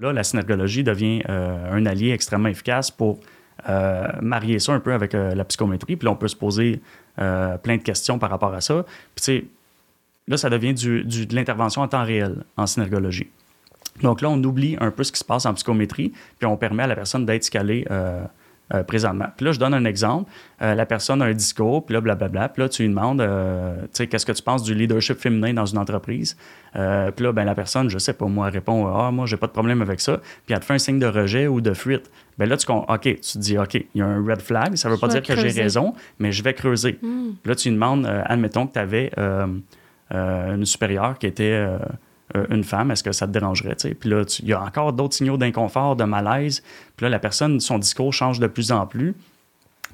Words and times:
Là, 0.00 0.12
la 0.12 0.24
synergologie 0.24 0.82
devient 0.82 1.22
un 1.28 1.84
allié 1.86 2.10
extrêmement 2.10 2.48
efficace 2.48 2.90
pour 2.90 3.20
marier 4.22 4.58
ça 4.58 4.72
un 4.72 4.80
peu 4.80 4.92
avec 4.94 5.12
la 5.12 5.44
psychométrie. 5.44 5.96
Puis 5.96 6.06
là, 6.06 6.12
on 6.12 6.16
peut 6.16 6.28
se 6.28 6.36
poser 6.36 6.80
plein 7.16 7.76
de 7.76 7.82
questions 7.82 8.18
par 8.18 8.30
rapport 8.30 8.54
à 8.54 8.60
ça. 8.60 8.84
Puis 9.14 9.16
tu 9.16 9.22
sais, 9.22 9.44
là, 10.28 10.36
ça 10.36 10.48
devient 10.48 10.72
du, 10.72 11.04
de 11.04 11.34
l'intervention 11.34 11.82
en 11.82 11.88
temps 11.88 12.04
réel 12.04 12.44
en 12.56 12.66
synergologie. 12.66 13.28
Donc 14.02 14.22
là, 14.22 14.30
on 14.30 14.42
oublie 14.42 14.76
un 14.80 14.90
peu 14.90 15.04
ce 15.04 15.12
qui 15.12 15.18
se 15.18 15.24
passe 15.24 15.44
en 15.44 15.52
psychométrie, 15.52 16.12
puis 16.38 16.46
on 16.46 16.56
permet 16.56 16.84
à 16.84 16.86
la 16.86 16.94
personne 16.94 17.26
d'être 17.26 17.44
scalée 17.44 17.86
euh, 18.72 18.80
euh, 18.80 18.82
présentement. 18.82 19.26
Puis 19.36 19.46
là, 19.46 19.52
je 19.52 19.58
donne 19.58 19.74
un 19.74 19.84
exemple. 19.84 20.30
Euh, 20.62 20.74
la 20.74 20.86
personne 20.86 21.22
a 21.22 21.26
un 21.26 21.32
discours, 21.32 21.84
puis 21.84 21.94
là, 21.94 22.00
blablabla. 22.00 22.48
Puis 22.48 22.62
là, 22.62 22.68
tu 22.68 22.82
lui 22.82 22.88
demandes, 22.88 23.20
tu 23.20 23.88
sais, 23.92 24.06
qu'est-ce 24.06 24.26
que 24.26 24.32
tu 24.32 24.42
penses 24.42 24.62
du 24.62 24.74
leadership 24.74 25.18
féminin 25.18 25.52
dans 25.54 25.66
une 25.66 25.78
entreprise? 25.78 26.36
puis 26.72 27.24
là, 27.24 27.32
ben, 27.32 27.44
la 27.44 27.54
personne, 27.54 27.90
je 27.90 27.98
sais 27.98 28.12
pas, 28.12 28.26
moi, 28.26 28.48
répond, 28.48 28.86
ah, 28.86 29.10
moi, 29.10 29.26
j'ai 29.26 29.36
pas 29.36 29.48
de 29.48 29.52
problème 29.52 29.82
avec 29.82 30.00
ça. 30.00 30.18
Puis 30.46 30.54
elle 30.54 30.60
te 30.60 30.64
fait 30.64 30.74
un 30.74 30.78
signe 30.78 30.98
de 30.98 31.06
rejet 31.06 31.46
ou 31.48 31.60
de 31.60 31.74
fuite. 31.74 32.10
Ben 32.38 32.48
là, 32.48 32.56
tu, 32.56 32.66
OK, 32.70 33.00
tu 33.02 33.20
te 33.20 33.38
dis, 33.38 33.58
OK, 33.58 33.74
il 33.74 33.86
y 33.94 34.02
a 34.02 34.06
un 34.06 34.24
red 34.24 34.40
flag. 34.40 34.76
Ça 34.76 34.88
veut 34.88 34.96
pas 34.96 35.08
dire 35.08 35.22
que 35.22 35.34
j'ai 35.36 35.60
raison, 35.60 35.94
mais 36.18 36.32
je 36.32 36.42
vais 36.42 36.54
creuser. 36.54 36.98
Hmm. 37.02 37.32
Puis 37.42 37.50
là, 37.50 37.54
tu 37.54 37.68
lui 37.68 37.74
demandes, 37.74 38.06
admettons 38.06 38.66
que 38.66 38.74
tu 38.74 38.78
avais 38.78 39.10
une 40.10 40.64
supérieure 40.64 41.18
qui 41.18 41.26
était 41.26 41.66
euh, 42.36 42.46
une 42.50 42.64
femme, 42.64 42.90
est-ce 42.90 43.02
que 43.02 43.12
ça 43.12 43.26
te 43.26 43.32
dérangerait? 43.32 43.74
Puis 43.74 44.08
là, 44.08 44.24
il 44.40 44.48
y 44.48 44.52
a 44.52 44.62
encore 44.62 44.92
d'autres 44.92 45.14
signaux 45.14 45.36
d'inconfort, 45.36 45.96
de 45.96 46.04
malaise. 46.04 46.62
Puis 46.96 47.04
là, 47.04 47.10
la 47.10 47.18
personne, 47.18 47.60
son 47.60 47.78
discours 47.78 48.12
change 48.12 48.38
de 48.40 48.46
plus 48.46 48.72
en 48.72 48.86
plus. 48.86 49.14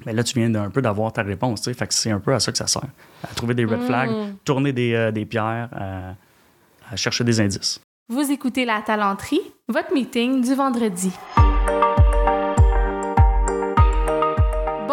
Mais 0.05 0.13
là, 0.13 0.23
tu 0.23 0.37
viens 0.37 0.49
d'un 0.49 0.69
peu 0.69 0.81
d'avoir 0.81 1.11
ta 1.11 1.23
réponse. 1.23 1.63
Fait 1.63 1.87
que 1.87 1.93
c'est 1.93 2.11
un 2.11 2.19
peu 2.19 2.33
à 2.33 2.39
ça 2.39 2.51
que 2.51 2.57
ça 2.57 2.67
sert. 2.67 2.83
À 3.23 3.33
trouver 3.33 3.55
des 3.55 3.65
red 3.65 3.81
flags, 3.81 4.11
mm. 4.11 4.35
tourner 4.45 4.71
des, 4.71 4.93
euh, 4.93 5.11
des 5.11 5.25
pierres, 5.25 5.69
à 6.89 6.95
chercher 6.95 7.23
des 7.23 7.39
indices. 7.39 7.81
Vous 8.09 8.31
écoutez 8.31 8.63
La 8.63 8.81
Talenterie, 8.81 9.41
votre 9.67 9.93
meeting 9.93 10.41
du 10.41 10.53
vendredi. 10.53 11.11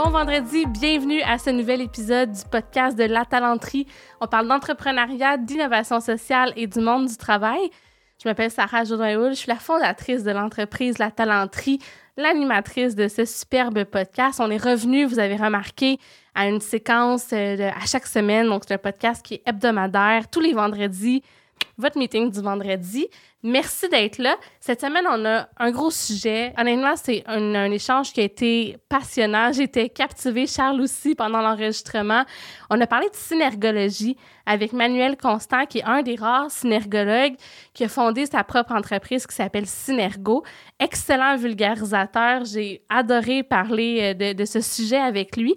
Bon 0.04 0.10
vendredi, 0.10 0.66
bienvenue 0.66 1.22
à 1.22 1.38
ce 1.38 1.48
nouvel 1.48 1.80
épisode 1.80 2.30
du 2.30 2.42
podcast 2.50 2.94
de 2.94 3.04
La 3.04 3.24
Talenterie. 3.24 3.86
On 4.20 4.26
parle 4.26 4.46
d'entrepreneuriat, 4.46 5.38
d'innovation 5.38 5.98
sociale 5.98 6.52
et 6.56 6.66
du 6.66 6.78
monde 6.80 7.06
du 7.06 7.16
travail. 7.16 7.70
Je 8.22 8.28
m'appelle 8.28 8.50
Sarah 8.50 8.84
jourdain 8.84 9.30
je 9.30 9.34
suis 9.34 9.48
la 9.48 9.56
fondatrice 9.56 10.22
de 10.22 10.30
l'entreprise 10.30 10.98
La 10.98 11.10
Talenterie, 11.10 11.78
l'animatrice 12.18 12.94
de 12.94 13.08
ce 13.08 13.24
superbe 13.24 13.84
podcast. 13.84 14.40
On 14.40 14.50
est 14.50 14.62
revenu, 14.62 15.06
vous 15.06 15.18
avez 15.18 15.36
remarqué, 15.36 15.98
à 16.34 16.48
une 16.48 16.60
séquence 16.60 17.28
euh, 17.32 17.70
à 17.70 17.86
chaque 17.86 18.06
semaine. 18.06 18.46
Donc, 18.48 18.64
c'est 18.68 18.74
un 18.74 18.78
podcast 18.78 19.24
qui 19.24 19.34
est 19.36 19.42
hebdomadaire 19.46 20.28
tous 20.28 20.40
les 20.40 20.52
vendredis 20.52 21.22
votre 21.76 21.98
meeting 21.98 22.30
du 22.30 22.40
vendredi. 22.40 23.08
Merci 23.42 23.88
d'être 23.88 24.18
là. 24.18 24.36
Cette 24.60 24.80
semaine, 24.80 25.04
on 25.10 25.24
a 25.26 25.48
un 25.58 25.70
gros 25.70 25.90
sujet. 25.90 26.54
Honnêtement, 26.56 26.94
c'est 26.96 27.22
un, 27.26 27.70
échange 27.70 28.12
qui 28.12 28.20
a 28.20 28.24
été 28.24 28.78
passionnant. 28.88 29.52
J'étais 29.52 29.90
captivée, 29.90 30.46
Charles 30.46 30.80
aussi, 30.80 31.14
pendant 31.14 31.42
l'enregistrement. 31.42 32.24
On 32.70 32.80
a 32.80 32.86
parlé 32.86 33.08
de 33.10 33.14
synergologie 33.14 34.16
avec 34.46 34.72
Manuel 34.72 35.16
Constant, 35.16 35.66
qui 35.66 35.78
est 35.78 35.84
un 35.84 36.02
des 36.02 36.14
rares 36.14 36.50
synergologues 36.50 37.34
qui 37.74 37.84
a 37.84 37.88
fondé 37.88 38.24
sa 38.24 38.44
propre 38.44 38.72
entreprise 38.72 39.26
qui 39.26 39.34
s'appelle 39.34 39.66
Synergo. 39.66 40.42
Excellent 40.80 41.36
vulgarisateur. 41.36 42.44
J'ai 42.44 42.82
adoré 42.88 43.42
parler 43.42 43.98
euh, 44.00 44.14
de, 44.14 44.32
de 44.32 44.44
ce 44.44 44.60
sujet 44.60 44.98
avec 44.98 45.36
lui. 45.36 45.54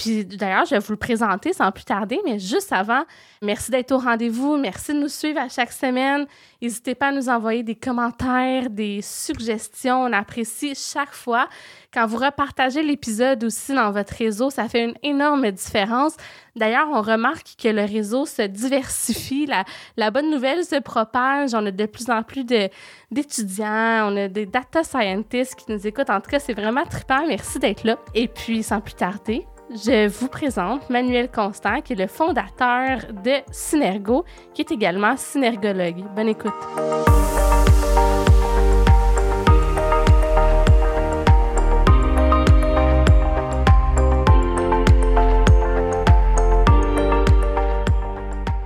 Puis 0.00 0.24
d'ailleurs, 0.24 0.64
je 0.64 0.70
vais 0.70 0.78
vous 0.78 0.92
le 0.92 0.98
présenter 0.98 1.52
sans 1.52 1.70
plus 1.72 1.84
tarder, 1.84 2.20
mais 2.24 2.38
juste 2.38 2.72
avant, 2.72 3.02
merci 3.42 3.70
d'être 3.70 3.92
au 3.92 3.98
rendez-vous, 3.98 4.56
merci 4.56 4.94
de 4.94 4.98
nous 4.98 5.08
suivre 5.08 5.38
à 5.38 5.50
chaque 5.50 5.72
semaine. 5.72 6.26
N'hésitez 6.62 6.94
pas 6.94 7.08
à 7.08 7.12
nous 7.12 7.28
envoyer 7.28 7.62
des 7.62 7.74
commentaires, 7.74 8.70
des 8.70 9.02
suggestions, 9.02 10.04
on 10.04 10.12
apprécie 10.14 10.74
chaque 10.74 11.12
fois. 11.12 11.50
Quand 11.92 12.06
vous 12.06 12.16
repartagez 12.16 12.82
l'épisode 12.82 13.44
aussi 13.44 13.74
dans 13.74 13.90
votre 13.90 14.14
réseau, 14.14 14.48
ça 14.48 14.70
fait 14.70 14.84
une 14.84 14.94
énorme 15.02 15.50
différence. 15.50 16.16
D'ailleurs, 16.56 16.88
on 16.90 17.02
remarque 17.02 17.56
que 17.62 17.68
le 17.68 17.82
réseau 17.82 18.24
se 18.24 18.42
diversifie, 18.42 19.46
la, 19.96 20.10
bonne 20.10 20.30
nouvelle 20.30 20.64
se 20.64 20.80
propage, 20.80 21.50
on 21.52 21.66
a 21.66 21.70
de 21.70 21.86
plus 21.86 22.08
en 22.08 22.22
plus 22.22 22.44
d'étudiants, 22.44 24.12
on 24.12 24.16
a 24.16 24.28
des 24.28 24.46
data 24.46 24.82
scientists 24.82 25.56
qui 25.56 25.70
nous 25.70 25.86
écoutent. 25.86 26.10
En 26.10 26.22
tout 26.22 26.30
cas, 26.30 26.38
c'est 26.38 26.54
vraiment 26.54 26.84
trippant. 26.86 27.26
Merci 27.26 27.58
d'être 27.58 27.84
là. 27.84 27.98
Et 28.14 28.28
puis, 28.28 28.62
sans 28.62 28.80
plus 28.80 28.94
tarder, 28.94 29.46
je 29.72 30.08
vous 30.08 30.28
présente 30.28 30.90
Manuel 30.90 31.30
Constant, 31.30 31.80
qui 31.80 31.92
est 31.92 31.96
le 31.96 32.08
fondateur 32.08 32.98
de 33.24 33.36
Synergo, 33.52 34.24
qui 34.52 34.62
est 34.62 34.72
également 34.72 35.16
synergologue. 35.16 36.04
Bonne 36.16 36.28
écoute. 36.28 36.52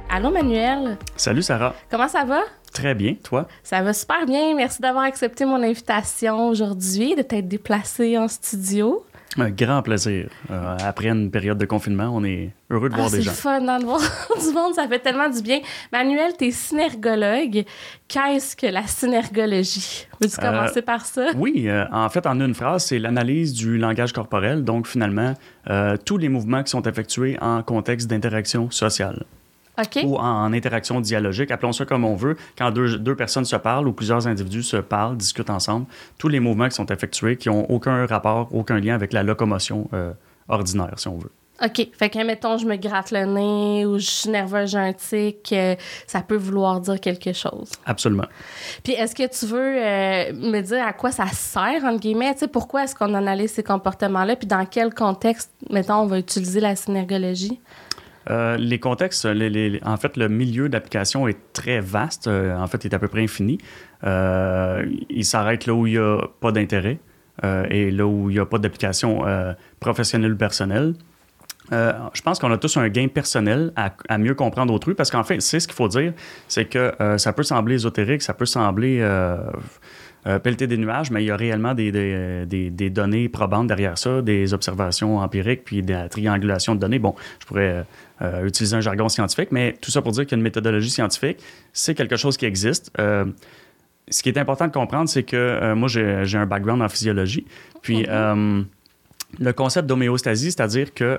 Allô 0.09 0.31
Manuel. 0.31 0.97
Salut 1.17 1.43
Sarah. 1.43 1.75
Comment 1.91 2.09
ça 2.09 2.25
va? 2.25 2.41
Très 2.73 2.95
bien, 2.95 3.15
toi? 3.23 3.47
Ça 3.63 3.83
va 3.83 3.93
super 3.93 4.25
bien. 4.25 4.55
Merci 4.55 4.81
d'avoir 4.81 5.05
accepté 5.05 5.45
mon 5.45 5.63
invitation 5.63 6.49
aujourd'hui, 6.49 7.15
de 7.15 7.23
t'être 7.23 7.47
déplacé 7.47 8.17
en 8.17 8.27
studio. 8.27 9.05
Un 9.37 9.51
grand 9.51 9.83
plaisir. 9.83 10.29
Euh, 10.51 10.77
après 10.81 11.09
une 11.09 11.31
période 11.31 11.59
de 11.59 11.65
confinement, 11.65 12.11
on 12.13 12.25
est 12.25 12.53
heureux 12.71 12.89
de 12.89 12.95
voir 12.95 13.09
ah, 13.09 13.17
des 13.17 13.23
gens. 13.23 13.33
C'est 13.33 13.43
fun 13.43 13.61
de 13.61 13.85
voir 13.85 14.01
du 14.41 14.55
monde, 14.55 14.75
ça 14.75 14.87
fait 14.89 15.01
tellement 15.01 15.29
du 15.29 15.43
bien. 15.43 15.61
Manuel, 15.93 16.33
tu 16.39 16.47
es 16.47 16.51
synergologue. 16.51 17.65
Qu'est-ce 18.09 18.57
que 18.57 18.67
la 18.67 18.87
synergologie? 18.87 20.07
Veux-tu 20.21 20.37
euh, 20.39 20.51
commencer 20.51 20.83
par 20.83 21.05
ça? 21.05 21.27
Oui, 21.37 21.69
euh, 21.69 21.85
en 21.91 22.09
fait, 22.09 22.27
en 22.27 22.41
une 22.41 22.55
phrase, 22.55 22.87
c'est 22.87 22.99
l'analyse 22.99 23.53
du 23.53 23.77
langage 23.77 24.13
corporel. 24.13 24.63
Donc, 24.65 24.87
finalement, 24.87 25.35
tous 26.05 26.19
les 26.19 26.29
mouvements 26.29 26.63
qui 26.63 26.71
sont 26.71 26.83
effectués 26.83 27.39
en 27.41 27.63
contexte 27.63 28.09
d'interaction 28.09 28.71
sociale 28.71 29.25
ou 30.05 30.17
en, 30.17 30.53
interaction 30.53 31.01
dialogique, 31.01 31.51
appelons 31.51 31.73
ça 31.73 31.85
comme 31.85 32.05
on 32.05 32.15
veut, 32.15 32.37
quand 32.57 32.71
deux, 32.71 32.99
deux, 32.99 33.17
personnes 33.17 33.45
se 33.45 33.57
parlent 33.57 33.89
ou 33.89 33.93
plusieurs 33.93 34.27
individus 34.27 34.63
se 34.63 34.77
parlent, 34.77 35.17
discutent 35.17 35.51
ensemble, 35.51 35.87
tous 36.19 36.29
les 36.29 36.41
mouvements 36.41 36.69
qui 36.69 36.75
sont 36.75 36.87
effectués 36.87 37.37
qui 37.37 37.49
n'ont 37.49 37.67
aucun 37.69 38.07
rapport, 38.07 38.49
aucun 38.53 38.79
lien 38.79 38.95
avec 38.95 39.13
la 39.13 39.23
locomotion 39.23 39.89
euh, 39.93 40.13
ordinaire, 40.49 40.95
si 40.97 41.09
on 41.09 41.19
veut. 41.19 41.31
OK. 41.63 41.89
Fait 41.97 42.11
que, 42.11 42.19
mettons, 42.25 42.59
je 42.59 42.67
me 42.67 42.77
gratte 42.77 43.13
le 43.13 43.25
nez 43.27 43.87
ou 43.87 43.99
je 43.99 44.05
suis 44.05 44.31
nerveux, 44.31 44.67
j'ai 44.67 44.79
un 44.79 44.93
tic, 44.93 45.53
euh, 45.53 45.77
ça 46.07 46.21
peut 46.21 46.37
vouloir 46.37 46.81
dire 46.81 47.01
quelque 47.01 47.33
chose. 47.33 47.71
Absolument. 47.87 48.27
Puis, 48.83 48.95
est-ce 48.95 49.15
que 49.15 49.27
tu 49.27 49.47
veux 49.47 49.61
euh, 49.61 50.33
me 50.33 50.61
dire 50.61 50.85
à 50.85 50.93
quoi 50.93 51.13
ça 51.13 51.27
sert, 51.29 51.85
entre 51.85 52.01
guillemets? 52.01 52.33
Tu 52.35 52.41
sais, 52.41 52.49
pourquoi 52.49 52.85
est-ce 52.85 52.95
qu'on 52.97 53.15
analyse 53.15 53.53
ces 53.53 53.63
comportements-là? 53.63 54.35
Puis, 54.35 54.49
dans 54.49 54.67
quel 54.67 54.93
contexte, 54.93 55.53
mettons, 55.71 56.01
on 56.01 56.07
va 56.07 56.19
utiliser 56.19 56.59
la 56.59 56.75
synergologie? 56.75 57.61
Euh, 58.31 58.57
les 58.57 58.79
contextes, 58.79 59.27
en 59.27 59.97
fait, 59.97 60.17
le 60.17 60.29
milieu 60.29 60.69
d'application 60.69 61.29
est 61.29 61.39
très 61.53 61.81
vaste. 61.81 62.27
Euh, 62.27 62.57
en 62.57 62.67
fait, 62.67 62.85
il 62.85 62.91
est 62.91 62.95
à 62.95 62.99
peu 62.99 63.09
près 63.09 63.23
infini. 63.23 63.59
Euh, 64.05 64.85
il 65.11 65.25
s'arrête 65.25 65.67
là 65.67 65.75
où 65.75 65.87
il 65.87 65.93
n'y 65.93 65.99
a 65.99 66.21
pas 66.41 66.53
d'intérêt 66.53 66.99
et 67.43 67.91
là 67.91 68.07
où 68.07 68.31
il 68.31 68.35
n'y 68.35 68.39
a 68.39 68.47
pas 68.47 68.59
d'application 68.59 69.25
professionnelle 69.81 70.35
ou 70.35 70.37
personnelle. 70.37 70.95
je 71.73 72.23
pense 72.23 72.39
qu'on 72.39 72.53
a 72.53 72.59
tous 72.59 72.77
un 72.77 72.89
gain 72.89 73.09
personnel 73.09 73.73
à, 73.75 74.19
mieux 74.19 74.37
comprendre 74.37 74.73
autrui 74.73 74.95
parce 74.95 75.11
qu'en 75.11 75.25
fait, 75.25 75.41
c'est 75.41 75.59
ce 75.59 75.67
qu'il 75.67 75.75
faut 75.75 75.89
dire, 75.89 76.13
c'est 76.47 76.67
que 76.67 76.93
ça 77.17 77.33
peut 77.33 77.43
sembler 77.43 77.75
ésotérique, 77.75 78.23
ça 78.23 78.35
peut 78.35 78.47
sembler 78.47 79.05
pelleter 80.45 80.69
des 80.69 80.77
nuages, 80.77 81.11
mais 81.11 81.25
il 81.25 81.27
y 81.27 81.31
a 81.33 81.37
réellement 81.37 81.75
des, 81.75 81.91
des, 81.91 82.71
des, 82.71 82.91
données 82.91 83.29
probantes 83.29 83.67
derrière 83.67 83.99
ça, 83.99 84.23
des 84.23 84.55
observations 84.55 85.19
empiriques, 85.19 85.65
puis 85.65 85.83
de 85.83 85.93
la 85.93 86.09
triangulation 86.09 86.77
de 86.77 86.81
données. 86.81 87.01
Bon, 87.01 87.17
je 87.41 87.47
pourrais 87.47 87.85
euh, 88.23 88.47
utiliser 88.47 88.77
un 88.77 88.81
jargon 88.81 89.09
scientifique, 89.09 89.49
mais 89.51 89.77
tout 89.81 89.91
ça 89.91 90.03
pour 90.03 90.13
dire 90.13 90.27
qu'une 90.27 90.41
méthodologie 90.41 90.91
scientifique, 90.91 91.39
c'est 91.73 91.95
quelque 91.95 92.17
chose 92.17 92.37
qui 92.37 92.47
existe. 92.47 92.91
Euh, 92.99 93.25
ce 94.09 94.23
qui 94.23 94.29
est 94.29 94.39
important 94.39 94.67
de 94.67 94.73
comprendre, 94.73 95.09
c'est 95.09 95.23
que 95.23 95.73
moi, 95.75 95.89
j'ai 95.89 96.37
un 96.37 96.47
background 96.47 96.83
en 96.83 96.89
physiologie. 96.89 97.47
Puis, 97.81 98.07
mhm. 98.07 98.67
le 99.41 99.53
concept 99.55 99.89
d'homéostasie, 99.89 100.53
c'est-à-dire 100.53 100.93
que 100.93 101.19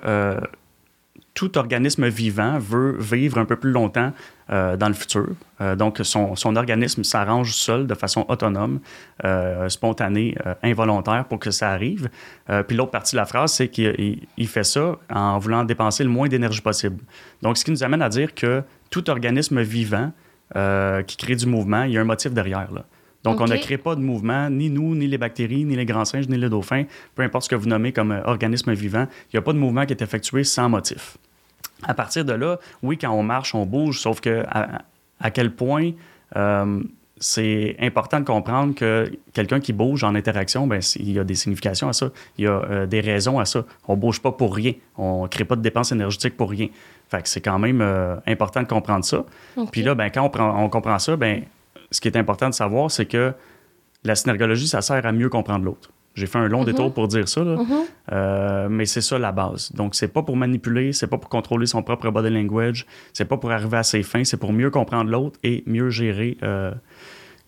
tout 1.35 1.57
organisme 1.57 2.07
vivant 2.07 2.57
veut 2.57 2.97
vivre 2.97 3.37
un 3.37 3.45
peu 3.45 3.57
plus 3.57 3.71
longtemps 3.71 4.13
euh, 4.49 4.77
dans 4.77 4.87
le 4.87 4.93
futur. 4.93 5.27
Euh, 5.59 5.75
donc, 5.75 5.99
son, 6.01 6.55
organisme 6.55 7.03
s'arrange 7.03 7.53
seul 7.53 7.85
de 7.87 7.93
façon 7.93 8.25
autonome, 8.29 8.79
euh, 9.25 9.67
spontanée, 9.67 10.35
involontaire 10.63 11.25
pour 11.25 11.39
que 11.39 11.51
ça 11.51 11.69
arrive. 11.69 12.09
puis 12.67 12.77
l'autre 12.77 12.91
partie 12.91 13.15
de 13.15 13.17
la 13.17 13.25
phrase, 13.25 13.51
c'est 13.51 13.67
qu'il 13.67 14.47
fait 14.47 14.63
ça 14.63 14.97
en 15.13 15.37
voulant 15.37 15.63
dépenser 15.65 16.03
le 16.03 16.09
moins 16.09 16.29
d'énergie 16.29 16.61
possible. 16.61 17.03
Donc, 17.41 17.57
ce 17.57 17.65
qui 17.65 17.71
nous 17.71 17.83
amène 17.83 18.01
à 18.01 18.09
dire 18.09 18.33
que 18.33 18.63
tout 18.89 19.09
organisme 19.09 19.61
vivant 19.61 20.11
qui 21.05 21.17
crée 21.17 21.35
du 21.35 21.47
mouvement, 21.47 21.83
il 21.83 21.91
y 21.91 21.97
a 21.97 22.01
un 22.01 22.05
motif 22.05 22.31
derrière. 22.31 22.71
Là. 22.71 22.85
Donc, 23.25 23.41
on 23.41 23.45
ne 23.45 23.57
crée 23.57 23.77
pas 23.77 23.95
de 23.95 24.01
mouvement, 24.01 24.49
ni 24.49 24.69
nous, 24.69 24.95
ni 24.95 25.07
les 25.07 25.17
bactéries, 25.17 25.65
ni 25.65 25.75
les 25.75 25.85
grands 25.85 26.05
singes, 26.05 26.29
ni 26.29 26.37
les 26.37 26.49
dauphins, 26.49 26.85
peu 27.15 27.23
importe 27.23 27.45
ce 27.45 27.49
que 27.49 27.55
vous 27.55 27.67
nommez 27.67 27.91
comme 27.91 28.21
organisme 28.25 28.73
vivant, 28.73 29.07
il 29.33 29.35
n'y 29.35 29.39
a 29.39 29.41
pas 29.41 29.53
de 29.53 29.57
mouvement 29.57 29.85
qui 29.85 29.93
est 29.93 30.01
effectué 30.01 30.43
sans 30.43 30.69
motif 30.69 31.17
à 31.83 31.93
partir 31.93 32.25
de 32.25 32.33
là, 32.33 32.59
oui, 32.83 32.97
quand 32.97 33.11
on 33.11 33.23
marche, 33.23 33.55
on 33.55 33.65
bouge, 33.65 33.99
sauf 33.99 34.19
que 34.19 34.43
à, 34.49 35.31
quel 35.31 35.51
point 35.51 35.91
euh, 36.35 36.81
c'est 37.17 37.75
important 37.79 38.19
de 38.19 38.25
comprendre 38.25 38.75
que 38.75 39.11
quelqu'un 39.33 39.59
qui 39.59 39.73
bouge 39.73 40.03
en 40.03 40.15
interaction, 40.15 40.67
ben, 40.67 40.81
il 40.97 41.11
y 41.11 41.19
a 41.19 41.23
des 41.23 41.35
significations 41.35 41.87
à 41.87 41.93
ça. 41.93 42.09
Il 42.37 42.45
y 42.45 42.47
a 42.47 42.51
euh, 42.51 42.85
des 42.85 42.99
raisons 42.99 43.39
à 43.39 43.45
ça. 43.45 43.63
On 43.87 43.95
bouge 43.95 44.21
pas 44.21 44.31
pour 44.31 44.53
rien. 44.53 44.73
On 44.97 45.23
ne 45.23 45.27
crée 45.27 45.45
pas 45.45 45.55
de 45.55 45.61
dépenses 45.61 45.91
énergétiques 45.91 46.35
pour 46.35 46.49
rien. 46.49 46.67
Fait 47.09 47.21
que 47.21 47.29
c'est 47.29 47.41
quand 47.41 47.59
même 47.59 47.81
euh, 47.81 48.17
important 48.27 48.61
de 48.61 48.67
comprendre 48.67 49.05
ça. 49.05 49.23
Puis 49.71 49.83
là, 49.83 49.95
ben, 49.95 50.09
quand 50.09 50.29
on, 50.39 50.69
comprend 50.69 50.99
ça, 50.99 51.15
ben, 51.15 51.43
ce 51.91 52.01
qui 52.01 52.07
est 52.07 52.17
important 52.17 52.49
de 52.49 52.53
savoir, 52.53 52.91
c'est 52.91 53.05
que 53.05 53.33
la 54.03 54.15
synergologie, 54.15 54.67
ça 54.67 54.81
sert 54.81 55.05
à 55.05 55.11
mieux 55.11 55.29
comprendre 55.29 55.65
l'autre. 55.65 55.91
J'ai 56.13 56.27
fait 56.27 56.37
un 56.37 56.47
long 56.47 56.59
mhm. 56.59 56.65
détour 56.65 56.93
pour 56.93 57.07
dire 57.07 57.27
ça, 57.27 57.43
mhm. 57.43 57.65
euh, 58.11 58.69
mais 58.69 58.85
c'est 58.85 59.01
ça 59.01 59.19
la 59.19 59.31
base. 59.31 59.71
Donc, 59.73 59.95
c'est 59.95 60.07
pas 60.07 60.23
pour 60.23 60.37
manipuler, 60.37 60.93
c'est 60.93 61.07
pas 61.07 61.17
pour 61.17 61.29
contrôler 61.29 61.65
son 61.65 61.83
propre 61.83 62.09
body 62.09 62.29
language, 62.29 62.85
c'est 63.13 63.25
pas 63.25 63.37
pour 63.37 63.51
arriver 63.51 63.77
à 63.77 63.83
ses 63.83 64.03
fins, 64.03 64.23
c'est 64.23 64.37
pour 64.37 64.53
mieux 64.53 64.69
comprendre 64.69 65.09
l'autre 65.09 65.39
et 65.43 65.63
mieux 65.65 65.89
gérer 65.89 66.37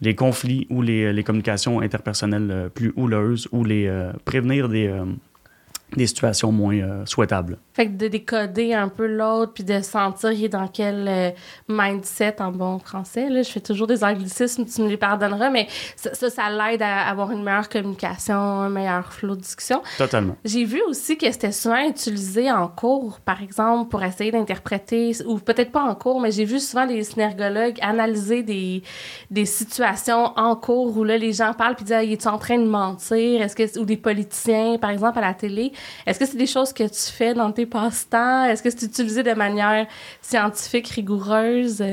les 0.01 0.15
conflits 0.15 0.67
ou 0.69 0.81
les, 0.81 1.11
les 1.11 1.23
communications 1.23 1.81
interpersonnelles 1.81 2.51
euh, 2.51 2.69
plus 2.69 2.93
houleuses 2.95 3.47
ou 3.51 3.63
les 3.63 3.87
euh, 3.87 4.11
prévenir 4.25 4.69
des, 4.69 4.87
euh, 4.87 5.05
des 5.95 6.07
situations 6.07 6.51
moins 6.51 6.75
euh, 6.75 7.05
souhaitables. 7.05 7.57
Fait 7.73 7.87
que 7.87 7.91
de 7.93 8.07
décoder 8.07 8.73
un 8.73 8.89
peu 8.89 9.07
l'autre, 9.07 9.53
puis 9.53 9.63
de 9.63 9.81
sentir 9.81 10.31
il 10.31 10.45
est 10.45 10.49
dans 10.49 10.67
quel 10.67 11.07
euh, 11.07 11.29
mindset 11.69 12.41
en 12.41 12.51
bon 12.51 12.79
français. 12.79 13.29
Là. 13.29 13.41
Je 13.41 13.49
fais 13.49 13.61
toujours 13.61 13.87
des 13.87 14.03
anglicismes, 14.03 14.65
tu 14.65 14.81
me 14.81 14.89
les 14.89 14.97
pardonneras, 14.97 15.49
mais 15.49 15.67
ça, 15.95 16.29
ça, 16.29 16.49
l'aide 16.49 16.81
à 16.81 17.07
avoir 17.07 17.31
une 17.31 17.43
meilleure 17.43 17.69
communication, 17.69 18.35
un 18.35 18.69
meilleur 18.69 19.13
flot 19.13 19.35
de 19.35 19.41
discussion. 19.41 19.81
Totalement. 19.97 20.35
J'ai 20.43 20.65
vu 20.65 20.81
aussi 20.89 21.17
que 21.17 21.31
c'était 21.31 21.51
souvent 21.51 21.87
utilisé 21.87 22.51
en 22.51 22.67
cours, 22.67 23.19
par 23.21 23.41
exemple, 23.41 23.89
pour 23.89 24.03
essayer 24.03 24.31
d'interpréter, 24.31 25.13
ou 25.25 25.37
peut-être 25.39 25.71
pas 25.71 25.83
en 25.83 25.95
cours, 25.95 26.19
mais 26.19 26.31
j'ai 26.31 26.45
vu 26.45 26.59
souvent 26.59 26.85
des 26.85 27.03
synergologues 27.03 27.77
analyser 27.81 28.43
des, 28.43 28.83
des 29.31 29.45
situations 29.45 30.33
en 30.37 30.55
cours 30.55 30.97
où 30.97 31.03
là, 31.03 31.17
les 31.17 31.33
gens 31.33 31.53
parlent 31.53 31.75
puis 31.75 31.85
disent 31.85 31.95
ah, 31.95 32.03
«es-tu 32.03 32.27
en 32.27 32.37
train 32.37 32.57
de 32.57 32.67
mentir?» 32.67 33.41
Est-ce 33.41 33.55
que... 33.55 33.79
Ou 33.79 33.85
des 33.85 33.97
politiciens, 33.97 34.77
par 34.77 34.89
exemple, 34.89 35.19
à 35.19 35.21
la 35.21 35.33
télé. 35.33 35.71
Est-ce 36.05 36.19
que 36.19 36.25
c'est 36.25 36.37
des 36.37 36.47
choses 36.47 36.73
que 36.73 36.83
tu 36.83 37.11
fais 37.11 37.33
dans 37.33 37.51
tes 37.51 37.65
passe-temps? 37.65 38.45
Est-ce 38.45 38.63
que 38.63 38.69
c'est 38.69 38.83
utilisé 38.83 39.23
de 39.23 39.33
manière 39.33 39.87
scientifique, 40.21 40.87
rigoureuse? 40.89 41.83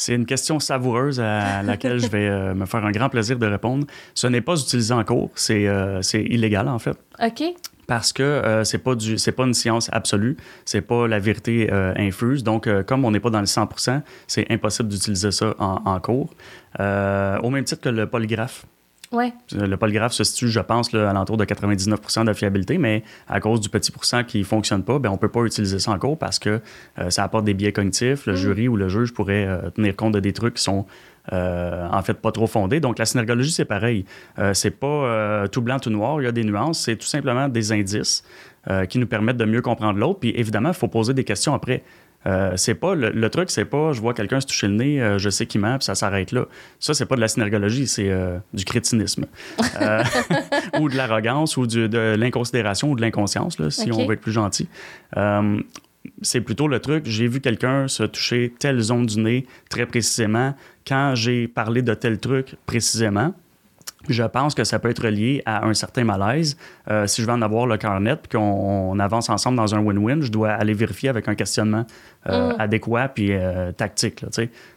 C'est 0.00 0.14
une 0.14 0.24
question 0.24 0.58
savoureuse 0.60 1.20
à 1.20 1.62
laquelle 1.62 1.98
je 1.98 2.06
vais 2.06 2.26
euh, 2.26 2.54
me 2.54 2.64
faire 2.64 2.86
un 2.86 2.90
grand 2.90 3.10
plaisir 3.10 3.38
de 3.38 3.46
répondre. 3.46 3.86
Ce 4.14 4.26
n'est 4.26 4.40
pas 4.40 4.58
utilisé 4.58 4.94
en 4.94 5.04
cours, 5.04 5.30
c'est 5.34 5.68
euh, 5.68 6.00
illégal 6.14 6.68
en 6.68 6.78
fait. 6.78 6.96
OK. 7.22 7.42
Parce 7.86 8.14
que 8.14 8.22
euh, 8.22 8.64
c'est 8.64 8.78
pas 8.78 8.94
du 8.94 9.18
c'est 9.18 9.32
pas 9.32 9.44
une 9.44 9.52
science 9.52 9.90
absolue, 9.92 10.38
c'est 10.64 10.80
pas 10.80 11.06
la 11.06 11.18
vérité 11.18 11.70
infuse. 11.70 12.42
Donc, 12.42 12.66
comme 12.84 13.04
on 13.04 13.10
n'est 13.10 13.20
pas 13.20 13.28
dans 13.28 13.40
le 13.40 13.46
100%, 13.46 14.00
c'est 14.26 14.50
impossible 14.50 14.88
d'utiliser 14.88 15.32
ça 15.32 15.54
en, 15.58 15.82
en 15.84 16.00
cours. 16.00 16.30
au 16.78 17.50
même 17.50 17.64
titre 17.64 17.82
que 17.82 17.90
le 17.90 18.06
polygraphe. 18.06 18.64
Ouais. 19.12 19.32
Le 19.52 19.76
polygraphe 19.76 20.12
se 20.12 20.22
situe, 20.22 20.48
je 20.48 20.60
pense, 20.60 20.92
là, 20.92 21.10
à 21.10 21.12
l'entour 21.12 21.36
de 21.36 21.44
99% 21.44 22.24
de 22.24 22.32
fiabilité, 22.32 22.78
mais 22.78 23.02
à 23.28 23.40
cause 23.40 23.60
du 23.60 23.68
petit 23.68 23.90
pourcent 23.90 24.22
qui 24.22 24.38
ne 24.38 24.44
fonctionne 24.44 24.84
pas, 24.84 25.00
ben, 25.00 25.08
on 25.10 25.14
ne 25.14 25.18
peut 25.18 25.28
pas 25.28 25.42
utiliser 25.42 25.80
ça 25.80 25.90
en 25.90 25.98
cours 25.98 26.16
parce 26.16 26.38
que 26.38 26.60
euh, 26.98 27.10
ça 27.10 27.24
apporte 27.24 27.44
des 27.44 27.54
biais 27.54 27.72
cognitifs. 27.72 28.26
Le 28.26 28.34
mm. 28.34 28.36
jury 28.36 28.68
ou 28.68 28.76
le 28.76 28.88
juge 28.88 29.12
pourrait 29.12 29.46
euh, 29.46 29.70
tenir 29.70 29.96
compte 29.96 30.14
de 30.14 30.20
des 30.20 30.32
trucs 30.32 30.54
qui 30.54 30.62
sont 30.62 30.86
euh, 31.32 31.88
en 31.90 32.02
fait 32.02 32.14
pas 32.14 32.30
trop 32.30 32.46
fondés. 32.46 32.78
Donc 32.78 33.00
la 33.00 33.04
synergologie, 33.04 33.50
c'est 33.50 33.64
pareil. 33.64 34.04
c'est 34.52 34.70
pas 34.70 35.48
tout 35.48 35.60
blanc, 35.60 35.78
tout 35.80 35.90
noir, 35.90 36.20
il 36.20 36.24
y 36.24 36.28
a 36.28 36.32
des 36.32 36.44
nuances, 36.44 36.80
c'est 36.80 36.96
tout 36.96 37.06
simplement 37.06 37.48
des 37.48 37.72
indices 37.72 38.24
qui 38.88 38.98
nous 38.98 39.06
permettent 39.06 39.36
de 39.36 39.44
mieux 39.44 39.62
comprendre 39.62 39.98
l'autre. 39.98 40.20
Puis 40.20 40.32
évidemment, 40.36 40.70
il 40.70 40.74
faut 40.74 40.88
poser 40.88 41.14
des 41.14 41.24
questions 41.24 41.54
après. 41.54 41.82
Euh, 42.26 42.52
c'est 42.56 42.74
pas 42.74 42.94
le, 42.94 43.30
truc, 43.30 43.50
c'est 43.50 43.64
pas 43.64 43.92
je 43.92 44.00
vois 44.00 44.12
quelqu'un 44.12 44.40
se 44.40 44.46
toucher 44.46 44.68
le 44.68 44.74
nez, 44.74 45.00
euh, 45.00 45.18
je 45.18 45.30
sais 45.30 45.46
qui 45.46 45.58
ment, 45.58 45.78
puis 45.78 45.84
ça 45.84 45.94
s'arrête 45.94 46.32
là. 46.32 46.46
Ça, 46.78 46.92
c'est 46.92 47.06
pas 47.06 47.16
de 47.16 47.20
la 47.20 47.28
synergologie, 47.28 47.86
c'est 47.86 48.10
euh, 48.10 48.38
du 48.52 48.64
crétinisme. 48.64 49.26
ou 50.80 50.88
de 50.88 50.96
l'arrogance, 50.96 51.56
ou 51.56 51.66
de 51.66 52.14
l'inconsidération, 52.16 52.90
ou 52.90 52.96
de 52.96 53.00
l'inconscience, 53.00 53.56
si 53.70 53.90
on 53.90 54.06
veut 54.06 54.14
être 54.14 54.20
plus 54.20 54.32
gentil. 54.32 54.68
c'est 56.22 56.40
plutôt 56.40 56.68
le 56.68 56.80
truc, 56.80 57.04
j'ai 57.06 57.26
vu 57.26 57.40
quelqu'un 57.40 57.88
se 57.88 58.02
toucher 58.02 58.52
telle 58.58 58.80
zone 58.80 59.06
du 59.06 59.20
nez 59.20 59.46
très 59.68 59.86
précisément 59.86 60.54
quand 60.86 61.14
j'ai 61.14 61.48
parlé 61.48 61.82
de 61.82 61.94
tel 61.94 62.18
truc 62.18 62.56
précisément. 62.66 63.34
Je 64.08 64.22
pense 64.22 64.54
que 64.54 64.64
ça 64.64 64.78
peut 64.78 64.88
être 64.88 65.06
lié 65.08 65.42
à 65.44 65.66
un 65.66 65.74
certain 65.74 66.04
malaise. 66.04 66.56
Euh, 66.90 67.06
si 67.06 67.20
je 67.20 67.26
veux 67.26 67.32
en 67.32 67.42
avoir 67.42 67.66
le 67.66 67.76
cœur 67.76 68.00
net 68.00 68.20
puis 68.22 68.38
qu'on 68.38 68.98
avance 68.98 69.28
ensemble 69.28 69.58
dans 69.58 69.74
un 69.74 69.80
win-win, 69.80 70.22
je 70.22 70.30
dois 70.30 70.50
aller 70.50 70.72
vérifier 70.72 71.10
avec 71.10 71.28
un 71.28 71.34
questionnement 71.34 71.84
euh, 72.26 72.52
mm. 72.52 72.60
adéquat 72.60 73.08
puis 73.08 73.28
euh, 73.32 73.72
tactique. 73.72 74.24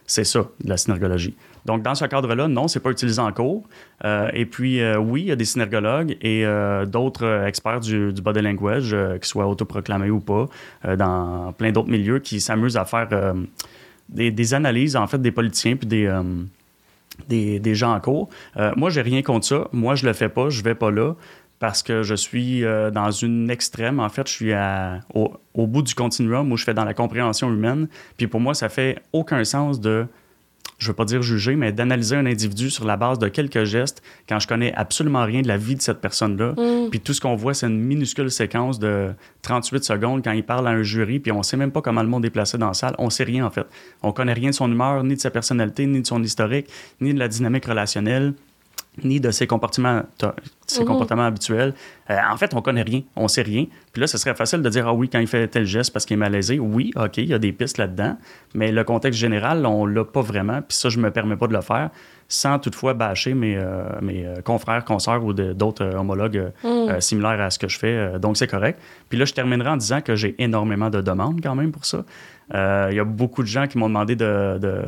C'est 0.06 0.24
ça, 0.24 0.44
la 0.62 0.76
synergologie. 0.76 1.34
Donc, 1.64 1.82
dans 1.82 1.94
ce 1.94 2.04
cadre-là, 2.04 2.48
non, 2.48 2.68
c'est 2.68 2.80
pas 2.80 2.90
utilisé 2.90 3.20
en 3.22 3.32
cours. 3.32 3.66
et 4.04 4.44
puis, 4.44 4.82
oui, 4.98 5.22
il 5.22 5.26
y 5.28 5.32
a 5.32 5.36
des 5.36 5.46
synergologues 5.46 6.14
et 6.20 6.44
d'autres 6.86 7.46
experts 7.46 7.80
du, 7.80 8.12
body 8.12 8.42
language, 8.42 8.94
qu'ils 9.14 9.24
soient 9.24 9.46
autoproclamés 9.46 10.10
ou 10.10 10.20
pas, 10.20 10.46
dans 10.98 11.54
plein 11.56 11.72
d'autres 11.72 11.88
milieux, 11.88 12.18
qui 12.18 12.38
s'amusent 12.42 12.76
à 12.76 12.84
faire 12.84 13.08
des, 14.10 14.30
des, 14.30 14.52
analyses, 14.52 14.94
en 14.94 15.06
fait, 15.06 15.16
des 15.16 15.32
politiciens 15.32 15.76
puis 15.76 15.86
des 15.86 16.06
des, 17.28 17.74
gens 17.74 17.94
en 17.94 18.00
cours. 18.00 18.28
Euh, 18.56 18.72
moi, 18.76 18.90
j'ai 18.90 19.02
rien 19.02 19.22
contre 19.22 19.46
ça. 19.46 19.68
Moi, 19.72 19.94
je 19.94 20.06
le 20.06 20.12
fais 20.12 20.28
pas, 20.28 20.48
je 20.48 20.62
vais 20.62 20.74
pas 20.74 20.90
là 20.90 21.14
parce 21.60 21.82
que 21.82 22.02
je 22.02 22.14
suis 22.14 22.64
euh, 22.64 22.90
dans 22.90 23.10
une 23.10 23.50
extrême. 23.50 24.00
En 24.00 24.08
fait, 24.08 24.28
je 24.28 24.32
suis 24.32 24.52
au, 25.14 25.66
bout 25.66 25.82
du 25.82 25.94
continuum 25.94 26.52
où 26.52 26.56
je 26.56 26.64
fais 26.64 26.74
dans 26.74 26.84
la 26.84 26.94
compréhension 26.94 27.48
humaine. 27.48 27.88
Puis 28.16 28.26
pour 28.26 28.40
moi, 28.40 28.54
ça 28.54 28.68
fait 28.68 28.98
aucun 29.12 29.44
sens 29.44 29.80
de 29.80 30.06
je 30.84 30.88
veux 30.90 30.94
pas 30.94 31.04
dire 31.04 31.22
juger, 31.22 31.56
mais 31.56 31.72
d'analyser 31.72 32.16
un 32.16 32.26
individu 32.26 32.70
sur 32.70 32.84
la 32.84 32.96
base 32.96 33.18
de 33.18 33.28
quelques 33.28 33.64
gestes 33.64 34.02
quand 34.28 34.38
je 34.38 34.46
connais 34.46 34.72
absolument 34.74 35.24
rien 35.24 35.42
de 35.42 35.48
la 35.48 35.56
vie 35.56 35.74
de 35.74 35.82
cette 35.82 36.00
personne-là. 36.00 36.52
Mm. 36.52 36.90
Puis 36.90 37.00
tout 37.00 37.14
ce 37.14 37.20
qu'on 37.20 37.34
voit, 37.34 37.54
c'est 37.54 37.66
une 37.66 37.80
minuscule 37.80 38.30
séquence 38.30 38.78
de 38.78 39.10
38 39.42 39.84
secondes 39.84 40.22
quand 40.22 40.32
il 40.32 40.44
parle 40.44 40.68
à 40.68 40.70
un 40.70 40.82
jury, 40.82 41.18
puis 41.18 41.32
on 41.32 41.42
sait 41.42 41.56
même 41.56 41.72
pas 41.72 41.82
comment 41.82 42.02
le 42.02 42.08
monde 42.08 42.24
est 42.24 42.30
placé 42.30 42.58
dans 42.58 42.68
la 42.68 42.74
salle. 42.74 42.94
On 42.98 43.10
sait 43.10 43.24
rien, 43.24 43.44
en 43.44 43.50
fait. 43.50 43.66
On 44.02 44.12
connaît 44.12 44.32
rien 44.32 44.50
de 44.50 44.54
son 44.54 44.70
humeur, 44.70 45.02
ni 45.04 45.14
de 45.14 45.20
sa 45.20 45.30
personnalité, 45.30 45.86
ni 45.86 46.02
de 46.02 46.06
son 46.06 46.22
historique, 46.22 46.68
ni 47.00 47.14
de 47.14 47.18
la 47.18 47.28
dynamique 47.28 47.64
relationnelle 47.64 48.34
ni 49.02 49.20
de 49.20 49.30
ses 49.30 49.46
comportements, 49.46 50.02
ses 50.66 50.80
mhm. 50.80 50.86
comportements 50.86 51.24
habituels. 51.24 51.74
Euh, 52.10 52.16
en 52.30 52.36
fait, 52.36 52.54
on 52.54 52.62
connaît 52.62 52.82
rien, 52.82 53.02
on 53.16 53.28
sait 53.28 53.42
rien. 53.42 53.66
Puis 53.92 54.00
là, 54.00 54.06
ce 54.06 54.18
serait 54.18 54.34
facile 54.34 54.62
de 54.62 54.68
dire, 54.68 54.86
ah 54.86 54.94
oui, 54.94 55.08
quand 55.08 55.18
il 55.18 55.26
fait 55.26 55.48
tel 55.48 55.64
geste 55.64 55.92
parce 55.92 56.04
qu'il 56.04 56.14
est 56.14 56.18
malaisé, 56.18 56.58
oui, 56.58 56.92
OK, 56.96 57.18
il 57.18 57.26
y 57.26 57.34
a 57.34 57.38
des 57.38 57.52
pistes 57.52 57.78
là-dedans, 57.78 58.16
mais 58.54 58.70
le 58.70 58.84
contexte 58.84 59.18
général, 59.18 59.66
on 59.66 59.86
l'a 59.86 60.04
pas 60.04 60.20
vraiment, 60.20 60.62
puis 60.62 60.76
ça, 60.76 60.88
je 60.88 60.98
me 60.98 61.10
permets 61.10 61.36
pas 61.36 61.48
de 61.48 61.54
le 61.54 61.60
faire, 61.60 61.90
sans 62.28 62.58
toutefois 62.58 62.94
bâcher 62.94 63.34
mes, 63.34 63.56
euh, 63.56 63.84
mes 64.00 64.26
euh, 64.26 64.40
confrères, 64.42 64.84
consoeurs 64.84 65.24
ou 65.24 65.32
d'autres 65.32 65.94
homologues 65.94 66.52
mhm. 66.62 67.00
similaires 67.00 67.40
à 67.40 67.50
ce 67.50 67.58
que 67.58 67.68
je 67.68 67.78
fais. 67.78 68.18
donc, 68.18 68.36
c'est 68.36 68.48
correct. 68.48 68.80
Puis 69.08 69.18
là, 69.18 69.24
je 69.24 69.32
terminerai 69.32 69.70
en 69.70 69.76
disant 69.76 70.00
que 70.00 70.14
j'ai 70.14 70.34
énormément 70.38 70.90
de 70.90 71.00
demandes 71.00 71.40
quand 71.42 71.54
même 71.54 71.72
pour 71.72 71.84
ça. 71.84 72.04
Il 72.52 72.94
y 72.94 73.00
a 73.00 73.04
beaucoup 73.04 73.42
de 73.42 73.48
gens 73.48 73.66
qui 73.66 73.78
m'ont 73.78 73.88
demandé 73.88 74.14
de 74.16 74.84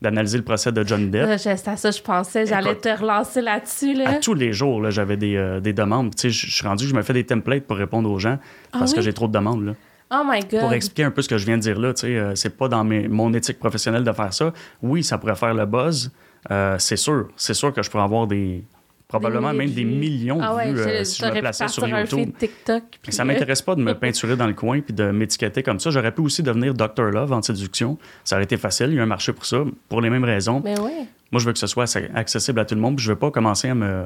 d'analyser 0.00 0.38
le 0.38 0.44
procès 0.44 0.72
de 0.72 0.86
John 0.86 1.10
Depp. 1.10 1.38
C'est 1.38 1.68
à 1.68 1.76
ça 1.76 1.90
je 1.90 2.02
pensais. 2.02 2.46
J'allais 2.46 2.76
te 2.76 2.88
relancer 2.88 3.40
là-dessus. 3.40 3.94
Là. 3.94 4.10
À 4.10 4.14
tous 4.14 4.34
les 4.34 4.52
jours, 4.52 4.90
j'avais 4.90 5.16
des, 5.16 5.36
euh, 5.36 5.60
des, 5.60 5.72
demandes. 5.72 6.12
Je 6.22 6.28
suis 6.28 6.66
rendu, 6.66 6.86
je 6.86 6.94
me 6.94 7.02
fais 7.02 7.12
des 7.12 7.24
templates 7.24 7.64
pour 7.64 7.76
répondre 7.76 8.10
aux 8.10 8.18
gens 8.18 8.38
ah 8.72 8.78
parce 8.78 8.94
que 8.94 9.00
j'ai 9.00 9.12
trop 9.12 9.26
de 9.26 9.32
demandes. 9.32 9.64
Là. 9.64 9.72
Oh 10.10 10.22
my 10.26 10.40
God. 10.40 10.60
Pour 10.60 10.72
expliquer 10.72 11.04
un 11.04 11.10
peu 11.10 11.20
ce 11.20 11.28
que 11.28 11.36
je 11.36 11.44
viens 11.44 11.56
de 11.56 11.62
dire 11.62 11.78
là, 11.78 11.92
euh, 12.04 12.32
c'est 12.34 12.56
pas 12.56 12.68
dans 12.68 12.84
mes, 12.84 13.08
mon 13.08 13.32
éthique 13.34 13.58
professionnelle 13.58 14.04
de 14.04 14.12
faire 14.12 14.32
ça. 14.32 14.52
Oui, 14.82 15.02
ça 15.04 15.18
pourrait 15.18 15.36
faire 15.36 15.54
le 15.54 15.66
buzz. 15.66 16.10
Euh, 16.50 16.76
c'est 16.78 16.96
sûr. 16.96 17.28
C'est 17.36 17.54
sûr 17.54 17.72
que 17.72 17.82
je 17.82 17.90
pourrais 17.90 18.04
avoir 18.04 18.26
des, 18.26 18.64
probablement 19.08 19.54
même 19.54 19.70
des 19.70 19.84
millions 19.84 20.38
ah 20.40 20.66
de 20.66 20.72
vues 20.72 20.80
euh, 20.80 21.04
si 21.04 21.22
je 21.22 21.26
me 21.26 21.40
plaçais 21.40 21.66
sur 21.68 21.88
YouTube. 21.88 22.30
TikTok, 22.38 22.82
ça 23.08 23.24
m'intéresse 23.24 23.62
pas 23.62 23.74
de 23.74 23.80
me 23.80 23.94
peinturer 23.98 24.36
dans 24.36 24.46
le 24.46 24.52
coin 24.52 24.80
puis 24.80 24.92
de 24.92 25.10
m'étiqueter 25.10 25.62
comme 25.62 25.80
ça. 25.80 25.90
J'aurais 25.90 26.12
pu 26.12 26.20
aussi 26.20 26.42
devenir 26.42 26.74
Dr 26.74 27.10
Love 27.10 27.32
en 27.32 27.40
séduction. 27.40 27.96
Ça 28.22 28.36
aurait 28.36 28.44
été 28.44 28.58
facile. 28.58 28.88
Il 28.90 28.96
y 28.96 29.00
a 29.00 29.02
un 29.02 29.06
marché 29.06 29.32
pour 29.32 29.46
ça, 29.46 29.64
pour 29.88 30.02
les 30.02 30.10
mêmes 30.10 30.24
raisons. 30.24 30.60
Mais 30.62 30.74
Moi, 30.76 31.40
je 31.40 31.46
veux 31.46 31.52
que 31.52 31.58
ce 31.58 31.66
soit 31.66 31.96
accessible 32.14 32.60
à 32.60 32.66
tout 32.66 32.74
le 32.74 32.82
monde. 32.82 32.96
Puis 32.96 33.04
je 33.06 33.12
veux 33.12 33.18
pas 33.18 33.30
commencer 33.30 33.68
à 33.68 33.74
me 33.74 34.04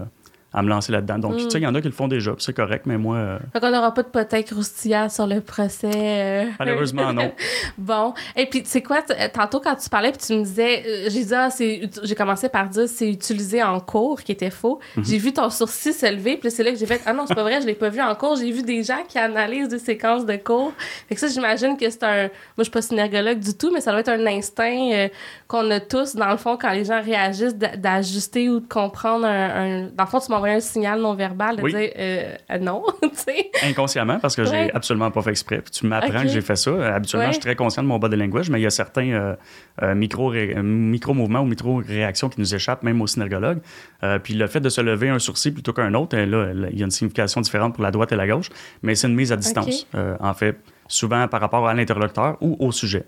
à 0.54 0.62
me 0.62 0.68
lancer 0.68 0.92
là-dedans. 0.92 1.18
Donc, 1.18 1.36
tu 1.36 1.50
sais, 1.50 1.58
il 1.58 1.62
y 1.62 1.66
en 1.66 1.74
a 1.74 1.80
qui 1.80 1.88
le 1.88 1.94
font 1.94 2.08
déjà, 2.08 2.34
c'est 2.38 2.54
correct, 2.54 2.84
mais 2.84 2.98
moi. 2.98 3.16
Euh... 3.16 3.38
Fait 3.52 3.60
qu'on 3.60 3.70
n'aura 3.70 3.94
pas 3.94 4.02
de 4.02 4.08
potins 4.08 4.42
croustillants 4.42 5.08
sur 5.08 5.26
le 5.26 5.40
procès. 5.40 5.90
Euh. 5.94 6.44
Malheureusement, 6.58 7.12
non. 7.12 7.32
bon. 7.78 8.12
Et 8.36 8.46
puis, 8.46 8.62
tu 8.62 8.68
sais 8.68 8.82
quoi, 8.82 9.02
euh, 9.10 9.28
tantôt, 9.32 9.60
quand 9.60 9.74
tu 9.76 9.88
parlais, 9.88 10.12
puis 10.12 10.20
tu 10.26 10.34
me 10.34 10.44
disais, 10.44 10.82
euh, 10.86 11.10
j'ai 11.10 11.24
dit, 11.24 11.34
ah, 11.34 11.48
j'ai 12.02 12.14
commencé 12.14 12.50
par 12.50 12.68
dire, 12.68 12.86
c'est 12.86 13.08
utilisé 13.08 13.62
en 13.62 13.80
cours, 13.80 14.22
qui 14.22 14.32
était 14.32 14.50
faux. 14.50 14.78
Mhm. 14.96 15.04
J'ai 15.04 15.18
vu 15.18 15.32
ton 15.32 15.48
sourcil 15.48 15.94
se 15.94 16.06
lever, 16.06 16.36
puis 16.36 16.50
c'est 16.50 16.62
là 16.62 16.70
que 16.70 16.78
j'ai 16.78 16.86
fait, 16.86 17.00
ah 17.06 17.14
non, 17.14 17.24
c'est 17.26 17.34
pas 17.34 17.44
vrai, 17.44 17.62
je 17.62 17.66
l'ai 17.66 17.74
pas 17.74 17.88
vu 17.88 18.02
en 18.02 18.14
cours. 18.14 18.36
J'ai 18.36 18.50
vu 18.50 18.62
des 18.62 18.82
gens 18.82 19.02
qui 19.08 19.18
analysent 19.18 19.68
des 19.68 19.78
séquences 19.78 20.26
de 20.26 20.36
cours. 20.36 20.72
Fait 21.08 21.14
que 21.14 21.20
ça, 21.20 21.28
j'imagine 21.28 21.78
que 21.78 21.88
c'est 21.88 22.02
un. 22.02 22.22
Moi, 22.22 22.30
je 22.58 22.64
suis 22.64 22.72
pas 22.72 22.82
synergologue 22.82 23.38
du 23.38 23.54
tout, 23.54 23.70
mais 23.72 23.80
ça 23.80 23.90
doit 23.90 24.00
être 24.00 24.10
un 24.10 24.26
instinct 24.26 25.08
qu'on 25.48 25.70
a 25.70 25.80
tous, 25.80 26.14
dans 26.14 26.30
le 26.30 26.36
fond, 26.36 26.58
quand 26.60 26.72
les 26.72 26.84
gens 26.84 27.00
réagissent, 27.02 27.56
d'ajuster 27.56 28.50
ou 28.50 28.60
de 28.60 28.68
comprendre 28.68 29.24
un. 29.24 29.88
Dans 29.94 30.04
le 30.04 30.10
fond, 30.10 30.20
tu 30.20 30.30
envoyer 30.42 30.56
un 30.56 30.60
signal 30.60 31.00
non-verbal 31.00 31.56
de 31.56 31.68
dire 31.68 31.90
euh, 31.98 32.58
non, 32.60 32.84
tu 33.02 33.08
sais. 33.14 33.50
Inconsciemment, 33.62 34.18
parce 34.18 34.36
que 34.36 34.44
j'ai 34.44 34.72
absolument 34.74 35.10
pas 35.10 35.22
fait 35.22 35.30
exprès. 35.30 35.60
Puis 35.60 35.70
tu 35.70 35.86
m'apprends 35.86 36.22
que 36.22 36.28
j'ai 36.28 36.40
fait 36.40 36.56
ça. 36.56 36.94
Habituellement, 36.94 37.28
je 37.28 37.34
suis 37.34 37.40
très 37.40 37.56
conscient 37.56 37.82
de 37.82 37.88
mon 37.88 37.98
body 37.98 38.16
language, 38.16 38.50
mais 38.50 38.60
il 38.60 38.62
y 38.62 38.66
a 38.66 38.70
certains 38.70 39.36
micro-mouvements 39.80 41.40
ou 41.40 41.46
micro-réactions 41.46 42.28
qui 42.28 42.40
nous 42.40 42.54
échappent, 42.54 42.82
même 42.82 43.00
au 43.00 43.06
synergologue. 43.06 43.60
puis 44.22 44.34
le 44.34 44.46
fait 44.46 44.60
de 44.60 44.68
se 44.68 44.80
lever 44.80 45.08
un 45.08 45.18
sourcil 45.18 45.52
plutôt 45.52 45.72
qu'un 45.72 45.94
autre, 45.94 46.16
là, 46.16 46.52
il 46.70 46.78
y 46.78 46.82
a 46.82 46.84
une 46.84 46.90
signification 46.90 47.40
différente 47.40 47.74
pour 47.74 47.82
la 47.82 47.90
droite 47.90 48.12
et 48.12 48.16
la 48.16 48.26
gauche, 48.26 48.48
mais 48.82 48.94
c'est 48.94 49.08
une 49.08 49.14
mise 49.14 49.32
à 49.32 49.36
distance, 49.36 49.86
en 49.94 50.34
fait, 50.34 50.56
souvent 50.88 51.28
par 51.28 51.40
rapport 51.40 51.66
à 51.68 51.74
l'interlocuteur 51.74 52.36
ou 52.40 52.56
au 52.58 52.72
sujet. 52.72 53.04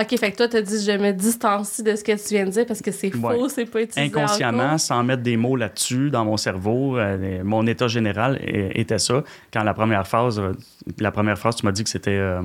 OK, 0.00 0.18
fait 0.18 0.32
que 0.32 0.36
toi, 0.36 0.48
tu 0.48 0.56
as 0.56 0.62
dit, 0.62 0.84
je 0.84 0.92
me 0.92 1.12
distancie 1.12 1.82
de 1.82 1.94
ce 1.94 2.02
que 2.02 2.12
tu 2.12 2.34
viens 2.34 2.44
de 2.44 2.50
dire 2.50 2.66
parce 2.66 2.82
que 2.82 2.90
c'est 2.90 3.10
faux, 3.10 3.48
c'est 3.48 3.64
pas 3.64 3.82
utilisé. 3.82 4.00
Inconsciemment, 4.00 4.76
sans 4.76 5.04
mettre 5.04 5.22
des 5.22 5.36
mots 5.36 5.54
là-dessus 5.54 6.10
dans 6.10 6.24
mon 6.24 6.36
cerveau, 6.36 6.98
euh, 6.98 7.42
mon 7.44 7.64
état 7.66 7.86
général 7.86 8.40
était 8.42 8.98
ça. 8.98 9.22
Quand 9.52 9.62
la 9.62 9.74
première 9.74 10.06
phase, 10.06 10.40
euh, 10.40 10.52
la 10.98 11.12
première 11.12 11.38
phrase, 11.38 11.56
tu 11.56 11.64
m'as 11.66 11.72
dit 11.72 11.84
que 11.84 11.90
c'était. 11.90 12.10
Euh, 12.10 12.42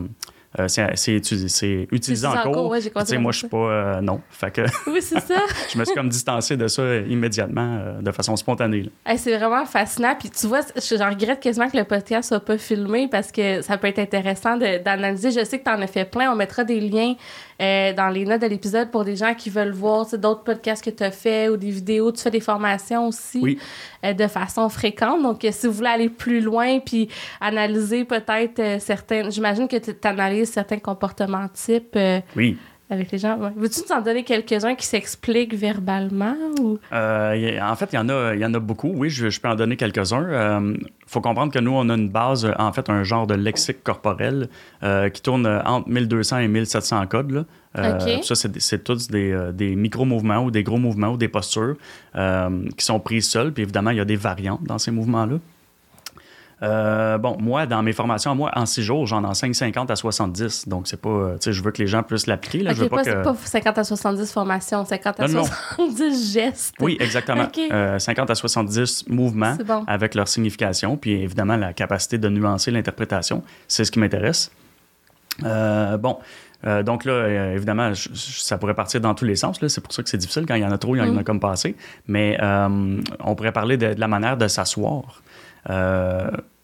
euh, 0.58 0.68
c'est 0.68 1.14
utilisé, 1.14 1.88
utilisé 1.92 2.26
en 2.26 2.42
cours. 2.42 2.72
Ouais, 2.72 2.80
moi, 3.20 3.32
je 3.32 3.38
suis 3.38 3.48
pas. 3.48 3.58
Euh, 3.58 4.02
non. 4.02 4.20
Fait 4.32 4.50
que 4.50 4.62
oui, 4.90 5.00
c'est 5.00 5.20
ça. 5.20 5.36
je 5.72 5.78
me 5.78 5.86
suis 5.86 5.94
comme 5.94 6.10
distancé 6.10 6.58
de 6.58 6.68
ça 6.68 6.96
immédiatement, 6.96 7.78
euh, 7.80 8.02
de 8.02 8.12
façon 8.12 8.36
spontanée. 8.36 8.90
c'est 9.16 9.38
vraiment 9.38 9.64
fascinant. 9.66 10.16
Puis 10.20 10.32
tu 10.32 10.48
vois, 10.48 10.62
je 10.76 11.04
regrette 11.04 11.40
quasiment 11.40 11.70
que 11.70 11.78
le 11.78 11.84
podcast 11.84 12.30
soit 12.30 12.40
pas 12.40 12.58
filmé 12.58 13.08
parce 13.08 13.32
que 13.32 13.62
ça 13.62 13.78
peut 13.78 13.88
être 13.88 14.00
intéressant 14.00 14.58
d'analyser. 14.58 15.30
Je 15.30 15.46
sais 15.46 15.60
que 15.60 15.66
tu 15.66 15.70
en 15.70 15.82
as 15.84 15.88
fait 15.88 16.06
plein. 16.06 16.32
On 16.32 16.36
mettra 16.36 16.64
des 16.64 16.80
liens 16.80 17.14
dans 17.60 18.10
les 18.12 18.26
notes 18.26 18.42
de 18.42 18.48
l'épisode 18.48 18.90
pour 18.90 19.04
des 19.04 19.18
gens 19.18 19.36
qui 19.36 19.50
veulent 19.50 19.74
voir 19.74 20.08
d'autres 20.18 20.44
podcasts 20.44 20.84
que 20.84 20.90
tu 20.90 21.04
as 21.04 21.12
fait 21.12 21.50
ou 21.50 21.58
des 21.58 21.70
vidéos. 21.70 22.12
Tu 22.12 22.22
fais 22.22 22.32
des 22.32 22.40
formations 22.40 23.08
aussi 23.08 23.60
de 24.02 24.28
façon 24.28 24.68
fréquente. 24.70 25.22
Donc, 25.22 25.46
si 25.52 25.68
vous 25.68 25.74
voulez 25.74 25.90
aller 25.90 26.10
plus 26.10 26.40
loin 26.42 26.80
puis 26.80 27.10
analyser 27.42 28.06
peut-être 28.06 28.82
certaines. 28.82 29.30
J'imagine 29.30 29.68
que 29.68 29.76
tu 29.76 29.94
analyses 30.08 30.39
certains 30.46 30.80
comportements 30.80 31.48
types 31.54 31.96
euh, 31.96 32.20
oui. 32.36 32.58
avec 32.90 33.12
les 33.12 33.18
gens. 33.18 33.38
Veux-tu 33.56 33.82
nous 33.88 33.96
en 33.96 34.02
donner 34.02 34.24
quelques-uns 34.24 34.76
qui 34.76 34.86
s'expliquent 34.86 35.54
verbalement? 35.54 36.36
Ou? 36.62 36.80
Euh, 36.92 37.60
en 37.62 37.76
fait, 37.76 37.90
il 37.94 37.96
y, 37.96 38.00
en 38.00 38.10
a, 38.10 38.36
y 38.36 38.46
en 38.46 38.54
a 38.54 38.60
beaucoup. 38.60 38.92
Oui, 38.94 39.10
je, 39.10 39.40
peux 39.40 39.48
en 39.48 39.56
donner 39.56 39.76
quelques-uns. 39.76 40.22
Il 40.22 40.34
euh, 40.34 40.78
faut 41.08 41.22
comprendre 41.22 41.52
que 41.52 41.60
nous, 41.60 41.72
on 41.72 41.90
a 41.90 41.96
une 41.96 42.10
base, 42.10 42.52
en 42.58 42.72
fait, 42.74 42.90
un 42.90 43.04
genre 43.04 43.28
de 43.28 43.36
lexique 43.36 43.84
corporel 43.84 44.50
qui 44.82 45.22
tourne 45.22 45.46
entre 45.66 45.90
1200 45.90 46.40
et 46.40 46.48
1700 46.48 47.08
codes. 47.08 47.46
Ça, 47.76 48.36
c'est 48.36 48.84
tous 48.84 49.08
des, 49.10 49.52
des 49.54 49.76
micro-mouvements 49.76 50.44
ou 50.44 50.52
des 50.52 50.64
gros 50.64 50.78
mouvements 50.78 51.10
ou 51.10 51.18
des 51.18 51.28
postures 51.28 51.76
qui 52.14 52.86
sont 52.86 53.00
prises 53.00 53.30
seules. 53.30 53.54
Puis 53.54 53.64
évidemment, 53.64 53.92
il 53.92 53.98
y 53.98 54.02
a 54.02 54.06
des 54.06 54.16
variantes 54.16 54.64
dans 54.64 54.78
ces 54.78 54.92
mouvements-là. 54.92 55.40
Euh, 56.62 57.18
bon, 57.18 57.38
moi, 57.40 57.66
dans 57.66 57.82
mes 57.82 57.94
formations, 57.94 58.36
moi, 58.36 58.52
en 58.56 58.66
six 58.66 58.84
jours, 58.84 59.06
j'en 59.06 59.24
enseigne 59.24 59.54
50 59.54 59.92
à 59.92 59.96
70. 59.96 60.68
Donc, 60.68 60.88
c'est 60.88 61.00
pas. 61.00 61.10
Euh, 61.10 61.34
tu 61.34 61.46
sais, 61.46 61.54
je 61.54 61.64
veux 61.64 61.72
que 61.72 61.82
les 61.82 61.88
gens 61.88 62.04
puissent 62.04 62.28
l'appliquer. 62.28 62.60
Là. 62.60 62.74
je 62.74 62.82
veux 62.82 62.90
pas, 62.90 63.04
que... 63.04 63.24
pas 63.24 63.36
50 63.36 63.78
à 63.78 63.84
70 63.84 64.32
formations, 64.32 64.86
50 64.86 65.20
à 65.20 65.28
70 65.28 66.34
gestes. 66.34 66.76
Oui, 66.80 66.98
exactement. 67.00 67.48
50 67.54 67.72
euh, 67.72 68.32
à 68.32 68.36
70 68.36 69.06
mouvements 69.08 69.58
avec 69.88 70.16
leur 70.16 70.28
signification. 70.28 70.98
Puis, 70.98 71.14
évidemment, 71.14 71.56
la 71.56 71.74
capacité 71.74 72.18
de 72.18 72.30
nuancer 72.30 72.72
l'interprétation. 72.72 73.44
C'est 73.68 73.86
ce 73.86 73.92
qui 73.92 74.00
m'intéresse. 74.00 74.52
bon. 75.42 76.18
donc 76.84 77.06
là, 77.06 77.54
évidemment, 77.54 77.94
ça 77.94 78.58
pourrait 78.58 78.74
partir 78.74 79.00
dans 79.00 79.16
tous 79.16 79.26
les 79.26 79.38
sens. 79.38 79.60
C'est 79.66 79.82
pour 79.82 79.94
ça 79.94 80.04
que 80.04 80.10
c'est 80.10 80.18
difficile. 80.18 80.46
Quand 80.46 80.56
il 80.56 80.62
y 80.62 80.66
en 80.66 80.72
a 80.72 80.78
trop, 80.78 80.96
il 80.96 81.00
y 81.00 81.02
en 81.02 81.18
a 81.18 81.22
mm. 81.22 81.24
comme 81.24 81.40
passé. 81.40 81.78
Mais 82.08 82.38
on 82.42 83.36
pourrait 83.36 83.54
parler 83.54 83.78
de, 83.78 83.94
de 83.94 84.00
la 84.00 84.10
manière 84.10 84.36
de 84.36 84.50
s'asseoir. 84.50 85.22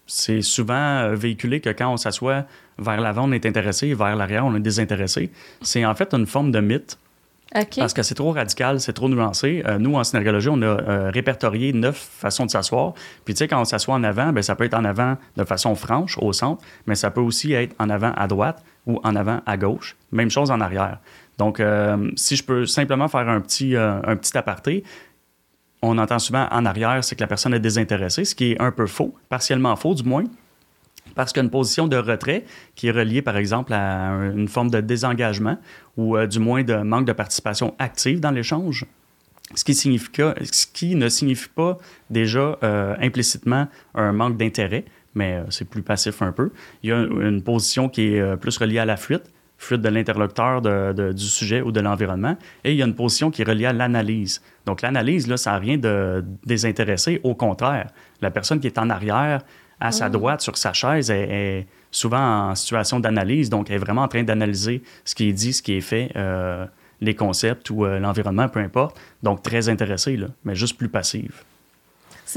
Euh, 0.06 0.12
c'est 0.16 0.42
souvent 0.42 0.74
euh, 0.74 1.14
véhiculé 1.14 1.60
que 1.60 1.70
quand 1.70 1.92
on 1.92 1.96
s'assoit 1.96 2.44
vers 2.78 3.00
l'avant, 3.00 3.28
on 3.28 3.32
est 3.32 3.46
intéressé, 3.46 3.94
vers 3.94 4.16
l'arrière, 4.16 4.44
on 4.46 4.54
est 4.54 4.60
désintéressé. 4.60 5.30
C'est 5.62 5.84
en 5.84 5.94
fait 5.94 6.14
une 6.14 6.26
forme 6.26 6.50
de 6.50 6.60
mythe. 6.60 6.98
Parce 7.76 7.94
que 7.94 8.02
c'est 8.02 8.16
trop 8.16 8.32
radical, 8.32 8.80
c'est 8.80 8.92
trop 8.92 9.08
nuancé. 9.08 9.62
Euh, 9.66 9.78
nous, 9.78 9.94
en 9.94 10.04
synergologie, 10.04 10.48
on 10.50 10.60
a 10.62 11.10
répertorié 11.10 11.72
neuf 11.72 11.96
façons 11.96 12.44
de 12.44 12.50
s'asseoir. 12.50 12.92
Puis, 13.24 13.34
tu 13.34 13.38
sais, 13.38 13.48
quand 13.48 13.60
on 13.60 13.64
s'assoit 13.64 13.94
en 13.94 14.02
avant, 14.02 14.32
bien, 14.32 14.42
ça 14.42 14.56
peut 14.56 14.64
être 14.64 14.74
en 14.74 14.84
avant 14.84 15.16
de 15.36 15.44
façon 15.44 15.74
franche, 15.76 16.18
au 16.18 16.32
centre, 16.32 16.62
mais 16.86 16.96
ça 16.96 17.10
peut 17.10 17.20
aussi 17.20 17.52
être 17.52 17.74
en 17.78 17.88
avant 17.88 18.12
à 18.16 18.26
droite 18.26 18.62
ou 18.86 19.00
en 19.04 19.14
avant 19.14 19.40
à 19.46 19.56
gauche. 19.56 19.96
Même 20.10 20.28
chose 20.28 20.50
en 20.50 20.60
arrière. 20.60 20.98
Donc, 21.38 21.62
si 22.16 22.34
je 22.34 22.42
peux 22.42 22.66
simplement 22.66 23.08
faire 23.08 23.28
un 23.28 23.40
petit, 23.40 23.76
un 23.76 24.16
petit 24.16 24.36
aparté, 24.36 24.84
on 25.82 25.98
entend 25.98 26.18
souvent 26.18 26.48
en 26.50 26.64
arrière, 26.64 27.02
c'est 27.04 27.16
que 27.16 27.20
la 27.20 27.26
personne 27.26 27.54
est 27.54 27.60
désintéressée, 27.60 28.24
ce 28.24 28.34
qui 28.34 28.52
est 28.52 28.60
un 28.60 28.72
peu 28.72 28.86
faux, 28.86 29.14
partiellement 29.28 29.76
faux 29.76 29.94
du 29.94 30.02
moins, 30.02 30.24
parce 31.14 31.32
qu'une 31.32 31.50
position 31.50 31.88
de 31.88 31.96
retrait 31.96 32.44
qui 32.74 32.88
est 32.88 32.90
reliée, 32.90 33.22
par 33.22 33.36
exemple, 33.36 33.72
à 33.72 34.10
une 34.34 34.48
forme 34.48 34.70
de 34.70 34.80
désengagement 34.80 35.58
ou 35.96 36.16
euh, 36.16 36.26
du 36.26 36.38
moins 36.38 36.62
de 36.62 36.76
manque 36.76 37.06
de 37.06 37.12
participation 37.12 37.74
active 37.78 38.20
dans 38.20 38.30
l'échange, 38.30 38.84
ce 39.54 39.64
qui, 39.64 40.94
ne 40.96 41.08
signifie 41.08 41.48
pas 41.48 41.78
déjà 42.10 42.58
euh, 42.62 42.96
implicitement 43.00 43.68
un 43.94 44.12
manque 44.12 44.36
d'intérêt, 44.36 44.84
mais 45.14 45.34
euh, 45.34 45.44
c'est 45.50 45.68
plus 45.68 45.82
passif 45.82 46.20
un 46.20 46.32
peu. 46.32 46.50
Il 46.82 46.90
y 46.90 46.92
a 46.92 46.98
une 46.98 47.42
position 47.42 47.88
qui 47.88 48.14
est 48.14 48.36
plus 48.36 48.56
reliée 48.58 48.78
à 48.78 48.84
la 48.84 48.96
fuite, 48.96 49.30
fuite 49.58 49.80
de 49.80 49.88
l'interlocuteur 49.88 50.60
du 50.60 51.24
sujet 51.24 51.62
ou 51.62 51.72
de 51.72 51.80
l'environnement. 51.80 52.36
Et 52.64 52.72
il 52.72 52.76
y 52.76 52.82
a 52.82 52.86
une 52.86 52.94
position 52.94 53.30
qui 53.30 53.42
est 53.42 53.44
reliée 53.44 53.66
à 53.66 53.72
l'analyse. 53.72 54.42
Donc, 54.66 54.82
l'analyse, 54.82 55.26
là, 55.26 55.36
ça 55.36 55.52
n'a 55.52 55.58
rien 55.58 55.78
de 55.78 56.24
désintéressé. 56.44 57.20
Au 57.22 57.34
contraire, 57.34 57.90
la 58.20 58.30
personne 58.30 58.60
qui 58.60 58.66
est 58.66 58.78
en 58.78 58.90
arrière, 58.90 59.42
à 59.80 59.92
sa 59.92 60.06
ah. 60.06 60.10
droite, 60.10 60.40
sur 60.40 60.56
sa 60.56 60.72
chaise, 60.72 61.10
est, 61.10 61.66
souvent 61.90 62.50
en 62.50 62.54
situation 62.54 63.00
d'analyse. 63.00 63.48
Donc, 63.48 63.70
elle 63.70 63.76
est 63.76 63.78
vraiment 63.78 64.02
en 64.02 64.08
train 64.08 64.22
d'analyser 64.22 64.82
ce 65.04 65.14
qui 65.14 65.28
est 65.28 65.32
dit, 65.32 65.52
ce 65.52 65.62
qui 65.62 65.74
est 65.74 65.80
fait, 65.80 66.12
euh, 66.16 66.66
les 67.00 67.14
concepts 67.14 67.70
ou 67.70 67.84
euh, 67.84 67.98
l'environnement, 67.98 68.48
peu 68.48 68.60
importe. 68.60 68.98
Donc, 69.22 69.42
très 69.42 69.68
intéressée, 69.68 70.16
là, 70.16 70.28
mais 70.44 70.54
juste 70.54 70.76
plus 70.76 70.88
passive. 70.88 71.42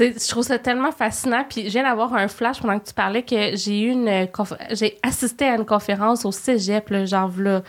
Je 0.00 0.28
trouve 0.28 0.42
ça 0.42 0.58
tellement 0.58 0.92
fascinant. 0.92 1.44
Puis 1.48 1.64
je 1.64 1.70
viens 1.70 1.82
d'avoir 1.82 2.14
un 2.14 2.28
flash 2.28 2.60
pendant 2.60 2.78
que 2.78 2.86
tu 2.86 2.94
parlais 2.94 3.22
que 3.22 3.56
j'ai 3.56 3.80
eu 3.82 3.90
une 3.90 4.28
j'ai 4.70 4.98
assisté 5.02 5.46
à 5.46 5.56
une 5.56 5.66
conférence 5.66 6.24
au 6.24 6.32
Cégep, 6.32 6.88
là, 6.90 7.04
genre 7.04 7.30
là, 7.38 7.62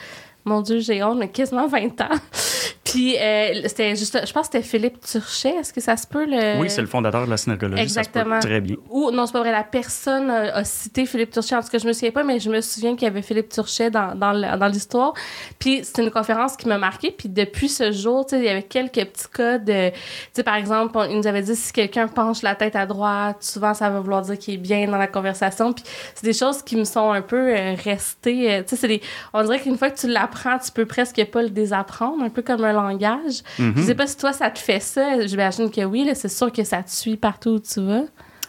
mon 0.45 0.62
Dieu, 0.62 0.79
j'ai 0.79 1.03
honte, 1.03 1.31
quasiment 1.31 1.67
20 1.67 2.01
ans. 2.01 2.10
Puis, 2.83 3.15
euh, 3.17 3.62
c'était 3.67 3.95
juste, 3.95 4.19
je 4.25 4.33
pense 4.33 4.48
que 4.50 4.57
c'était 4.57 4.67
Philippe 4.67 5.00
Turchet. 5.00 5.55
Est-ce 5.55 5.71
que 5.71 5.79
ça 5.79 5.95
se 5.95 6.07
peut? 6.07 6.25
Le... 6.25 6.60
Oui, 6.60 6.69
c'est 6.69 6.81
le 6.81 6.88
fondateur 6.88 7.25
de 7.25 7.29
la 7.29 7.38
synergologie. 7.38 7.81
Exactement. 7.81 8.39
très 8.39 8.60
bien. 8.60 8.75
Ou, 8.89 9.12
non, 9.12 9.27
c'est 9.27 9.33
pas 9.33 9.39
vrai. 9.39 9.51
La 9.51 9.63
personne 9.63 10.29
a, 10.29 10.63
cité 10.63 11.05
Philippe 11.05 11.31
Turchet. 11.31 11.55
En 11.55 11.62
tout 11.62 11.69
cas, 11.69 11.77
je 11.77 11.88
me 11.88 11.93
souviens 11.93 12.12
pas, 12.12 12.24
mais 12.24 12.39
je 12.39 12.50
me 12.50 12.60
souviens 12.60 12.95
qu'il 12.95 13.03
y 13.03 13.07
avait 13.07 13.21
Philippe 13.21 13.50
Turchet 13.50 13.91
dans, 13.91 14.15
dans 14.15 14.67
l'histoire. 14.67 15.13
Puis, 15.60 15.81
c'était 15.83 16.03
une 16.03 16.12
conférence 16.12 16.57
qui 16.57 16.67
m'a 16.67 16.77
marqué. 16.77 17.12
Puis, 17.12 17.29
depuis 17.29 17.69
ce 17.69 17.91
jour, 17.91 18.25
il 18.31 18.43
y 18.43 18.50
avait 18.50 18.63
quelques 18.63 19.05
petits 19.05 19.29
codes. 19.31 19.65
Tu 19.65 19.91
sais, 20.33 20.43
par 20.43 20.55
exemple, 20.55 20.98
il 21.10 21.17
nous 21.17 21.27
avait 21.27 21.43
dit 21.43 21.55
si 21.55 21.71
quelqu'un 21.71 22.07
penche 22.07 22.41
la 22.41 22.55
tête 22.55 22.75
à 22.75 22.86
droite, 22.86 23.38
souvent, 23.41 23.74
ça 23.74 23.89
va 23.89 24.00
vouloir 24.00 24.24
dire 24.24 24.38
qu'il 24.38 24.55
est 24.55 24.57
bien 24.57 24.88
dans 24.88 24.98
la 24.98 25.07
conversation. 25.07 25.71
Puis, 25.71 25.83
c'est 26.15 26.25
des 26.25 26.33
choses 26.33 26.62
qui 26.63 26.75
me 26.75 26.83
sont 26.83 27.12
un 27.12 27.21
peu 27.21 27.55
euh, 27.55 27.75
restées. 27.83 28.51
Euh, 28.51 28.63
tu 28.67 28.75
sais, 28.75 29.01
on 29.33 29.43
dirait 29.43 29.60
qu'une 29.60 29.77
fois 29.77 29.91
que 29.91 30.00
tu 30.00 30.07
l'apprends, 30.07 30.30
tu 30.31 30.71
peux 30.73 30.85
presque 30.85 31.23
pas 31.31 31.41
le 31.41 31.50
désapprendre, 31.50 32.23
un 32.23 32.29
peu 32.29 32.41
comme 32.41 32.63
un 32.63 32.73
langage. 32.73 33.41
Mhm. 33.59 33.73
Je 33.77 33.81
sais 33.81 33.95
pas 33.95 34.07
si 34.07 34.17
toi, 34.17 34.33
ça 34.33 34.50
te 34.50 34.59
fait 34.59 34.79
ça. 34.79 35.25
J'imagine 35.25 35.69
que 35.69 35.83
oui, 35.83 36.09
c'est 36.13 36.29
sûr 36.29 36.51
que 36.51 36.63
ça 36.63 36.83
te 36.83 36.89
suit 36.89 37.17
partout 37.17 37.51
où 37.51 37.59
tu 37.59 37.81
vas. 37.81 38.03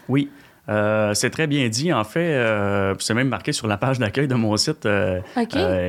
Oui. 0.09 0.31
Euh, 0.69 1.13
c'est 1.15 1.31
très 1.31 1.47
bien 1.47 1.69
dit. 1.69 1.93
En 1.93 2.05
fait, 2.05 2.35
euh, 2.35 2.95
c'est 2.99 3.15
même 3.15 3.29
marqué 3.29 3.53
sur 3.53 3.67
la 3.67 3.77
page 3.77 3.99
d'accueil 3.99 4.29
de 4.29 4.35
mon 4.35 4.57
site. 4.57 4.87
Euh, 4.87 5.21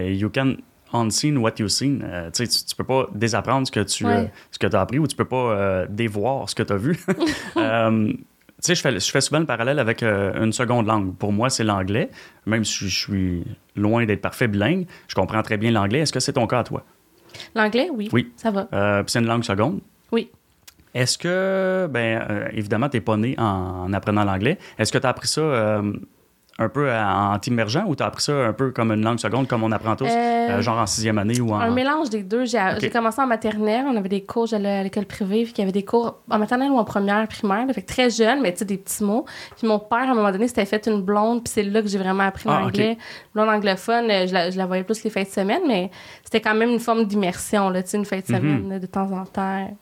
you 0.10 0.30
can 0.30 0.56
unseen 0.94 1.38
what 1.38 1.54
you've 1.60 1.70
seen. 1.70 2.06
tu, 2.34 2.48
tu 2.48 2.76
peux 2.76 2.84
pas 2.84 3.08
désapprendre 3.14 3.68
ce 3.68 3.72
que 3.72 3.80
tu 3.80 4.06
ce 4.52 4.60
que 4.60 4.76
as 4.76 4.82
appris 4.82 5.00
ou 5.00 5.08
tu 5.08 5.16
peux 5.16 5.26
pas 5.26 5.86
dévoir 5.90 6.50
ce 6.50 6.56
que 6.56 6.64
tu 6.64 6.74
as 6.74 6.78
vu. 6.78 7.00
Tu 8.62 8.68
sais, 8.68 8.76
je 8.76 8.82
fais, 8.82 8.98
je 8.98 9.12
fais 9.12 9.20
souvent 9.20 9.42
le 9.42 9.46
parallèle 9.46 9.78
avec 9.78 10.04
une 10.04 10.54
seconde 10.54 10.88
langue. 10.88 11.14
Pour 11.18 11.34
moi, 11.34 11.50
c'est 11.50 11.66
l'anglais. 11.66 12.10
Même 12.46 12.64
si 12.64 12.88
je 12.88 12.98
suis 12.98 13.44
loin 13.76 14.06
d'être 14.06 14.22
parfait 14.22 14.48
bilingue, 14.48 14.86
je 15.08 15.16
comprends 15.16 15.42
très 15.42 15.58
bien 15.58 15.72
l'anglais. 15.72 16.00
Est-ce 16.00 16.14
que 16.14 16.20
c'est 16.20 16.34
ton 16.34 16.48
cas 16.48 16.60
à 16.60 16.64
toi? 16.64 16.84
L'anglais, 17.56 17.90
oui. 17.92 18.10
Oui. 18.12 18.32
Ça 18.36 18.52
va. 18.52 18.68
Euh, 18.74 19.04
c'est 19.08 19.20
une 19.20 19.26
langue 19.26 19.44
seconde? 19.44 19.80
Oui. 20.12 20.30
Est-ce 20.94 21.18
que, 21.18 21.88
ben, 21.90 22.26
euh, 22.30 22.48
évidemment, 22.54 22.88
tu 22.88 22.98
n'es 22.98 23.02
pas 23.02 23.18
né 23.18 23.36
en, 23.40 23.92
apprenant 23.94 24.24
l'anglais. 24.24 24.60
Est-ce 24.78 24.92
que 24.92 25.00
tu 25.00 25.06
as 25.08 25.10
appris 25.10 25.28
ça 25.28 25.42
euh, 25.42 25.94
un 26.60 26.70
peu 26.70 26.92
en 26.92 27.40
t'immergeant 27.40 27.86
ou 27.88 27.96
tu 27.96 28.04
as 28.04 28.06
appris 28.06 28.22
ça 28.22 28.34
un 28.34 28.54
peu 28.54 28.72
comme 28.72 28.92
une 28.92 29.04
langue 29.04 29.20
seconde, 29.20 29.48
comme 29.48 29.64
on 29.64 29.72
apprend 29.72 29.96
tous, 29.96 30.06
euh, 30.06 30.10
euh, 30.50 30.62
genre 30.62 30.78
en 30.78 30.86
sixième 30.86 31.18
année 31.18 31.42
ou 31.42 31.52
en. 31.52 31.60
Un 31.60 31.72
mélange 31.72 32.12
des 32.12 32.22
deux. 32.22 32.46
J'ai 32.46 32.90
commencé 32.92 33.22
en 33.22 33.26
maternelle, 33.28 33.86
on 33.88 33.96
avait 33.96 34.10
des 34.10 34.24
cours, 34.24 34.46
j'allais 34.46 34.70
à 34.70 34.84
l'école 34.84 35.06
privée, 35.06 35.44
puis 35.44 35.54
il 35.58 35.60
y 35.60 35.64
avait 35.64 35.72
des 35.72 35.84
cours 35.84 36.20
en 36.30 36.38
maternelle 36.38 36.70
ou 36.70 36.78
en 36.78 36.84
première, 36.84 37.28
primaire, 37.28 37.66
fait 37.74 37.82
très 37.82 38.10
jeune, 38.12 38.42
mais 38.42 38.52
tu 38.52 38.60
sais, 38.60 38.66
des 38.66 38.78
petits 38.78 39.04
mots. 39.04 39.26
Puis 39.58 39.68
mon 39.68 39.80
père, 39.80 40.00
à 40.00 40.12
un 40.12 40.14
moment 40.14 40.32
donné, 40.32 40.48
s'était 40.48 40.66
fait 40.66 40.86
une 40.88 41.02
blonde, 41.02 41.44
puis 41.44 41.54
c'est 41.54 41.64
là 41.64 41.82
que 41.82 41.88
j'ai 41.88 41.98
vraiment 41.98 42.24
appris 42.24 42.48
ah, 42.48 42.60
l'anglais. 42.62 42.98
Blonde 43.34 43.50
anglophone, 43.50 44.12
euh, 44.12 44.28
je 44.28 44.34
la, 44.34 44.52
je 44.52 44.58
la, 44.58 44.68
voyais 44.68 44.84
plus 44.84 45.04
les 45.04 45.10
fins 45.10 45.24
de 45.24 45.28
semaine, 45.28 45.62
mais 45.68 45.90
c'était 46.24 46.42
quand 46.42 46.54
même 46.54 46.70
une 46.70 46.80
forme 46.80 47.06
d'immersion, 47.06 47.72
tu 47.74 47.82
sais, 47.86 47.98
une 47.98 48.06
fin 48.06 48.18
de 48.18 48.22
mhm. 48.22 48.38
semaine, 48.38 48.80
de 48.80 48.86
temps 48.86 49.12
en 49.12 49.26
temps. 49.26 49.76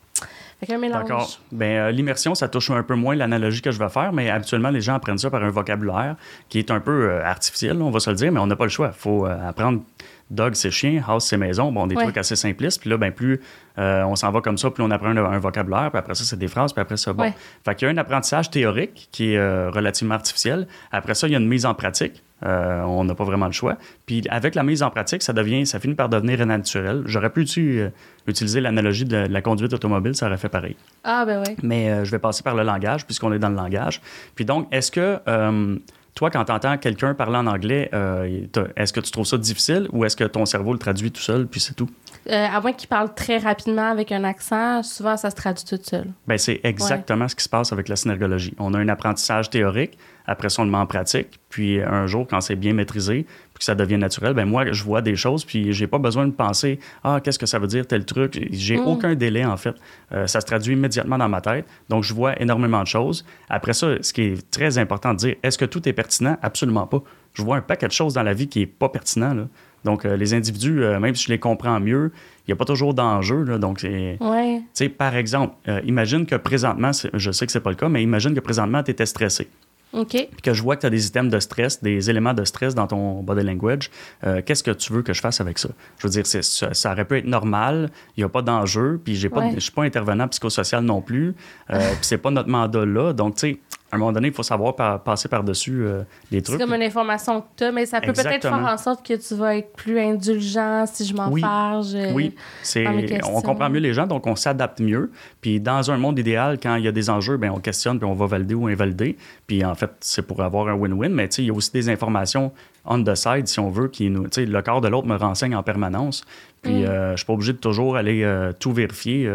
Avec 0.62 0.76
un 0.76 0.78
mélange. 0.78 1.02
D'accord. 1.04 1.40
Ben, 1.52 1.66
euh, 1.88 1.92
l'immersion, 1.92 2.36
ça 2.36 2.48
touche 2.48 2.70
un 2.70 2.84
peu 2.84 2.94
moins 2.96 3.16
l'analogie 3.16 3.62
que 3.62 3.72
je 3.72 3.80
vais 3.80 3.90
faire, 3.90 4.14
mais 4.14 4.30
habituellement, 4.30 4.70
les 4.70 4.82
gens 4.82 4.94
apprennent 4.96 5.18
ça 5.18 5.30
par 5.32 5.44
un 5.44 5.50
vocabulaire 5.50 6.16
qui 6.50 6.60
est 6.60 6.70
un 6.70 6.80
peu 6.80 7.10
euh, 7.10 7.26
artificiel, 7.26 7.82
on 7.82 7.90
va 7.90 8.00
se 8.00 8.10
le 8.12 8.16
dire, 8.16 8.32
mais 8.32 8.40
on 8.40 8.46
n'a 8.48 8.56
pas 8.56 8.66
le 8.66 8.70
choix. 8.70 8.92
Il 8.96 9.00
faut 9.00 9.26
euh, 9.26 9.50
apprendre 9.50 9.82
dog, 10.30 10.54
c'est 10.54 10.70
chien, 10.72 11.02
house, 11.08 11.26
c'est 11.26 11.38
maison. 11.38 11.72
Bon, 11.72 11.88
des 11.88 11.96
Ouais. 11.96 12.04
trucs 12.04 12.18
assez 12.18 12.36
simplistes. 12.36 12.80
Puis 12.80 12.90
là, 12.90 12.98
ben, 12.98 13.12
plus 13.12 13.42
on 13.78 14.16
s'en 14.16 14.32
va 14.32 14.42
comme 14.42 14.58
ça, 14.58 14.70
plus 14.70 14.84
on 14.84 14.92
apprend 14.92 15.10
un, 15.10 15.18
un 15.18 15.40
vocabulaire, 15.40 15.90
puis 15.90 15.98
après 16.00 16.14
ça, 16.16 16.24
c'est 16.24 16.38
des 16.38 16.48
phrases, 16.48 16.72
puis 16.74 16.82
après 16.82 16.98
ça, 16.98 17.12
bon. 17.12 17.24
Ouais. 17.24 17.34
Fait 17.66 17.74
qu'il 17.76 17.88
y 17.88 17.92
a 17.92 17.94
un 17.94 17.98
apprentissage 17.98 18.50
théorique 18.52 19.10
qui 19.12 19.34
est 19.34 19.68
relativement 19.70 20.14
artificiel. 20.16 20.68
Après 20.92 21.16
ça, 21.16 21.28
il 21.28 21.32
y 21.32 21.36
a 21.36 21.40
une 21.40 21.48
mise 21.48 21.66
en 21.66 21.74
pratique. 21.74 22.24
Euh, 22.44 22.82
on 22.82 23.04
n'a 23.04 23.16
pas 23.16 23.24
vraiment 23.24 23.46
le 23.46 23.52
choix. 23.52 23.78
Puis 24.06 24.24
avec 24.30 24.56
la 24.56 24.64
mise 24.64 24.84
en 24.84 24.90
pratique, 24.90 25.22
ça 25.22 25.34
devient, 25.34 25.66
ça 25.66 25.80
finit 25.80 25.96
par 25.96 26.10
devenir 26.10 26.46
naturel. 26.46 27.04
J'aurais 27.06 27.30
pu 27.30 27.46
euh, 27.60 27.90
utiliser 28.28 28.62
l'analogie 28.62 29.06
de, 29.06 29.28
de 29.28 29.32
la 29.34 29.42
conduite 29.42 29.74
automobile, 29.74 30.16
ça 30.16 30.28
aurait 30.28 30.38
fait 30.38 30.50
pareil. 30.50 30.76
Ah, 31.04 31.24
ben 31.26 31.44
oui. 31.46 31.56
Mais 31.64 31.92
euh, 31.92 32.06
je 32.06 32.12
vais 32.12 32.20
passer 32.20 32.44
par 32.44 32.56
le 32.56 32.64
langage, 32.64 33.06
puisqu'on 33.06 33.32
est 33.34 33.40
dans 33.40 33.50
le 33.50 33.56
langage. 33.56 34.02
Puis 34.36 34.46
donc, 34.46 34.68
est-ce 34.72 34.92
que 34.92 35.20
euh, 35.28 35.78
toi, 36.16 36.30
quand 36.30 36.44
tu 36.46 36.52
entends 36.52 36.78
quelqu'un 36.78 37.14
parler 37.14 37.38
en 37.38 37.48
anglais, 37.48 37.90
euh, 37.94 38.46
est-ce 38.76 38.94
que 38.94 39.00
tu 39.00 39.12
trouves 39.12 39.26
ça 39.26 39.38
difficile 39.38 39.88
ou 39.92 40.04
est-ce 40.06 40.16
que 40.16 40.26
ton 40.26 40.46
cerveau 40.46 40.74
le 40.74 40.80
traduit 40.80 41.12
tout 41.12 41.22
seul, 41.22 41.48
puis 41.48 41.60
c'est 41.60 41.74
tout? 41.74 41.90
Euh, 42.30 42.48
à 42.48 42.62
moins 42.62 42.74
qu'il 42.74 42.90
parle 42.90 43.14
très 43.16 43.38
rapidement 43.38 43.90
avec 43.90 44.12
un 44.12 44.24
accent, 44.24 44.84
souvent 44.84 45.18
ça 45.18 45.30
se 45.30 45.36
traduit 45.36 45.66
tout 45.66 45.80
seul. 45.82 46.08
Ben, 46.28 46.38
c'est 46.38 46.60
exactement 46.64 47.28
ce 47.28 47.36
qui 47.36 47.44
se 47.44 47.50
passe 47.50 47.72
avec 47.74 47.88
la 47.88 47.96
synergologie. 47.96 48.54
On 48.60 48.74
a 48.74 48.80
un 48.80 48.90
apprentissage 48.90 49.50
théorique, 49.50 49.98
après 50.28 50.50
ça, 50.50 50.62
on 50.62 50.66
le 50.66 50.72
met 50.72 50.78
en 50.78 50.86
pratique, 50.86 51.40
puis 51.50 51.82
un 51.82 52.06
jour, 52.08 52.28
quand 52.30 52.42
c'est 52.42 52.56
bien 52.56 52.74
maîtrisé, 52.74 53.26
que 53.62 53.66
ça 53.66 53.76
devient 53.76 53.98
naturel, 53.98 54.34
ben 54.34 54.46
moi, 54.46 54.72
je 54.72 54.84
vois 54.84 55.02
des 55.02 55.16
choses, 55.16 55.46
puis 55.46 55.72
j'ai 55.72 55.88
pas 55.88 56.00
besoin 56.00 56.26
de 56.26 56.32
penser 56.32 56.80
«Ah, 57.04 57.20
qu'est-ce 57.24 57.38
que 57.40 57.46
ça 57.46 57.60
veut 57.60 57.68
dire, 57.68 57.86
tel 57.88 58.06
truc?» 58.06 58.40
J'ai 58.52 58.78
Mm. 58.78 58.88
aucun 58.88 59.16
délai, 59.16 59.46
en 59.46 59.56
fait. 59.58 59.76
Euh, 60.12 60.26
ça 60.28 60.42
se 60.42 60.46
traduit 60.48 60.74
immédiatement 60.74 61.18
dans 61.18 61.30
ma 61.30 61.42
tête, 61.42 61.66
donc 61.90 62.04
je 62.04 62.14
vois 62.14 62.40
énormément 62.42 62.82
de 62.82 62.88
choses. 62.88 63.24
Après 63.50 63.74
ça, 63.74 64.02
ce 64.02 64.12
qui 64.14 64.22
est 64.24 64.52
très 64.52 64.78
important 64.78 65.14
de 65.14 65.18
dire, 65.18 65.36
est-ce 65.44 65.58
que 65.58 65.66
tout 65.66 65.88
est 65.88 65.94
pertinent? 65.94 66.38
Absolument 66.42 66.88
pas. 66.88 67.02
Je 67.34 67.44
vois 67.44 67.58
un 67.58 67.62
paquet 67.62 67.88
de 67.88 67.92
choses 67.94 68.14
dans 68.16 68.24
la 68.24 68.34
vie 68.34 68.48
qui 68.48 68.62
est 68.64 68.66
pas 68.66 68.90
pertinent, 68.90 69.34
là. 69.34 69.48
Donc, 69.84 70.06
euh, 70.06 70.16
les 70.16 70.34
individus, 70.36 70.84
euh, 70.84 71.00
même 71.00 71.16
si 71.16 71.26
je 71.26 71.30
les 71.30 71.40
comprends 71.40 71.80
mieux, 71.80 72.12
il 72.46 72.50
n'y 72.50 72.54
a 72.54 72.56
pas 72.56 72.66
toujours 72.66 72.94
d'enjeu, 72.94 73.44
là, 73.44 73.58
donc. 73.58 73.84
Ouais. 73.84 74.62
Par 74.98 75.16
exemple, 75.16 75.56
euh, 75.68 75.82
imagine 75.86 76.26
que 76.26 76.36
présentement, 76.36 76.92
je 77.14 77.32
sais 77.32 77.46
que 77.46 77.52
c'est 77.52 77.62
pas 77.62 77.72
le 77.72 77.76
cas, 77.76 77.90
mais 77.90 78.04
imagine 78.04 78.34
que 78.36 78.40
présentement, 78.42 78.84
tu 78.84 78.92
étais 78.92 79.06
stressé. 79.08 79.48
OK. 79.94 80.10
Puis 80.10 80.42
que 80.44 80.54
je 80.54 80.62
vois 80.62 80.76
que 80.76 80.82
tu 80.82 80.88
as 80.88 80.90
des 80.90 81.08
items 81.08 81.32
de 81.32 81.40
stress, 81.40 81.82
des 81.82 82.10
éléments 82.10 82.34
de 82.34 82.46
stress 82.46 82.76
dans 82.76 82.88
ton 82.88 83.22
body 83.22 83.44
language. 83.44 83.90
Euh, 84.24 84.42
Qu'est-ce 84.46 84.64
que 84.64 84.72
tu 84.72 84.94
veux 84.94 85.02
que 85.02 85.14
je 85.14 85.22
fasse 85.22 85.42
avec 85.42 85.60
ça? 85.60 85.70
Je 85.98 86.08
veux 86.08 86.12
dire, 86.12 86.26
ça, 86.26 86.74
ça 86.74 86.92
aurait 86.92 87.06
pu 87.06 87.18
être 87.18 87.26
normal, 87.26 87.90
il 88.16 88.22
n'y 88.22 88.24
a 88.24 88.30
pas 88.30 88.42
d'enjeu, 88.42 89.00
puis 89.04 89.16
je 89.16 89.28
suis 89.60 89.72
pas 89.72 89.84
intervenant 89.84 90.28
psychosocial 90.28 90.84
non 90.84 91.02
plus, 91.02 91.36
euh, 91.72 91.80
puis 91.92 92.00
c'est 92.02 92.18
pas 92.18 92.32
notre 92.32 92.50
mandat 92.50 92.86
là. 92.86 93.14
Donc, 93.14 93.36
tu 93.36 93.52
sais, 93.52 93.60
à 93.92 93.96
un 93.96 94.00
moment 94.00 94.12
donné, 94.14 94.30
il 94.30 94.34
faut 94.34 94.42
savoir 94.44 94.76
par- 94.76 95.02
passer 95.04 95.28
par-dessus 95.28 95.84
euh, 95.84 96.04
les 96.32 96.38
C'est 96.40 96.44
trucs. 96.44 96.60
comme 96.62 96.74
une 96.74 96.82
information 96.84 97.42
que 97.42 97.46
tu 97.58 97.64
as, 97.66 97.72
mais 97.74 97.86
ça 97.86 98.00
peut 98.00 98.14
peut-être 98.14 98.42
faire 98.48 98.54
en 98.66 98.78
sorte 98.78 99.06
que 99.06 99.14
tu 99.16 99.36
vas 99.36 99.58
être 99.58 99.74
plus 99.74 100.00
indulgent 100.00 100.86
si 100.86 101.06
je 101.06 101.14
m'en 101.14 101.30
Oui. 101.30 101.42
farge. 101.42 101.94
euh, 101.96 102.12
Oui, 102.14 102.34
c'est, 102.64 102.86
on 103.26 103.42
comprend 103.42 103.70
mieux 103.70 103.80
les 103.80 103.94
gens, 103.94 104.08
donc 104.08 104.28
on 104.28 104.36
s'adapte 104.36 104.80
mieux. 104.80 105.12
Puis 105.42 105.60
dans 105.60 105.92
un 105.92 105.98
monde 105.98 106.18
idéal, 106.20 106.58
quand 106.62 106.76
il 106.76 106.86
y 106.86 106.88
a 106.88 106.92
des 106.92 107.10
enjeux, 107.10 107.38
ben 107.38 107.52
on 107.54 107.60
questionne, 107.60 107.98
puis 108.00 108.08
on 108.08 108.14
va 108.14 108.26
valider 108.28 108.54
ou 108.56 108.68
invalider. 108.68 109.18
Puis 109.48 109.64
en 109.66 109.76
fait, 109.76 109.92
c'est 110.00 110.22
pour 110.26 110.42
avoir 110.42 110.68
un 110.70 110.76
win-win, 110.76 111.10
mais 111.12 111.26
il 111.38 111.46
y 111.46 111.50
a 111.50 111.54
aussi 111.54 111.72
des 111.72 111.90
informations 111.90 112.52
on 112.86 113.04
the 113.04 113.14
side, 113.14 113.48
si 113.48 113.60
on 113.60 113.70
veut, 113.70 113.90
qui 113.90 114.10
nous, 114.10 114.26
le 114.38 114.62
corps 114.62 114.82
de 114.82 114.88
l'autre 114.88 115.06
me 115.08 115.16
renseigne 115.16 115.56
en 115.56 115.62
permanence. 115.64 116.24
Puis 116.64 116.82
Mm. 116.82 116.86
euh, 116.86 117.12
je 117.12 117.18
suis 117.18 117.26
pas 117.26 117.34
obligé 117.34 117.54
de 117.54 117.58
toujours 117.58 117.96
aller 117.96 118.24
euh, 118.24 118.54
tout 118.58 118.72
vérifier 118.72 119.28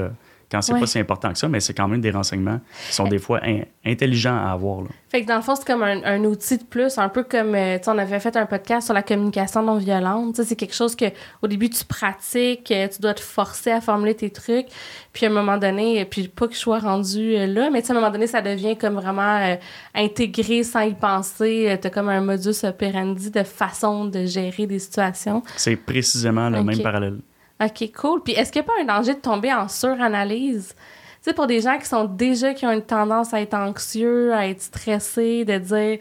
quand 0.51 0.63
c'est 0.63 0.73
Ouais. 0.73 0.81
pas 0.81 0.87
si 0.87 0.99
important 0.99 1.33
que 1.33 1.39
ça, 1.39 1.49
mais 1.49 1.61
c'est 1.61 1.75
quand 1.75 1.89
même 1.89 2.01
des 2.01 2.11
renseignements 2.11 2.61
qui 2.89 2.95
sont 2.95 3.09
des 3.09 3.19
fois 3.19 3.41
in- 3.45 3.63
intelligents 3.85 4.37
à 4.37 4.53
avoir. 4.53 4.83
là. 4.83 4.89
Fait 5.09 5.23
que 5.23 5.27
dans 5.27 5.37
le 5.37 5.43
fond, 5.43 5.55
c'est 5.57 5.67
comme 5.67 5.83
un, 5.83 6.03
un 6.05 6.23
outil 6.25 6.59
de 6.59 6.65
plus, 6.65 6.99
un 6.99 7.09
peu 7.09 7.23
comme, 7.25 7.55
euh, 7.55 7.79
tu 7.79 7.85
sais, 7.85 7.91
on 7.91 7.99
avait 7.99 8.21
fait 8.21 8.37
un 8.37 8.47
podcast 8.47 8.87
sur 8.87 8.95
la 8.95 9.03
communication 9.03 9.63
non 9.63 9.77
violente. 9.79 10.35
Tu 10.37 10.45
c'est 10.45 10.57
quelque 10.57 10.75
chose 10.75 10.95
que 10.95 11.07
au 11.43 11.47
début, 11.49 11.69
tu 11.71 11.85
pratiques, 11.85 12.71
euh, 12.71 12.87
tu 12.89 13.01
dois 13.01 13.15
te 13.15 13.21
forcer 13.21 13.71
à 13.71 13.81
formuler 13.81 14.15
tes 14.15 14.31
trucs. 14.31 14.67
Puis 15.13 15.27
à 15.27 15.29
un 15.31 15.33
moment 15.33 15.57
donné, 15.59 16.03
euh, 16.03 16.05
puis 16.09 16.29
pas 16.29 16.47
que 16.49 16.55
je 16.55 16.59
sois 16.59 16.79
rendu 16.79 17.33
là, 17.47 17.71
mais 17.71 17.81
tu 17.81 17.87
sais, 17.89 17.93
à 17.93 17.97
un 17.97 18.01
moment 18.01 18.13
donné, 18.13 18.27
ça 18.27 18.43
devient 18.43 18.77
comme 18.77 18.95
vraiment 18.95 19.39
euh, 19.39 19.57
intégré 19.95 20.63
sans 20.63 20.81
y 20.83 20.95
penser. 20.95 21.77
T'as 21.81 21.91
comme 21.91 22.09
un 22.09 22.21
modus 22.21 22.65
operandi 22.65 23.31
de 23.31 23.43
façon 23.43 24.05
de 24.05 24.25
gérer 24.27 24.67
des 24.67 24.79
situations. 24.79 25.43
C'est 25.57 25.77
précisément 25.77 26.51
le 26.51 26.63
même 26.63 26.83
parallèle. 26.83 27.19
OK, 27.63 27.91
cool. 27.99 28.23
Puis 28.23 28.35
est-ce 28.35 28.53
qu'il 28.53 28.63
n'y 28.63 28.69
a 28.69 28.73
pas 28.73 28.83
un 28.83 28.99
danger 28.99 29.15
de 29.15 29.21
tomber 29.21 29.53
en 29.53 29.69
suranalyse? 29.69 30.75
Tu 30.75 31.31
sais, 31.31 31.35
pour 31.35 31.47
des 31.47 31.61
gens 31.61 31.79
qui 31.79 31.87
sont 31.87 32.05
déjà, 32.05 32.55
qui 32.55 32.67
ont 32.67 32.73
une 32.73 32.83
tendance 32.83 33.33
à 33.35 33.41
être 33.41 33.55
anxieux, 33.55 34.33
à 34.35 34.47
être 34.47 34.61
stressés, 34.61 35.45
de 35.45 35.59
dire, 35.59 35.99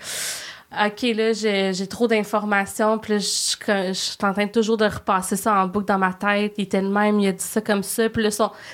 OK, 0.71 1.01
là, 1.15 1.31
j'ai 1.33 1.87
trop 1.87 2.07
d'informations, 2.07 2.99
puis 2.99 3.19
je 3.19 3.55
je 3.67 3.93
suis 3.93 4.17
en 4.21 4.33
train 4.33 4.47
toujours 4.47 4.77
de 4.77 4.85
repasser 4.85 5.37
ça 5.37 5.55
en 5.55 5.67
boucle 5.67 5.85
dans 5.85 5.97
ma 5.97 6.13
tête. 6.13 6.55
Il 6.57 6.65
était 6.65 6.81
le 6.81 6.89
même, 6.89 7.19
il 7.19 7.27
a 7.29 7.31
dit 7.31 7.43
ça 7.43 7.61
comme 7.61 7.83
ça. 7.83 8.09
Puis 8.09 8.21
là, 8.21 8.29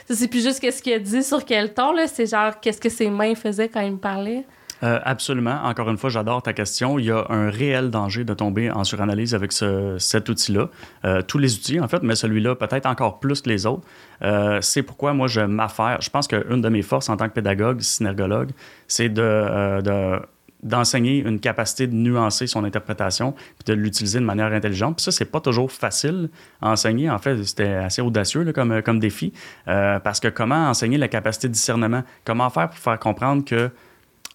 c'est 0.09 0.27
plus 0.27 0.43
juste 0.43 0.59
qu'est-ce 0.59 0.81
qu'il 0.81 0.93
a 0.93 0.99
dit 0.99 1.23
sur 1.23 1.45
quel 1.45 1.73
ton, 1.73 1.91
là. 1.91 2.07
C'est 2.07 2.25
genre, 2.25 2.59
qu'est-ce 2.59 2.81
que 2.81 2.89
ses 2.89 3.09
mains 3.09 3.35
faisaient 3.35 3.69
quand 3.69 3.81
il 3.81 3.93
me 3.93 3.97
parlait? 3.97 4.45
Euh, 4.83 4.99
absolument. 5.03 5.59
Encore 5.63 5.89
une 5.89 5.97
fois, 5.97 6.09
j'adore 6.09 6.41
ta 6.41 6.53
question. 6.53 6.97
Il 6.97 7.05
y 7.05 7.11
a 7.11 7.25
un 7.29 7.49
réel 7.49 7.91
danger 7.91 8.23
de 8.23 8.33
tomber 8.33 8.71
en 8.71 8.83
suranalyse 8.83 9.35
avec 9.35 9.51
ce- 9.51 9.97
cet 9.99 10.27
outil-là. 10.29 10.69
Euh, 11.05 11.21
tous 11.21 11.37
les 11.37 11.55
outils, 11.55 11.79
en 11.79 11.87
fait, 11.87 12.01
mais 12.01 12.15
celui-là 12.15 12.55
peut-être 12.55 12.87
encore 12.87 13.19
plus 13.19 13.41
que 13.41 13.49
les 13.49 13.65
autres. 13.65 13.83
Euh, 14.23 14.59
c'est 14.61 14.81
pourquoi 14.83 15.13
moi, 15.13 15.27
je 15.27 15.41
m'affaire. 15.41 15.99
Je 16.01 16.09
pense 16.09 16.27
qu'une 16.27 16.61
de 16.61 16.69
mes 16.69 16.81
forces 16.81 17.09
en 17.09 17.17
tant 17.17 17.27
que 17.29 17.33
pédagogue, 17.33 17.79
synergologue, 17.81 18.49
c'est 18.87 19.09
de, 19.09 19.81
de- 19.81 20.19
d'enseigner 20.63 21.17
une 21.27 21.39
capacité 21.39 21.87
de 21.87 21.93
nuancer 21.95 22.45
son 22.45 22.63
interprétation 22.63 23.33
puis 23.33 23.65
de 23.65 23.73
l'utiliser 23.73 24.19
de 24.19 24.25
manière 24.25 24.51
intelligente. 24.53 24.97
Puis 24.97 25.03
ça, 25.03 25.11
c'est 25.11 25.25
pas 25.25 25.39
toujours 25.41 25.71
facile 25.71 26.29
à 26.61 26.69
enseigner. 26.69 27.09
En 27.09 27.17
fait, 27.17 27.43
c'était 27.43 27.73
assez 27.73 28.01
audacieux 28.01 28.51
comme, 28.53 28.81
comme 28.83 28.99
défi. 28.99 29.33
Parce 29.65 30.19
que 30.19 30.27
comment 30.27 30.67
enseigner 30.69 30.97
la 30.99 31.07
capacité 31.07 31.47
de 31.47 31.53
discernement? 31.53 32.03
Comment 32.25 32.49
faire 32.51 32.69
pour 32.69 32.77
faire 32.77 32.99
comprendre 32.99 33.43
que 33.43 33.71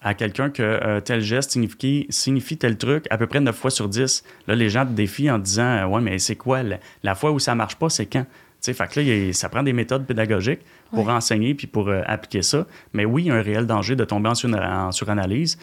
à 0.07 0.13
quelqu'un 0.13 0.49
que 0.49 0.63
euh, 0.63 0.99
tel 1.01 1.21
geste 1.21 1.51
signifie, 1.51 2.05
signifie 2.09 2.57
tel 2.57 2.77
truc 2.77 3.05
à 3.09 3.17
peu 3.17 3.27
près 3.27 3.39
9 3.39 3.55
fois 3.55 3.69
sur 3.71 3.89
10. 3.89 4.23
Là, 4.47 4.55
les 4.55 4.69
gens 4.69 4.85
te 4.85 4.91
défient 4.91 5.29
en 5.29 5.37
disant 5.39 5.63
euh, 5.65 5.85
Ouais, 5.85 6.01
mais 6.01 6.17
c'est 6.19 6.35
quoi 6.35 6.63
la, 6.63 6.77
la 7.03 7.15
fois 7.15 7.31
où 7.31 7.39
ça 7.39 7.55
marche 7.55 7.75
pas, 7.75 7.89
c'est 7.89 8.05
quand? 8.05 8.23
Tu 8.23 8.27
sais, 8.61 8.73
fait 8.73 8.87
que 8.87 8.99
là, 8.99 9.05
il 9.05 9.33
ça 9.33 9.49
prend 9.49 9.63
des 9.63 9.73
méthodes 9.73 10.05
pédagogiques 10.05 10.61
pour 10.91 11.07
Ouais. 11.07 11.13
enseigner 11.13 11.53
puis 11.53 11.67
pour 11.67 11.89
euh, 11.89 12.01
appliquer 12.05 12.41
ça. 12.41 12.65
Mais 12.93 13.05
oui, 13.05 13.23
il 13.23 13.27
y 13.27 13.31
a 13.31 13.35
un 13.35 13.41
réel 13.41 13.67
danger 13.67 13.95
de 13.95 14.03
tomber 14.05 14.29
en, 14.29 14.35
sur- 14.35 14.49
en 14.53 14.91
suranalyse. 14.91 15.57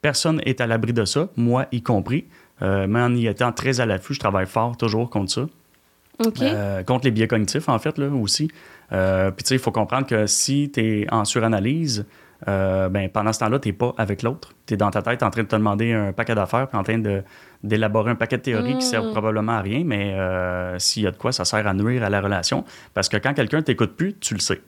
Personne 0.00 0.40
est 0.46 0.60
à 0.60 0.66
l'abri 0.66 0.92
de 0.92 1.04
ça, 1.04 1.28
moi 1.36 1.66
y 1.72 1.82
compris. 1.82 2.24
Mais 2.60 3.00
en 3.00 3.14
y 3.14 3.26
étant 3.28 3.52
très 3.52 3.80
à 3.80 3.86
l'affût, 3.86 4.14
je 4.14 4.18
travaille 4.20 4.46
fort 4.46 4.76
toujours 4.76 5.10
contre 5.10 5.30
ça. 5.30 5.46
Euh, 6.42 6.82
contre 6.82 7.04
les 7.04 7.10
biais 7.12 7.28
cognitifs, 7.28 7.68
en 7.68 7.78
fait, 7.78 7.96
là, 7.98 8.08
aussi. 8.08 8.50
Euh, 8.92 9.30
Puis, 9.30 9.44
tu 9.44 9.48
sais, 9.50 9.54
il 9.54 9.60
faut 9.60 9.70
comprendre 9.70 10.06
que 10.06 10.26
si 10.26 10.68
tu 10.72 10.80
es 10.80 11.06
en 11.12 11.24
suranalyse, 11.24 12.04
euh, 12.46 12.88
ben, 12.88 13.08
pendant 13.08 13.32
ce 13.32 13.40
temps-là, 13.40 13.58
tu 13.58 13.68
n'es 13.68 13.72
pas 13.72 13.94
avec 13.98 14.22
l'autre. 14.22 14.52
Tu 14.66 14.74
es 14.74 14.76
dans 14.76 14.90
ta 14.90 15.02
tête 15.02 15.22
en 15.24 15.30
train 15.30 15.42
de 15.42 15.48
te 15.48 15.56
demander 15.56 15.92
un 15.92 16.12
paquet 16.12 16.34
d'affaires, 16.36 16.68
puis 16.68 16.78
en 16.78 16.82
train 16.84 17.00
d'élaborer 17.64 18.12
un 18.12 18.14
paquet 18.14 18.36
de 18.36 18.42
théories 18.42 18.72
qui 18.78 18.86
Mm. 18.86 18.90
servent 18.90 19.10
probablement 19.10 19.52
à 19.52 19.60
rien, 19.60 19.82
mais 19.84 20.14
euh, 20.14 20.78
s'il 20.78 21.02
y 21.02 21.06
a 21.06 21.10
de 21.10 21.16
quoi, 21.16 21.32
ça 21.32 21.44
sert 21.44 21.66
à 21.66 21.74
nuire 21.74 22.04
à 22.04 22.10
la 22.10 22.20
relation. 22.20 22.64
Parce 22.94 23.08
que 23.08 23.16
quand 23.16 23.34
quelqu'un 23.34 23.62
t'écoute 23.62 23.96
plus, 23.96 24.14
tu 24.18 24.34
le 24.34 24.40
sais. 24.40 24.60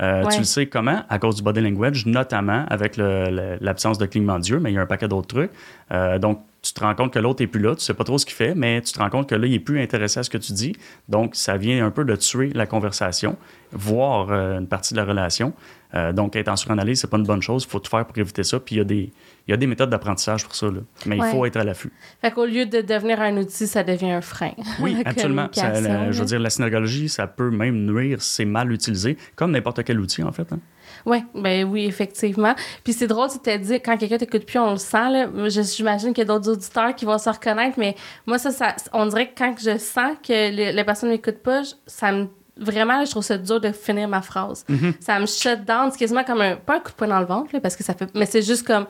Euh, 0.00 0.22
Ouais. 0.22 0.30
Tu 0.32 0.38
le 0.38 0.44
sais 0.44 0.66
comment? 0.66 1.02
À 1.08 1.18
cause 1.18 1.36
du 1.36 1.42
body 1.42 1.60
language, 1.60 2.06
notamment 2.06 2.64
avec 2.68 2.96
l'absence 2.96 3.98
de 3.98 4.06
clignement 4.06 4.38
d'yeux, 4.38 4.60
mais 4.60 4.70
il 4.70 4.74
y 4.74 4.78
a 4.78 4.82
un 4.82 4.86
paquet 4.86 5.08
d'autres 5.08 5.26
trucs. 5.26 5.50
Euh, 5.92 6.18
donc, 6.18 6.40
tu 6.62 6.72
te 6.72 6.80
rends 6.80 6.94
compte 6.94 7.12
que 7.12 7.18
l'autre 7.18 7.42
n'est 7.42 7.46
plus 7.48 7.60
là, 7.60 7.74
tu 7.74 7.80
sais 7.82 7.94
pas 7.94 8.04
trop 8.04 8.18
ce 8.18 8.26
qu'il 8.26 8.34
fait, 8.34 8.54
mais 8.54 8.80
tu 8.82 8.92
te 8.92 8.98
rends 8.98 9.10
compte 9.10 9.28
que 9.28 9.34
là, 9.34 9.46
il 9.46 9.54
est 9.54 9.58
plus 9.60 9.80
intéressé 9.80 10.20
à 10.20 10.22
ce 10.22 10.30
que 10.30 10.38
tu 10.38 10.52
dis. 10.52 10.74
Donc, 11.08 11.34
ça 11.34 11.56
vient 11.56 11.84
un 11.84 11.90
peu 11.90 12.04
de 12.04 12.14
tuer 12.16 12.50
la 12.54 12.66
conversation, 12.66 13.36
voire 13.72 14.28
euh, 14.30 14.58
une 14.58 14.66
partie 14.66 14.92
de 14.94 14.98
la 14.98 15.04
relation. 15.04 15.52
Euh, 15.94 16.12
donc, 16.12 16.36
être 16.36 16.48
en 16.48 16.56
suranalyse, 16.56 17.00
c'est 17.00 17.08
pas 17.10 17.16
une 17.16 17.24
bonne 17.24 17.40
chose. 17.40 17.64
Il 17.66 17.70
faut 17.70 17.78
tout 17.78 17.90
faire 17.90 18.04
pour 18.06 18.18
éviter 18.18 18.42
ça. 18.42 18.60
Puis, 18.60 18.74
il 18.74 18.78
y 18.78 18.80
a 18.82 18.84
des, 18.84 19.10
il 19.46 19.50
y 19.50 19.54
a 19.54 19.56
des 19.56 19.66
méthodes 19.66 19.88
d'apprentissage 19.88 20.44
pour 20.44 20.54
ça. 20.54 20.66
là. 20.66 20.80
Mais 21.06 21.18
Ouais. 21.18 21.28
il 21.28 21.30
faut 21.34 21.46
être 21.46 21.56
à 21.56 21.64
l'affût. 21.64 21.90
Fait 22.20 22.30
qu'au 22.30 22.44
lieu 22.44 22.66
de 22.66 22.82
devenir 22.82 23.20
un 23.22 23.36
outil, 23.38 23.66
ça 23.66 23.82
devient 23.82 24.10
un 24.12 24.20
frein. 24.20 24.52
Oui, 24.80 24.96
absolument. 25.04 25.48
Ça, 25.52 25.62
communication, 25.70 25.92
la- 26.04 26.12
je 26.12 26.20
veux 26.20 26.26
dire, 26.26 26.40
la 26.40 26.50
synergologie, 26.50 27.08
ça 27.08 27.26
peut 27.26 27.50
même 27.50 27.86
nuire 27.86 28.20
si 28.20 28.34
c'est 28.34 28.44
mal 28.44 28.70
utilisé, 28.70 29.16
comme 29.34 29.50
n'importe 29.52 29.82
quel 29.84 29.98
outil, 29.98 30.22
en 30.22 30.32
fait. 30.32 30.52
hein. 30.52 30.58
Oui, 31.06 31.22
ben 31.34 31.64
oui, 31.64 31.86
effectivement. 31.86 32.54
Puis 32.84 32.92
c'est 32.92 33.06
drôle, 33.06 33.28
tu 33.30 33.38
t'as 33.38 33.56
dit, 33.56 33.80
quand 33.80 33.96
quelqu'un 33.96 34.18
t'écoute 34.18 34.44
plus, 34.44 34.58
on 34.58 34.72
le 34.72 34.78
sent, 34.78 35.10
là. 35.10 35.28
J'imagine 35.48 36.08
qu'il 36.12 36.18
y 36.18 36.22
a 36.22 36.24
d'autres 36.26 36.50
auditeurs 36.50 36.94
qui 36.94 37.04
vont 37.04 37.18
se 37.18 37.30
reconnaître, 37.30 37.78
mais 37.78 37.94
moi, 38.26 38.36
ça, 38.38 38.50
ça 38.50 38.74
on 38.92 39.06
dirait 39.06 39.28
que 39.28 39.38
quand 39.38 39.54
je 39.58 39.78
sens 39.78 40.16
que 40.26 40.32
le- 40.54 40.74
la 40.74 40.84
personne 40.84 41.08
ne 41.10 41.14
m'écoute 41.14 41.38
pas, 41.38 41.62
ça 41.86 42.12
me. 42.12 42.26
Vraiment, 42.58 43.04
je 43.04 43.10
trouve 43.10 43.22
ça 43.22 43.38
dur 43.38 43.60
de 43.60 43.70
finir 43.72 44.08
ma 44.08 44.20
phrase. 44.22 44.64
Mm-hmm. 44.68 44.94
Ça 45.00 45.18
me 45.20 45.26
shut 45.26 45.64
down. 45.64 45.90
C'est 45.92 45.98
quasiment 45.98 46.24
comme 46.24 46.40
un. 46.40 46.56
Pas 46.56 46.76
un 46.76 46.80
coup 46.80 46.90
de 46.90 46.96
poing 46.96 47.08
dans 47.08 47.20
le 47.20 47.26
ventre, 47.26 47.50
là, 47.52 47.60
parce 47.60 47.76
que 47.76 47.84
ça 47.84 47.94
fait. 47.94 48.10
Mais 48.14 48.26
c'est 48.26 48.42
juste 48.42 48.66
comme. 48.66 48.86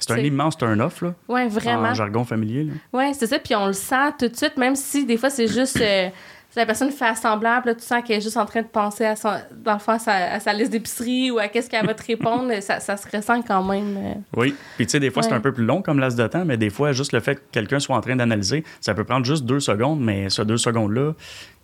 C'est 0.00 0.12
un 0.12 0.18
immense 0.18 0.56
turn-off, 0.56 1.02
là, 1.02 1.14
Ouais, 1.28 1.48
vraiment. 1.48 1.88
en 1.88 1.94
jargon 1.94 2.24
familier. 2.24 2.64
là. 2.64 2.72
Ouais, 2.92 3.12
c'est 3.14 3.26
ça. 3.26 3.38
Puis 3.38 3.54
on 3.56 3.66
le 3.66 3.72
sent 3.72 4.12
tout 4.18 4.28
de 4.28 4.36
suite, 4.36 4.56
même 4.56 4.76
si 4.76 5.04
des 5.04 5.16
fois 5.16 5.28
c'est 5.28 5.48
juste 5.48 5.80
euh, 5.80 6.08
la 6.56 6.66
personne 6.66 6.90
fait 6.90 7.14
semblant, 7.16 7.60
là, 7.64 7.74
tu 7.74 7.82
sens 7.84 8.02
qu'elle 8.04 8.18
est 8.18 8.20
juste 8.20 8.36
en 8.36 8.44
train 8.46 8.62
de 8.62 8.66
penser 8.66 9.04
à, 9.04 9.14
son, 9.14 9.30
dans 9.62 9.74
le 9.74 9.78
fond, 9.78 9.92
à, 9.92 9.98
sa, 10.00 10.12
à 10.14 10.40
sa 10.40 10.52
liste 10.52 10.72
d'épicerie 10.72 11.30
ou 11.30 11.38
à 11.38 11.46
qu'est-ce 11.46 11.70
qu'elle 11.70 11.86
va 11.86 11.94
te 11.94 12.04
répondre, 12.04 12.52
ça, 12.60 12.80
ça, 12.80 12.96
se 12.96 13.06
ressent 13.14 13.42
quand 13.42 13.62
même. 13.62 13.96
euh. 13.96 14.14
Oui. 14.36 14.54
Puis, 14.76 14.86
tu 14.86 14.92
sais, 14.92 15.00
des 15.00 15.10
fois, 15.10 15.22
c'est 15.22 15.32
un 15.32 15.40
peu 15.40 15.52
plus 15.52 15.64
long 15.64 15.82
comme 15.82 16.00
laps 16.00 16.16
de 16.18 16.26
temps, 16.26 16.44
mais 16.44 16.56
des 16.56 16.70
fois, 16.70 16.90
juste 16.92 17.12
le 17.12 17.20
fait 17.20 17.36
que 17.36 17.40
quelqu'un 17.52 17.78
soit 17.78 17.96
en 17.96 18.00
train 18.00 18.16
d'analyser, 18.16 18.64
ça 18.80 18.94
peut 18.94 19.04
prendre 19.04 19.24
juste 19.24 19.44
deux 19.44 19.60
secondes, 19.60 20.00
mais 20.00 20.30
ce 20.30 20.42
deux 20.42 20.56
secondes-là, 20.56 21.12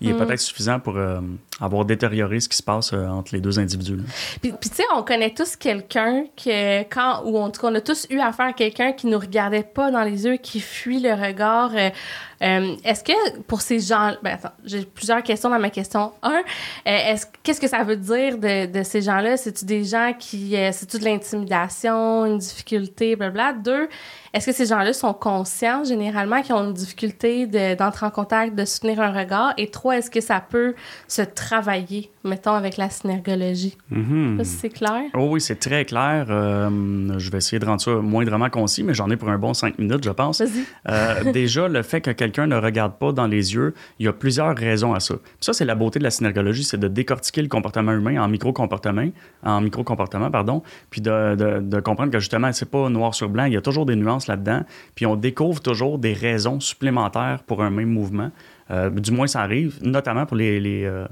il 0.00 0.10
est 0.10 0.12
Mm. 0.12 0.18
peut-être 0.26 0.40
suffisant 0.40 0.80
pour 0.80 0.96
euh, 0.96 1.20
avoir 1.60 1.84
détérioré 1.84 2.40
ce 2.40 2.48
qui 2.48 2.56
se 2.56 2.62
passe 2.62 2.92
euh, 2.92 3.06
entre 3.08 3.34
les 3.34 3.40
deux 3.40 3.58
individus. 3.58 3.96
là. 3.96 4.02
Puis, 4.42 4.52
puis 4.60 4.70
tu 4.70 4.76
sais, 4.76 4.82
on 4.94 5.02
connaît 5.02 5.32
tous 5.32 5.56
quelqu'un 5.56 6.24
que 6.36 6.82
quand, 6.84 7.22
ou 7.24 7.38
en 7.38 7.50
tout 7.50 7.60
cas, 7.60 7.68
on 7.70 7.74
a 7.74 7.80
tous 7.80 8.06
eu 8.10 8.18
affaire 8.20 8.46
à 8.46 8.52
quelqu'un 8.52 8.92
qui 8.92 9.06
nous 9.06 9.18
regardait 9.18 9.62
pas 9.62 9.90
dans 9.90 10.02
les 10.02 10.24
yeux, 10.26 10.36
qui 10.36 10.60
fuit 10.60 11.00
le 11.00 11.12
regard. 11.14 11.70
euh, 11.74 12.74
est-ce 12.84 13.04
que 13.04 13.40
pour 13.42 13.60
ces 13.60 13.78
gens, 13.80 14.14
ben 14.22 14.34
attends, 14.34 14.52
j'ai 14.64 14.84
plusieurs 14.84 15.22
questions 15.22 15.48
dans 15.48 15.58
ma 15.60 15.70
question. 15.70 16.12
Un, 16.22 16.42
est-ce 16.84 17.26
qu'est-ce 17.42 17.60
que 17.60 17.68
ça 17.68 17.84
veut 17.84 17.96
dire 17.96 18.36
de, 18.38 18.66
de 18.66 18.82
ces 18.82 19.00
gens-là? 19.00 19.36
C'est-tu 19.36 19.64
des 19.64 19.84
gens 19.84 20.12
qui, 20.18 20.56
c'est-tu 20.72 20.98
de 20.98 21.04
l'intimidation, 21.04 22.26
une 22.26 22.38
difficulté, 22.38 23.16
blabla. 23.16 23.52
Deux, 23.54 23.88
est-ce 24.34 24.46
que 24.46 24.52
ces 24.52 24.66
gens-là 24.66 24.92
sont 24.92 25.14
conscients 25.14 25.84
généralement 25.84 26.42
qu'ils 26.42 26.54
ont 26.54 26.64
une 26.64 26.74
difficulté 26.74 27.46
de- 27.46 27.74
d'entrer 27.76 28.04
en 28.06 28.10
contact, 28.10 28.54
de 28.54 28.64
soutenir 28.64 29.00
un 29.00 29.12
regard? 29.12 29.54
Et 29.56 29.70
trois, 29.70 29.96
est-ce 29.96 30.10
que 30.10 30.20
ça 30.20 30.40
peut 30.40 30.74
se 31.08 31.22
travailler, 31.22 32.10
mettons 32.24 32.52
avec 32.54 32.76
la 32.76 32.90
synergologie 32.90 33.76
Mhm. 33.90 34.38
ça, 34.38 34.44
c'est 34.44 34.68
clair. 34.70 35.02
Oh 35.14 35.28
oui, 35.30 35.40
c'est 35.40 35.56
très 35.60 35.84
clair. 35.84 36.26
Euh, 36.30 37.18
je 37.18 37.30
vais 37.30 37.38
essayer 37.38 37.58
de 37.58 37.66
rendre 37.66 37.80
ça 37.80 37.92
moindrement 37.96 38.50
concis, 38.50 38.82
mais 38.82 38.94
j'en 38.94 39.10
ai 39.10 39.16
pour 39.16 39.28
un 39.28 39.38
bon 39.38 39.54
cinq 39.54 39.78
minutes, 39.78 40.04
je 40.04 40.10
pense. 40.10 40.40
Vas-y. 40.40 40.64
Euh, 40.88 41.32
déjà, 41.32 41.68
le 41.68 41.82
fait 41.82 42.00
que 42.00 42.10
quelqu'un 42.10 42.46
ne 42.46 42.56
regarde 42.56 42.98
pas 42.98 43.12
dans 43.12 43.26
les 43.26 43.54
yeux, 43.54 43.74
il 43.98 44.06
y 44.06 44.08
a 44.08 44.12
plusieurs 44.12 44.56
raisons 44.56 44.94
à 44.94 45.00
ça. 45.00 45.14
Puis 45.16 45.32
ça, 45.40 45.52
c'est 45.52 45.64
la 45.64 45.74
beauté 45.74 45.98
de 45.98 46.04
la 46.04 46.10
synergologie, 46.10 46.64
c'est 46.64 46.78
de 46.80 46.88
décortiquer 46.88 47.42
le 47.42 47.48
comportement 47.48 47.92
humain 47.92 48.22
en 48.22 48.28
micro-comportement, 48.28 49.08
en 49.42 49.60
micro-comportement, 49.60 50.30
pardon, 50.30 50.62
puis 50.90 51.00
de, 51.00 51.34
de- 51.36 51.60
de 51.60 51.80
comprendre 51.80 52.10
que 52.10 52.18
justement, 52.18 52.52
c'est 52.52 52.70
pas 52.70 52.88
noir 52.88 53.14
sur 53.14 53.28
blanc, 53.28 53.44
il 53.44 53.52
y 53.52 53.56
a 53.56 53.60
toujours 53.62 53.86
des 53.86 53.96
nuances 53.96 54.26
là-dedans, 54.26 54.62
puis 54.94 55.06
on 55.06 55.16
découvre 55.16 55.60
toujours 55.60 55.98
des 55.98 56.12
raisons 56.14 56.60
supplémentaires 56.60 57.42
pour 57.46 57.62
un 57.62 57.70
même 57.70 57.88
mouvement. 57.90 58.30
Euh, 58.70 58.88
du 58.88 59.10
moins, 59.12 59.26
ça 59.26 59.40
arrive, 59.42 59.78
notamment 59.82 60.24
pour 60.24 60.36
les, 60.38 60.58
les, 60.58 60.84
euh, 60.84 61.06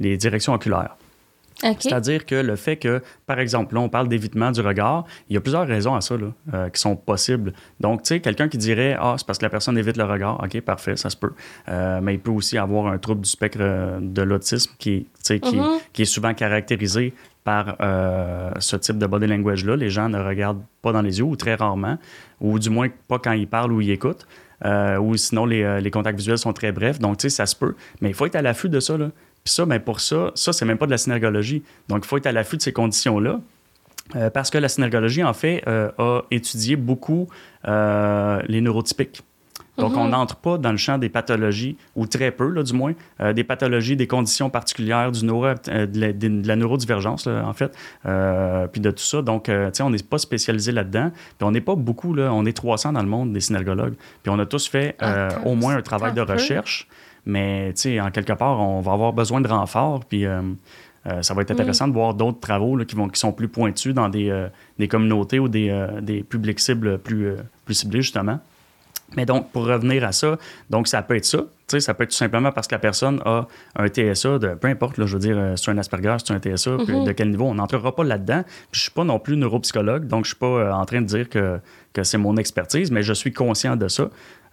les 0.00 0.16
directions 0.16 0.54
oculaires. 0.54 0.96
C'est-à-dire 1.80 2.24
que 2.24 2.36
le 2.36 2.54
fait 2.54 2.76
que, 2.76 3.02
par 3.26 3.40
exemple, 3.40 3.74
là, 3.74 3.80
on 3.80 3.88
parle 3.88 4.06
d'évitement 4.08 4.52
du 4.52 4.60
regard, 4.60 5.04
il 5.28 5.34
y 5.34 5.36
a 5.36 5.40
plusieurs 5.40 5.66
raisons 5.66 5.96
à 5.96 6.00
ça 6.00 6.16
là, 6.16 6.28
euh, 6.54 6.68
qui 6.68 6.80
sont 6.80 6.94
possibles. 6.94 7.52
Donc, 7.80 8.02
tu 8.04 8.08
sais, 8.08 8.20
quelqu'un 8.20 8.48
qui 8.48 8.58
dirait 8.58 8.96
Ah, 9.00 9.16
c'est 9.18 9.26
parce 9.26 9.38
que 9.40 9.44
la 9.44 9.50
personne 9.50 9.76
évite 9.76 9.96
le 9.96 10.04
regard. 10.04 10.40
OK, 10.40 10.60
parfait, 10.60 10.96
ça 10.96 11.10
se 11.10 11.16
peut. 11.16 11.32
Euh, 11.68 11.98
mais 12.00 12.14
il 12.14 12.20
peut 12.20 12.30
aussi 12.30 12.58
avoir 12.58 12.86
un 12.86 12.98
trouble 12.98 13.22
du 13.22 13.28
spectre 13.28 13.58
euh, 13.60 13.98
de 14.00 14.22
l'autisme 14.22 14.70
qui, 14.78 15.00
tu 15.00 15.08
sais, 15.24 15.40
qui, 15.40 15.56
Mhm. 15.56 15.78
qui 15.92 16.02
est 16.02 16.04
souvent 16.04 16.32
caractérisé 16.32 17.12
par 17.42 17.74
euh, 17.80 18.52
ce 18.60 18.76
type 18.76 18.98
de 18.98 19.06
body 19.06 19.26
language-là. 19.26 19.74
Les 19.74 19.90
gens 19.90 20.08
ne 20.08 20.20
regardent 20.22 20.62
pas 20.80 20.92
dans 20.92 21.02
les 21.02 21.18
yeux 21.18 21.24
ou 21.24 21.34
très 21.34 21.56
rarement, 21.56 21.98
ou 22.40 22.60
du 22.60 22.70
moins 22.70 22.86
pas 23.08 23.18
quand 23.18 23.32
ils 23.32 23.48
parlent 23.48 23.72
ou 23.72 23.80
ils 23.80 23.90
écoutent. 23.90 24.28
Euh, 24.64 24.98
ou 24.98 25.16
sinon, 25.16 25.44
les, 25.44 25.80
les 25.80 25.90
contacts 25.90 26.18
visuels 26.18 26.38
sont 26.38 26.52
très 26.52 26.70
brefs. 26.72 26.98
Donc, 27.00 27.16
tu 27.18 27.22
sais, 27.30 27.36
ça 27.36 27.46
se 27.46 27.56
peut. 27.56 27.74
Mais 28.00 28.10
il 28.10 28.14
faut 28.14 28.26
être 28.26 28.36
à 28.36 28.42
l'affût 28.42 28.68
de 28.68 28.78
ça. 28.80 28.96
Là. 28.96 29.10
Puis 29.48 29.54
ça, 29.54 29.64
ben, 29.64 29.80
pour 29.80 30.00
ça, 30.00 30.30
ça, 30.34 30.52
c'est 30.52 30.66
même 30.66 30.76
pas 30.76 30.84
de 30.84 30.90
la 30.90 30.98
synergologie. 30.98 31.62
Donc, 31.88 32.04
il 32.04 32.06
faut 32.06 32.18
être 32.18 32.26
à 32.26 32.32
l'affût 32.32 32.58
de 32.58 32.62
ces 32.62 32.74
conditions-là. 32.74 33.40
Euh, 34.14 34.28
parce 34.28 34.50
que 34.50 34.58
la 34.58 34.68
synergologie, 34.68 35.24
en 35.24 35.32
fait, 35.32 35.62
euh, 35.66 35.90
a 35.96 36.20
étudié 36.30 36.76
beaucoup 36.76 37.28
euh, 37.66 38.42
les 38.46 38.60
neurotypiques. 38.60 39.22
Donc, 39.78 39.92
Mhm. 39.92 39.98
on 40.00 40.08
n'entre 40.08 40.36
pas 40.36 40.58
dans 40.58 40.70
le 40.70 40.76
champ 40.76 40.98
des 40.98 41.08
pathologies, 41.08 41.78
ou 41.96 42.06
très 42.06 42.30
peu, 42.30 42.50
là, 42.50 42.62
du 42.62 42.74
moins, 42.74 42.92
des 43.32 43.44
pathologies, 43.44 43.96
des 43.96 44.06
conditions 44.06 44.50
particulières, 44.50 45.12
du 45.12 45.24
neuro, 45.24 45.46
de, 45.46 45.98
la, 45.98 46.12
de 46.12 46.46
la 46.46 46.56
neurodivergence, 46.56 47.26
là, 47.26 47.42
en 47.46 47.54
fait, 47.54 47.72
puis 48.72 48.82
de 48.82 48.90
tout 48.90 49.02
ça. 49.02 49.22
Donc, 49.22 49.44
tu 49.44 49.52
sais, 49.72 49.82
on 49.82 49.90
n'est 49.90 50.02
pas 50.02 50.18
spécialisé 50.18 50.72
là-dedans. 50.72 51.10
Puis 51.38 51.46
on 51.46 51.52
n'est 51.52 51.62
pas 51.62 51.74
beaucoup, 51.76 52.12
là, 52.12 52.34
on 52.34 52.44
est 52.44 52.52
300 52.52 52.92
dans 52.92 53.02
le 53.02 53.08
monde, 53.08 53.32
des 53.32 53.40
synergologues. 53.40 53.94
Puis 54.22 54.30
on 54.30 54.38
a 54.40 54.44
tous 54.44 54.68
fait 54.68 54.96
Attends, 54.98 55.46
au 55.46 55.54
moins 55.54 55.76
un 55.76 55.82
travail 55.82 56.12
de 56.12 56.24
peu. 56.24 56.86
Mais, 57.28 57.72
tu 57.74 57.82
sais, 57.82 58.00
en 58.00 58.10
quelque 58.10 58.32
part, 58.32 58.58
on 58.58 58.80
va 58.80 58.92
avoir 58.92 59.12
besoin 59.12 59.40
de 59.42 59.48
renfort. 59.48 60.04
Puis 60.06 60.24
euh, 60.24 60.40
euh, 61.06 61.22
ça 61.22 61.34
va 61.34 61.42
être 61.42 61.50
intéressant 61.50 61.86
de 61.86 61.92
voir 61.92 62.14
d'autres 62.14 62.40
travaux 62.40 62.74
là, 62.74 62.86
qui, 62.86 62.96
vont, 62.96 63.08
qui 63.08 63.20
sont 63.20 63.32
plus 63.32 63.48
pointus 63.48 63.92
dans 63.94 64.08
des, 64.08 64.30
euh, 64.30 64.48
des 64.78 64.88
communautés 64.88 65.38
ou 65.38 65.46
des, 65.46 65.86
des 66.00 66.22
publics 66.22 66.58
cibles 66.58 66.98
plus, 66.98 67.34
plus 67.66 67.74
ciblés, 67.74 68.00
justement. 68.00 68.40
Mais 69.16 69.24
donc, 69.24 69.50
pour 69.52 69.66
revenir 69.66 70.04
à 70.04 70.12
ça, 70.12 70.36
donc 70.68 70.86
ça 70.88 71.00
peut 71.02 71.16
être 71.16 71.24
ça. 71.24 71.38
Tu 71.38 71.44
sais, 71.68 71.80
ça 71.80 71.94
peut 71.94 72.04
être 72.04 72.10
tout 72.10 72.16
simplement 72.16 72.50
parce 72.52 72.66
que 72.66 72.74
la 72.74 72.78
personne 72.78 73.20
a 73.24 73.46
un 73.76 73.88
TSA 73.88 74.38
de 74.38 74.54
peu 74.54 74.68
importe, 74.68 74.98
là, 74.98 75.06
je 75.06 75.14
veux 75.14 75.20
dire, 75.20 75.52
c'est 75.56 75.70
un 75.70 75.78
Asperger, 75.78 76.16
c'est 76.22 76.32
un 76.34 76.38
TSA, 76.38 76.76
puis 76.84 76.94
Mhm. 76.94 77.04
de 77.04 77.12
quel 77.12 77.30
niveau, 77.30 77.44
on 77.46 77.54
n'entrera 77.54 77.94
pas 77.94 78.04
là-dedans. 78.04 78.42
Puis 78.70 78.78
je 78.78 78.82
suis 78.82 78.90
pas 78.90 79.04
non 79.04 79.18
plus 79.18 79.36
neuropsychologue, 79.36 80.06
donc 80.06 80.24
je 80.24 80.30
suis 80.30 80.38
pas 80.38 80.74
en 80.74 80.84
train 80.84 81.00
de 81.00 81.06
dire 81.06 81.28
que, 81.28 81.58
que 81.94 82.04
c'est 82.04 82.18
mon 82.18 82.36
expertise, 82.36 82.90
mais 82.90 83.02
je 83.02 83.12
suis 83.14 83.32
conscient 83.32 83.76
de 83.76 83.88
ça. 83.88 84.08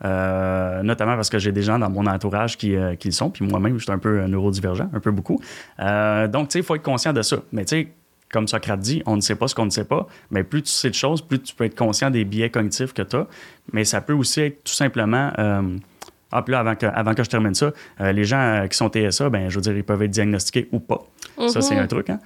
Euh, 0.06 0.84
notamment 0.84 1.16
parce 1.16 1.30
que 1.30 1.40
j'ai 1.40 1.52
des 1.52 1.64
gens 1.64 1.80
dans 1.80 1.90
mon 1.90 2.06
entourage 2.06 2.58
qui, 2.58 2.76
euh, 2.76 2.96
qui 2.96 3.08
le 3.08 3.14
sont, 3.14 3.30
puis 3.32 3.46
moi-même, 3.46 3.78
je 3.78 3.84
suis 3.84 3.92
un 3.92 3.98
peu 3.98 4.20
euh, 4.20 4.28
neurodivergent, 4.28 4.88
un 4.94 5.00
peu 5.00 5.12
beaucoup. 5.12 5.40
Donc, 5.80 6.50
tu 6.50 6.54
sais, 6.54 6.60
il 6.60 6.64
faut 6.64 6.76
être 6.76 6.84
conscient 6.84 7.14
de 7.14 7.22
ça. 7.22 7.38
Mais 7.52 7.66
tu 7.66 7.76
sais, 7.76 7.88
comme 8.32 8.48
Socrate 8.48 8.80
dit, 8.80 9.02
on 9.06 9.16
ne 9.16 9.22
sait 9.22 9.36
pas 9.36 9.48
ce 9.48 9.56
qu'on 9.56 9.66
ne 9.66 9.72
sait 9.72 9.86
pas. 9.86 10.08
Mais 10.30 10.44
plus 10.44 10.64
tu 10.64 10.70
sais 10.70 10.90
de 10.90 10.96
choses, 10.96 11.22
plus 11.22 11.42
tu 11.42 11.56
peux 11.56 11.64
être 11.64 11.78
conscient 11.78 12.12
des 12.12 12.24
biais 12.24 12.50
cognitifs 12.50 12.94
que 12.94 13.02
tu 13.02 13.16
as. 13.16 13.28
Mais 13.74 13.84
ça 13.84 14.02
peut 14.02 14.14
aussi 14.14 14.42
être 14.42 14.64
tout 14.64 14.74
simplement. 14.74 15.32
Euh, 16.34 16.38
ah, 16.38 16.42
puis 16.42 16.52
là, 16.52 16.60
avant 16.60 16.76
que, 16.76 16.86
avant 16.86 17.14
que 17.14 17.24
je 17.24 17.30
termine 17.30 17.54
ça, 17.56 17.72
euh, 18.02 18.12
les 18.12 18.24
gens 18.24 18.38
euh, 18.64 18.68
qui 18.68 18.78
sont 18.78 18.90
TSA, 18.90 19.30
ben, 19.30 19.50
je 19.50 19.56
veux 19.56 19.62
dire, 19.62 19.76
ils 19.78 19.84
peuvent 19.84 20.02
être 20.02 20.12
diagnostiqués 20.12 20.68
ou 20.72 20.80
pas. 20.80 21.02
Ça, 21.50 21.60
c'est 21.62 21.76
Mhm. 21.76 21.82
un 21.82 21.88
truc. 21.88 22.10
Hein? 22.10 22.20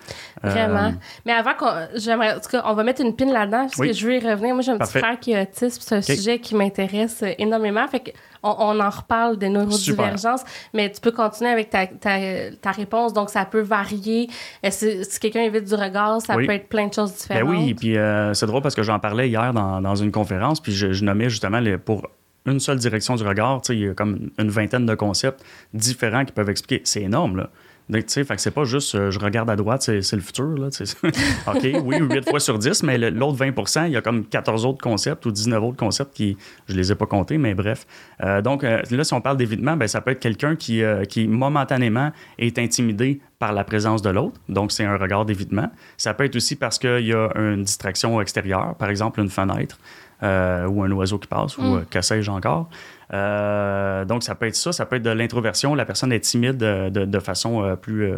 Euh, 0.45 0.49
Vraiment. 0.49 0.93
Mais 1.25 1.31
avant 1.33 1.53
qu'on. 1.55 1.71
J'aimerais. 1.95 2.35
En 2.35 2.39
tout 2.39 2.49
cas, 2.51 2.61
on 2.65 2.73
va 2.75 2.83
mettre 2.83 3.01
une 3.01 3.15
pin 3.15 3.25
là-dedans, 3.31 3.61
parce 3.61 3.77
Oui. 3.77 3.87
que 3.87 3.93
je 3.93 4.05
veux 4.05 4.15
y 4.15 4.19
revenir. 4.19 4.53
Moi, 4.53 4.61
j'ai 4.61 4.71
un 4.71 4.77
Parfait. 4.77 4.99
petit 4.99 5.05
frère 5.05 5.19
qui 5.19 5.31
est 5.31 5.41
autiste, 5.41 5.81
c'est 5.81 5.95
un 5.95 6.01
sujet 6.01 6.37
qui 6.39 6.53
m'intéresse 6.55 7.23
euh, 7.23 7.31
énormément. 7.39 7.87
Fait 7.87 7.99
qu'on 7.99 8.49
on 8.59 8.79
en 8.79 8.89
reparle 8.89 9.37
des 9.37 9.49
neurodivergences, 9.49 10.43
mais 10.73 10.91
tu 10.91 11.01
peux 11.01 11.11
continuer 11.11 11.49
avec 11.51 11.69
ta, 11.71 11.87
ta, 11.87 12.17
ta 12.61 12.71
réponse. 12.71 13.13
Donc, 13.13 13.29
ça 13.31 13.45
peut 13.45 13.61
varier. 13.61 14.29
Euh, 14.65 14.69
Si, 14.71 15.03
si 15.05 15.19
quelqu'un 15.19 15.41
évite 15.41 15.65
du 15.65 15.73
regard, 15.75 16.21
ça 16.21 16.35
Oui. 16.35 16.45
peut 16.45 16.53
être 16.53 16.69
plein 16.69 16.87
de 16.87 16.93
choses 16.93 17.11
Ben 17.11 17.17
différentes. 17.43 17.49
oui, 17.49 17.73
puis 17.73 17.97
euh, 17.97 18.33
c'est 18.35 18.45
drôle 18.45 18.61
parce 18.61 18.75
que 18.75 18.83
j'en 18.83 18.99
parlais 18.99 19.27
hier 19.27 19.51
dans, 19.53 19.81
dans 19.81 19.95
une 19.95 20.11
conférence, 20.11 20.59
puis 20.61 20.71
je, 20.71 20.91
je 20.93 21.03
nommais 21.03 21.29
justement 21.29 21.59
les- 21.59 21.77
pour 21.79 22.07
une 22.49 22.59
seule 22.59 22.79
direction 22.79 23.15
du 23.15 23.23
regard, 23.23 23.61
il 23.69 23.79
y 23.79 23.87
a 23.87 23.93
comme 23.93 24.29
une 24.37 24.49
vingtaine 24.49 24.85
de 24.85 24.95
concepts 24.95 25.43
différents 25.73 26.25
qui 26.25 26.31
peuvent 26.31 26.49
expliquer. 26.49 26.81
C'est 26.83 27.01
énorme, 27.01 27.37
là. 27.37 27.49
Donc, 27.89 28.07
fait 28.07 28.23
que 28.23 28.37
c'est 28.37 28.51
pas 28.51 28.65
juste 28.65 28.93
euh, 28.93 29.09
je 29.09 29.19
regarde 29.19 29.49
à 29.49 29.55
droite, 29.55 29.81
c'est 29.81 30.13
le 30.13 30.21
futur, 30.21 30.55
là. 30.57 30.67
OK, 31.47 31.67
oui, 31.83 31.97
8 31.99 32.29
fois 32.29 32.39
sur 32.39 32.59
10, 32.59 32.83
mais 32.83 32.97
l'autre 32.97 33.37
20 33.37 33.87
il 33.87 33.93
y 33.93 33.97
a 33.97 34.01
comme 34.01 34.25
14 34.25 34.65
autres 34.65 34.81
concepts 34.81 35.25
ou 35.25 35.31
19 35.31 35.63
autres 35.63 35.77
concepts 35.77 36.13
qui, 36.13 36.37
je 36.67 36.75
les 36.75 36.91
ai 36.91 36.95
pas 36.95 37.07
comptés, 37.07 37.39
mais 37.39 37.55
bref. 37.55 37.87
Euh, 38.23 38.43
donc, 38.43 38.63
euh, 38.63 38.83
là, 38.91 39.03
si 39.03 39.13
on 39.15 39.21
parle 39.21 39.37
d'évitement, 39.37 39.75
ben, 39.75 39.87
ça 39.87 40.01
peut 40.01 40.11
être 40.11 40.19
quelqu'un 40.19 40.55
qui, 40.55 40.83
qui 41.09 41.27
momentanément 41.27 42.11
est 42.37 42.59
intimidé 42.59 43.21
par 43.39 43.53
la 43.53 43.63
présence 43.63 44.03
de 44.03 44.09
l'autre. 44.09 44.39
Donc, 44.49 44.71
c'est 44.71 44.85
un 44.85 44.97
regard 44.97 45.25
d'évitement. 45.25 45.71
Ça 45.97 46.13
peut 46.13 46.25
être 46.25 46.35
aussi 46.35 46.55
parce 46.55 46.77
qu'il 46.77 47.05
y 47.05 47.13
a 47.13 47.29
une 47.35 47.63
distraction 47.63 48.21
extérieure, 48.21 48.75
par 48.75 48.89
exemple 48.89 49.19
une 49.19 49.29
fenêtre 49.29 49.79
euh, 50.23 50.65
ou 50.67 50.83
un 50.83 50.91
oiseau 50.91 51.17
qui 51.19 51.27
passe 51.27 51.57
ou 51.57 51.61
Mm. 51.61 51.75
euh, 51.77 51.81
que 51.89 52.01
sais-je 52.01 52.29
encore. 52.31 52.69
Euh, 53.13 54.05
donc, 54.05 54.23
ça 54.23 54.35
peut 54.35 54.47
être 54.47 54.55
ça. 54.55 54.71
Ça 54.71 54.85
peut 54.85 54.97
être 54.97 55.03
de 55.03 55.09
l'introversion. 55.09 55.75
La 55.75 55.85
personne 55.85 56.11
est 56.11 56.19
timide 56.19 56.61
euh, 56.63 56.89
de, 56.89 57.05
de 57.05 57.19
façon 57.19 57.77
plus, 57.81 58.11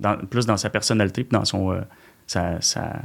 dans, 0.00 0.16
plus 0.16 0.46
dans 0.46 0.56
sa 0.56 0.70
personnalité 0.70 1.24
puis 1.24 1.36
dans 1.38 1.44
son, 1.44 1.80
sa, 2.26 2.60
sa- 2.60 2.96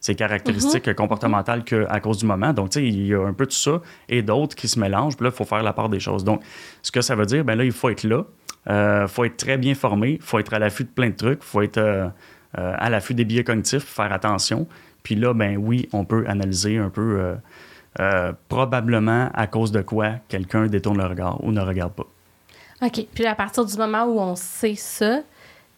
ses 0.00 0.14
caractéristiques 0.14 0.94
comportementales 0.94 1.64
qu'à 1.64 2.00
cause 2.00 2.18
du 2.18 2.26
moment. 2.26 2.52
Donc, 2.52 2.70
tu 2.70 2.80
sais, 2.80 2.86
il 2.86 3.06
y 3.06 3.14
a 3.14 3.20
un 3.26 3.32
peu 3.32 3.46
de 3.46 3.52
ça 3.52 3.80
et 4.08 4.22
d'autres 4.22 4.54
qui 4.54 4.68
se 4.68 4.78
mélangent. 4.78 5.16
Puis 5.16 5.24
là, 5.24 5.30
il 5.32 5.36
faut 5.36 5.44
faire 5.44 5.62
la 5.62 5.72
part 5.72 5.88
des 5.88 6.00
choses. 6.00 6.22
Donc, 6.24 6.42
ce 6.82 6.92
que 6.92 7.00
ça 7.00 7.14
veut 7.16 7.26
dire, 7.26 7.44
ben 7.44 7.56
là, 7.56 7.64
il 7.64 7.72
faut 7.72 7.88
être 7.90 8.04
là. 8.04 8.24
Il 8.68 9.08
faut 9.08 9.24
être 9.24 9.36
très 9.36 9.58
bien 9.58 9.74
formé. 9.74 10.12
Il 10.20 10.22
faut 10.22 10.38
être 10.38 10.52
à 10.54 10.58
l'affût 10.58 10.84
de 10.84 10.88
plein 10.88 11.10
de 11.10 11.14
trucs. 11.16 11.40
Il 11.42 11.46
faut 11.46 11.62
être 11.62 12.10
à 12.54 12.90
l'affût 12.90 13.14
des 13.14 13.24
biais 13.24 13.44
cognitifs, 13.44 13.84
faire 13.84 14.12
attention. 14.12 14.66
Puis 15.02 15.14
là, 15.14 15.34
ben 15.34 15.56
oui, 15.56 15.88
on 15.92 16.04
peut 16.04 16.24
analyser 16.26 16.78
un 16.78 16.88
peu 16.90 17.18
euh, 17.20 17.34
euh, 18.00 18.32
probablement 18.48 19.30
à 19.34 19.46
cause 19.46 19.72
de 19.72 19.82
quoi 19.82 20.12
quelqu'un 20.28 20.66
détourne 20.66 20.98
le 20.98 21.06
regard 21.06 21.42
ou 21.42 21.52
ne 21.52 21.60
regarde 21.60 21.92
pas. 21.92 22.06
OK. 22.82 23.06
Puis 23.14 23.26
à 23.26 23.34
partir 23.34 23.64
du 23.64 23.76
moment 23.76 24.04
où 24.04 24.18
on 24.18 24.36
sait 24.36 24.74
ça, 24.74 25.20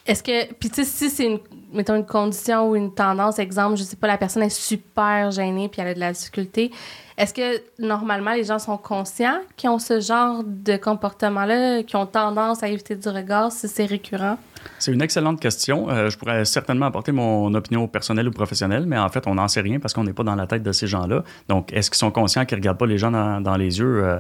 est-ce 0.06 0.22
que. 0.22 0.52
Puis 0.54 0.70
tu 0.70 0.76
sais, 0.76 0.84
si 0.84 1.10
c'est 1.10 1.26
une. 1.26 1.38
Mettons 1.72 1.94
une 1.94 2.06
condition 2.06 2.70
ou 2.70 2.76
une 2.76 2.94
tendance, 2.94 3.38
exemple, 3.38 3.76
je 3.76 3.82
sais 3.82 3.96
pas, 3.96 4.06
la 4.06 4.16
personne 4.16 4.42
est 4.42 4.48
super 4.48 5.30
gênée 5.30 5.68
puis 5.68 5.82
elle 5.82 5.88
a 5.88 5.94
de 5.94 6.00
la 6.00 6.12
difficulté, 6.12 6.70
est-ce 7.18 7.34
que 7.34 7.62
normalement 7.78 8.32
les 8.32 8.44
gens 8.44 8.58
sont 8.58 8.78
conscients 8.78 9.40
qu'ils 9.56 9.68
ont 9.68 9.78
ce 9.78 10.00
genre 10.00 10.42
de 10.44 10.78
comportement-là, 10.78 11.82
qui 11.82 11.94
ont 11.96 12.06
tendance 12.06 12.62
à 12.62 12.68
éviter 12.68 12.96
du 12.96 13.08
regard 13.08 13.52
si 13.52 13.68
c'est 13.68 13.84
récurrent? 13.84 14.38
C'est 14.78 14.92
une 14.92 15.02
excellente 15.02 15.40
question. 15.40 15.90
Euh, 15.90 16.10
je 16.10 16.16
pourrais 16.16 16.44
certainement 16.44 16.86
apporter 16.86 17.12
mon 17.12 17.52
opinion 17.54 17.88
personnelle 17.88 18.28
ou 18.28 18.30
professionnelle, 18.30 18.86
mais 18.86 18.98
en 18.98 19.08
fait, 19.08 19.26
on 19.26 19.34
n'en 19.34 19.48
sait 19.48 19.60
rien 19.60 19.80
parce 19.80 19.94
qu'on 19.94 20.04
n'est 20.04 20.12
pas 20.12 20.22
dans 20.22 20.34
la 20.34 20.46
tête 20.46 20.62
de 20.62 20.72
ces 20.72 20.86
gens-là. 20.86 21.24
Donc, 21.48 21.72
est-ce 21.72 21.90
qu'ils 21.90 21.98
sont 21.98 22.10
conscients 22.10 22.44
qu'ils 22.44 22.58
ne 22.58 22.62
regardent 22.62 22.78
pas 22.78 22.86
les 22.86 22.98
gens 22.98 23.10
dans, 23.10 23.40
dans 23.40 23.56
les 23.56 23.78
yeux? 23.78 24.04
Euh, 24.04 24.18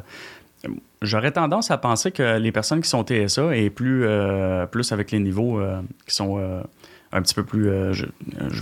J'aurais 1.00 1.30
tendance 1.30 1.70
à 1.70 1.78
penser 1.78 2.10
que 2.10 2.38
les 2.38 2.50
personnes 2.50 2.80
qui 2.80 2.88
sont 2.88 3.04
TSA 3.04 3.54
et 3.54 3.70
plus, 3.70 4.04
euh, 4.04 4.66
plus 4.66 4.90
avec 4.90 5.12
les 5.12 5.20
niveaux 5.20 5.60
qui 6.04 6.12
sont 6.12 6.40
un 7.12 7.22
petit 7.22 7.34
peu 7.34 7.44
plus, 7.44 7.70
je 7.92 8.06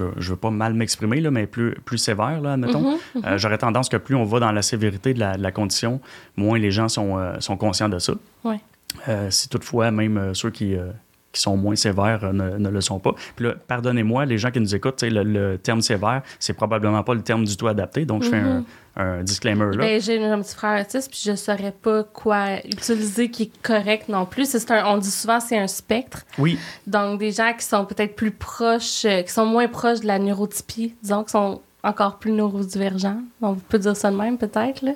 ne 0.05 0.11
veux 0.19 0.37
pas 0.37 0.51
mal 0.51 0.75
m'exprimer, 0.75 1.23
mais 1.31 1.47
plus, 1.47 1.75
plus 1.87 1.97
sévères, 1.97 2.43
là, 2.43 2.53
admettons. 2.53 2.83
Mhm, 2.83 2.99
mhm. 3.15 3.39
J'aurais 3.39 3.57
tendance 3.57 3.89
que 3.89 3.97
plus 3.97 4.15
on 4.15 4.25
va 4.25 4.41
dans 4.41 4.53
la 4.53 4.61
sévérité 4.61 5.15
de 5.15 5.21
la, 5.21 5.39
de 5.39 5.43
la 5.43 5.51
condition, 5.51 6.03
moins 6.37 6.59
les 6.59 6.71
gens 6.71 6.91
sont, 6.91 7.19
sont 7.41 7.57
conscients 7.57 7.89
de 7.89 7.99
ça. 7.99 8.13
Ouais. 8.45 8.61
si 9.31 9.49
toutefois, 9.49 9.91
même 9.91 10.35
ceux 10.35 10.51
qui, 10.51 10.77
qui 11.37 11.43
sont 11.43 11.57
moins 11.57 11.77
sévères 11.77 12.21
euh, 12.25 12.33
ne, 12.33 12.59
ne 12.59 12.69
le 12.69 12.81
sont 12.81 12.99
pas. 12.99 13.15
Puis 13.37 13.45
là, 13.47 13.55
pardonnez-moi, 13.69 14.25
les 14.27 14.39
gens 14.39 14.51
qui 14.51 14.61
nous 14.61 14.75
écoutent, 14.75 15.03
le, 15.03 15.23
le 15.23 15.59
terme 15.59 15.81
sévère, 15.83 16.23
c'est 16.39 16.55
probablement 16.55 17.03
pas 17.03 17.15
le 17.15 17.23
terme 17.23 17.45
du 17.45 17.57
tout 17.57 17.69
adapté. 17.69 18.05
Donc, 18.05 18.23
je 18.25 18.31
fais 18.31 18.37
un, 18.37 18.57
Mhm. 18.61 18.65
un 18.97 19.23
disclaimer 19.23 19.67
là. 19.77 19.85
Ben, 19.85 20.01
j'ai 20.01 20.25
un 20.25 20.41
petit 20.41 20.55
frère 20.55 20.81
autiste, 20.81 21.11
puis 21.11 21.21
je 21.25 21.35
saurais 21.37 21.73
pas 21.73 22.03
quoi 22.05 22.57
utiliser 22.65 23.31
qui 23.31 23.45
est 23.45 23.63
correct 23.63 24.09
non 24.09 24.25
plus. 24.27 24.49
C'est 24.51 24.71
un, 24.71 24.87
on 24.87 24.97
dit 24.99 25.11
souvent 25.11 25.39
c'est 25.41 25.59
un 25.59 25.67
spectre. 25.67 26.23
Oui, 26.39 26.59
Donc, 26.87 27.19
des 27.21 27.31
gens 27.33 27.53
qui 27.59 27.65
sont 27.65 27.85
peut-être 27.85 28.17
plus 28.17 28.31
proches, 28.31 29.05
euh, 29.05 29.23
qui 29.23 29.33
sont 29.33 29.45
moins 29.47 29.69
proches 29.69 30.01
de 30.01 30.07
la 30.07 30.19
neurotypie, 30.19 30.95
disons, 31.03 31.25
qui 31.25 31.31
sont 31.33 31.61
encore 31.85 32.19
plus 32.19 32.33
neurodivergents. 32.33 33.21
On 33.43 33.55
peut 33.55 33.79
dire 33.79 33.97
ça 33.97 34.11
de 34.11 34.17
même, 34.17 34.39
peut-être, 34.39 34.83
là. 34.83 34.93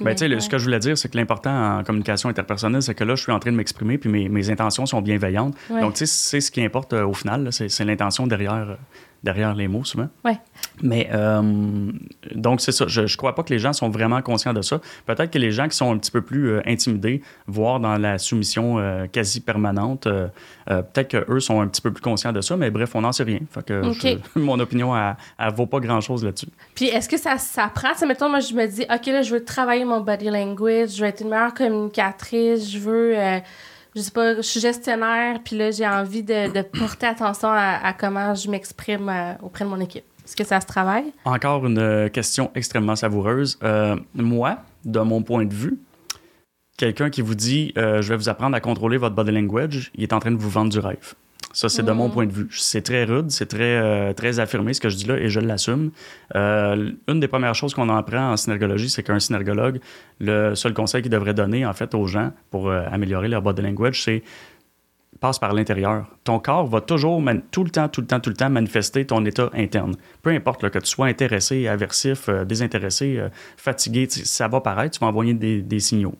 Ben, 0.00 0.16
ouais. 0.18 0.40
ce 0.40 0.48
que 0.48 0.58
je 0.58 0.64
voulais 0.64 0.80
dire, 0.80 0.98
c'est 0.98 1.08
que 1.08 1.16
l'important 1.16 1.78
en 1.78 1.84
communication 1.84 2.28
interpersonnelle, 2.28 2.82
c'est 2.82 2.94
que 2.94 3.04
là, 3.04 3.14
je 3.14 3.22
suis 3.22 3.32
en 3.32 3.38
train 3.38 3.52
de 3.52 3.56
m'exprimer, 3.56 3.96
puis 3.96 4.10
mes, 4.10 4.28
mes 4.28 4.50
intentions 4.50 4.86
sont 4.86 5.00
bienveillantes. 5.00 5.54
Ouais. 5.70 5.80
Donc, 5.80 5.94
tu 5.94 5.98
sais, 5.98 6.06
c'est 6.06 6.40
ce 6.40 6.50
qui 6.50 6.64
importe 6.64 6.92
euh, 6.94 7.06
au 7.06 7.14
final, 7.14 7.48
c'est 7.52 7.84
l'intention 7.84 8.26
derrière, 8.26 8.70
euh, 8.70 8.74
derrière 9.24 9.54
les 9.54 9.66
mots, 9.66 9.84
souvent. 9.84 10.08
Ouais. 10.24 10.38
Mais, 10.82 11.08
euh, 11.12 11.90
donc, 12.34 12.60
c'est 12.60 12.70
ça. 12.72 12.84
Je 12.86 13.00
ne 13.00 13.16
crois 13.16 13.34
pas 13.34 13.42
que 13.42 13.52
les 13.52 13.58
gens 13.58 13.72
sont 13.72 13.88
vraiment 13.90 14.22
conscients 14.22 14.52
de 14.52 14.62
ça. 14.62 14.80
Peut-être 15.06 15.30
que 15.30 15.38
les 15.38 15.50
gens 15.50 15.66
qui 15.68 15.76
sont 15.76 15.92
un 15.92 15.98
petit 15.98 16.10
peu 16.10 16.22
plus 16.22 16.50
euh, 16.50 16.60
intimidés, 16.66 17.22
voire 17.46 17.80
dans 17.80 17.96
la 17.96 18.18
soumission 18.18 18.78
euh, 18.78 19.06
quasi 19.06 19.40
permanente, 19.40 20.06
peut-être 20.66 21.08
qu'eux 21.26 21.40
sont 21.40 21.60
un 21.60 21.66
petit 21.68 21.80
peu 21.80 21.90
plus 21.92 22.02
conscients 22.02 22.32
de 22.32 22.40
ça, 22.40 22.56
mais 22.56 22.70
bref, 22.70 22.94
on 22.94 23.00
n'en 23.00 23.12
sait 23.12 23.24
rien. 23.24 23.40
Fait 23.50 23.64
que 23.64 23.82
je- 23.92 24.18
mon 24.38 24.58
opinion, 24.60 24.96
elle, 24.96 25.16
elle 25.38 25.52
vaut 25.52 25.66
pas 25.66 25.80
grand-chose 25.80 26.24
là-dessus. 26.24 26.48
Puis 26.74 26.86
est-ce 26.86 27.08
que 27.08 27.16
ça 27.16 27.38
s'apprend? 27.38 27.94
Sais, 27.94 28.06
mettons, 28.06 28.28
moi, 28.28 28.40
je 28.40 28.54
me 28.54 28.66
dis, 28.66 28.82
OK, 28.82 29.06
là, 29.06 29.22
je 29.22 29.34
veux 29.34 29.44
travailler 29.44 29.84
mon 29.84 30.00
body 30.00 30.26
language, 30.30 30.90
je 30.96 31.00
veux 31.02 31.08
être 31.08 31.22
une 31.22 31.30
meilleure 31.30 31.54
communicatrice, 31.54 32.70
je 32.70 32.78
veux, 32.78 33.14
je 33.94 34.00
sais 34.00 34.10
pas, 34.10 34.36
je 34.36 34.42
suis 34.42 34.60
gestionnaire, 34.60 35.40
puis 35.44 35.56
là, 35.56 35.70
j'ai 35.70 35.86
envie 35.86 36.22
de, 36.22 36.62
porter 36.62 37.06
attention 37.06 37.48
à, 37.50 37.92
comment 37.92 38.34
je 38.34 38.50
m'exprime 38.50 39.08
euh, 39.08 39.34
auprès 39.42 39.64
de 39.64 39.70
mon 39.70 39.80
équipe. 39.80 40.04
Est-ce 40.24 40.36
que 40.36 40.44
ça 40.44 40.60
se 40.60 40.66
travaille? 40.66 41.12
Encore 41.24 41.66
une 41.66 41.78
euh, 41.78 42.08
question 42.08 42.50
extrêmement 42.54 42.96
savoureuse. 42.96 43.58
Euh, 43.62 43.96
moi, 44.14 44.58
de 44.84 45.00
mon 45.00 45.22
point 45.22 45.44
de 45.44 45.54
vue, 45.54 45.78
quelqu'un 46.76 47.10
qui 47.10 47.20
vous 47.20 47.34
dit 47.34 47.72
je 47.76 48.08
vais 48.08 48.16
vous 48.16 48.28
apprendre 48.28 48.56
à 48.56 48.60
contrôler 48.60 48.96
votre 48.96 49.14
body 49.14 49.30
language, 49.30 49.92
il 49.94 50.02
est 50.02 50.12
en 50.12 50.18
train 50.18 50.32
de 50.32 50.36
vous 50.36 50.50
vendre 50.50 50.70
du 50.70 50.78
rêve. 50.78 51.14
Ça, 51.54 51.68
c'est 51.68 51.84
de 51.84 51.92
mon 51.92 52.10
point 52.10 52.26
de 52.26 52.32
vue. 52.32 52.48
C'est 52.50 52.82
très 52.82 53.04
rude, 53.04 53.30
c'est 53.30 53.46
très, 53.46 53.76
euh, 53.76 54.12
très 54.12 54.40
affirmé 54.40 54.74
ce 54.74 54.80
que 54.80 54.88
je 54.88 54.96
dis 54.96 55.06
là 55.06 55.16
et 55.16 55.28
je 55.28 55.38
l'assume. 55.38 55.92
Euh, 56.34 56.90
une 57.06 57.20
des 57.20 57.28
premières 57.28 57.54
choses 57.54 57.74
qu'on 57.74 57.88
apprend 57.90 58.32
en 58.32 58.36
synergologie, 58.36 58.90
c'est 58.90 59.04
qu'un 59.04 59.20
synergologue, 59.20 59.78
le 60.18 60.56
seul 60.56 60.74
conseil 60.74 61.02
qu'il 61.02 61.12
devrait 61.12 61.32
donner 61.32 61.64
en 61.64 61.72
fait 61.72 61.94
aux 61.94 62.08
gens 62.08 62.32
pour 62.50 62.68
euh, 62.68 62.82
améliorer 62.90 63.28
leur 63.28 63.40
body 63.40 63.62
language, 63.62 64.02
c'est 64.02 64.24
passe 65.20 65.38
par 65.38 65.54
l'intérieur. 65.54 66.06
Ton 66.24 66.40
corps 66.40 66.66
va 66.66 66.80
toujours, 66.80 67.22
tout 67.52 67.62
le 67.62 67.70
temps, 67.70 67.88
tout 67.88 68.00
le 68.00 68.06
temps, 68.08 68.18
tout 68.18 68.30
le 68.30 68.36
temps 68.36 68.50
manifester 68.50 69.06
ton 69.06 69.24
état 69.24 69.48
interne. 69.54 69.94
Peu 70.22 70.30
importe 70.30 70.64
là, 70.64 70.70
que 70.70 70.80
tu 70.80 70.90
sois 70.90 71.06
intéressé, 71.06 71.68
aversif, 71.68 72.28
désintéressé, 72.28 73.22
fatigué, 73.56 74.08
ça 74.10 74.48
va 74.48 74.60
paraître, 74.60 74.98
tu 74.98 75.00
vas 75.00 75.06
envoyer 75.06 75.32
des, 75.32 75.62
des 75.62 75.78
signaux. 75.78 76.16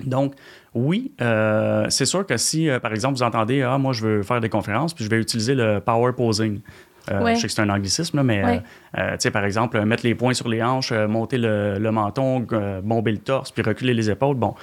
Donc, 0.00 0.34
oui, 0.74 1.12
euh, 1.20 1.86
c'est 1.88 2.04
sûr 2.06 2.26
que 2.26 2.36
si, 2.36 2.68
euh, 2.68 2.80
par 2.80 2.92
exemple, 2.92 3.16
vous 3.16 3.22
entendez, 3.22 3.62
ah, 3.62 3.78
moi, 3.78 3.92
je 3.92 4.02
veux 4.04 4.22
faire 4.22 4.40
des 4.40 4.48
conférences, 4.48 4.92
puis 4.92 5.04
je 5.04 5.10
vais 5.10 5.18
utiliser 5.20 5.54
le 5.54 5.80
power 5.80 6.12
posing. 6.12 6.60
Euh, 7.10 7.22
Ouais. 7.22 7.34
Je 7.36 7.40
sais 7.42 7.46
que 7.48 7.52
c'est 7.52 7.60
un 7.62 7.68
anglicisme, 7.70 8.16
là, 8.16 8.22
mais 8.22 8.44
Ouais. 8.44 8.62
Euh, 8.98 9.12
tu 9.12 9.16
sais, 9.20 9.30
par 9.30 9.44
exemple, 9.44 9.76
euh, 9.76 9.84
mettre 9.84 10.04
les 10.04 10.14
poings 10.14 10.34
sur 10.34 10.48
les 10.48 10.62
hanches, 10.62 10.92
euh, 10.92 11.08
monter 11.08 11.38
le, 11.38 11.78
le 11.78 11.90
menton, 11.92 12.46
bomber 12.82 13.12
le 13.12 13.18
torse, 13.18 13.50
puis 13.50 13.62
reculer 13.62 13.94
les 13.94 14.10
épaules, 14.10 14.36
bon, 14.36 14.54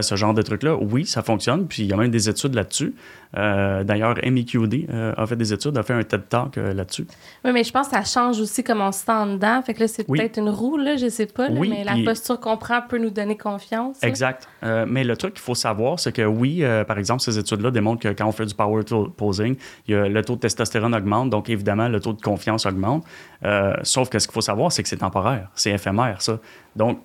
ce 0.00 0.14
genre 0.16 0.34
de 0.34 0.42
truc-là, 0.42 0.76
oui, 0.80 1.06
ça 1.06 1.22
fonctionne, 1.22 1.66
puis 1.66 1.82
il 1.84 1.88
y 1.88 1.92
a 1.92 1.96
même 1.96 2.10
des 2.10 2.28
études 2.28 2.54
là-dessus. 2.54 2.94
D'ailleurs, 3.34 4.16
MEQD 4.24 4.86
a 5.16 5.26
fait 5.26 5.36
des 5.36 5.52
études, 5.52 5.76
a 5.78 5.82
fait 5.82 5.92
un 5.94 6.02
TED 6.02 6.28
Talk 6.28 6.56
là-dessus. 6.56 7.06
Oui, 7.44 7.52
mais 7.52 7.64
je 7.64 7.72
pense 7.72 7.88
que 7.88 7.96
ça 7.96 8.04
change 8.04 8.40
aussi 8.40 8.64
comment 8.64 8.88
on 8.88 8.92
se 8.92 9.04
sent 9.04 9.12
en 9.12 9.26
dedans. 9.26 9.60
Fait 9.62 9.74
que 9.74 9.80
là, 9.80 9.88
c'est 9.88 10.04
Oui. 10.08 10.18
peut-être 10.18 10.38
une 10.38 10.48
roue, 10.50 10.76
là, 10.76 10.96
je 10.96 11.08
sais 11.08 11.26
pas, 11.26 11.48
là, 11.48 11.54
Oui, 11.58 11.68
mais 11.70 11.84
la 11.84 11.92
puis- 11.92 12.04
posture 12.04 12.40
qu'on 12.40 12.56
prend 12.56 12.80
peut 12.88 12.98
nous 12.98 13.10
donner 13.10 13.36
confiance. 13.36 14.02
Exact. 14.02 14.48
Euh, 14.64 14.86
mais 14.88 15.04
le 15.04 15.16
truc 15.16 15.34
qu'il 15.34 15.42
faut 15.42 15.54
savoir, 15.54 15.98
c'est 16.00 16.12
que 16.12 16.22
oui, 16.22 16.58
euh, 16.62 16.84
par 16.84 16.98
exemple, 16.98 17.20
ces 17.22 17.38
études-là 17.38 17.70
démontrent 17.70 18.02
que 18.02 18.08
quand 18.08 18.26
on 18.26 18.32
fait 18.32 18.46
du 18.46 18.54
power 18.54 18.82
posing, 19.16 19.56
il 19.86 19.94
y 19.94 19.96
a- 19.96 20.08
le 20.08 20.22
taux 20.22 20.34
de 20.36 20.40
testostérone 20.40 20.94
augmente, 20.94 21.30
donc 21.30 21.48
évidemment, 21.50 21.88
le 21.88 22.00
taux 22.00 22.12
de 22.12 22.20
confiance 22.22 22.66
augmente. 22.66 23.04
Euh, 23.44 23.74
sauf 23.82 24.08
que 24.08 24.18
ce 24.18 24.26
qu'il 24.26 24.34
faut 24.34 24.40
savoir, 24.40 24.72
c'est 24.72 24.82
que 24.82 24.88
c'est 24.88 24.96
temporaire, 24.98 25.50
c'est 25.54 25.70
éphémère, 25.70 26.22
ça. 26.22 26.38
Donc, 26.76 27.00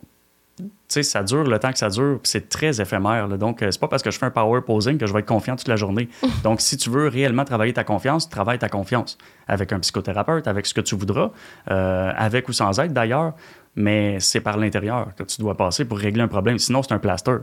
tu 0.57 0.65
sais, 0.87 1.03
ça 1.03 1.23
dure 1.23 1.43
le 1.43 1.57
temps 1.57 1.71
que 1.71 1.79
ça 1.79 1.89
dure, 1.89 2.19
puis 2.21 2.29
c'est 2.29 2.47
très 2.47 2.79
éphémère. 2.79 3.27
là. 3.27 3.37
Donc, 3.37 3.63
euh, 3.63 3.71
c'est 3.71 3.79
pas 3.79 3.87
parce 3.87 4.03
que 4.03 4.11
je 4.11 4.19
fais 4.19 4.27
un 4.27 4.31
power 4.31 4.61
posing 4.61 4.97
que 4.97 5.07
je 5.07 5.13
vais 5.13 5.19
être 5.19 5.25
confiant 5.25 5.55
toute 5.55 5.67
la 5.67 5.75
journée. 5.75 6.09
Donc, 6.43 6.61
si 6.61 6.77
tu 6.77 6.91
veux 6.91 7.07
réellement 7.07 7.43
travailler 7.43 7.73
ta 7.73 7.83
confiance, 7.83 8.29
travaille 8.29 8.59
ta 8.59 8.69
confiance 8.69 9.17
avec 9.47 9.73
un 9.73 9.79
psychothérapeute, 9.79 10.47
avec 10.47 10.67
ce 10.67 10.73
que 10.73 10.81
tu 10.81 10.95
voudras, 10.95 11.31
euh, 11.71 12.11
avec 12.15 12.47
ou 12.49 12.53
sans 12.53 12.79
aide 12.79 12.93
d'ailleurs, 12.93 13.33
mais 13.75 14.19
c'est 14.19 14.41
par 14.41 14.57
l'intérieur 14.57 15.15
que 15.15 15.23
tu 15.23 15.41
dois 15.41 15.57
passer 15.57 15.85
pour 15.85 15.97
régler 15.97 16.21
un 16.21 16.27
problème. 16.27 16.59
Sinon, 16.59 16.83
c'est 16.83 16.93
un 16.93 16.99
plaster. 16.99 17.37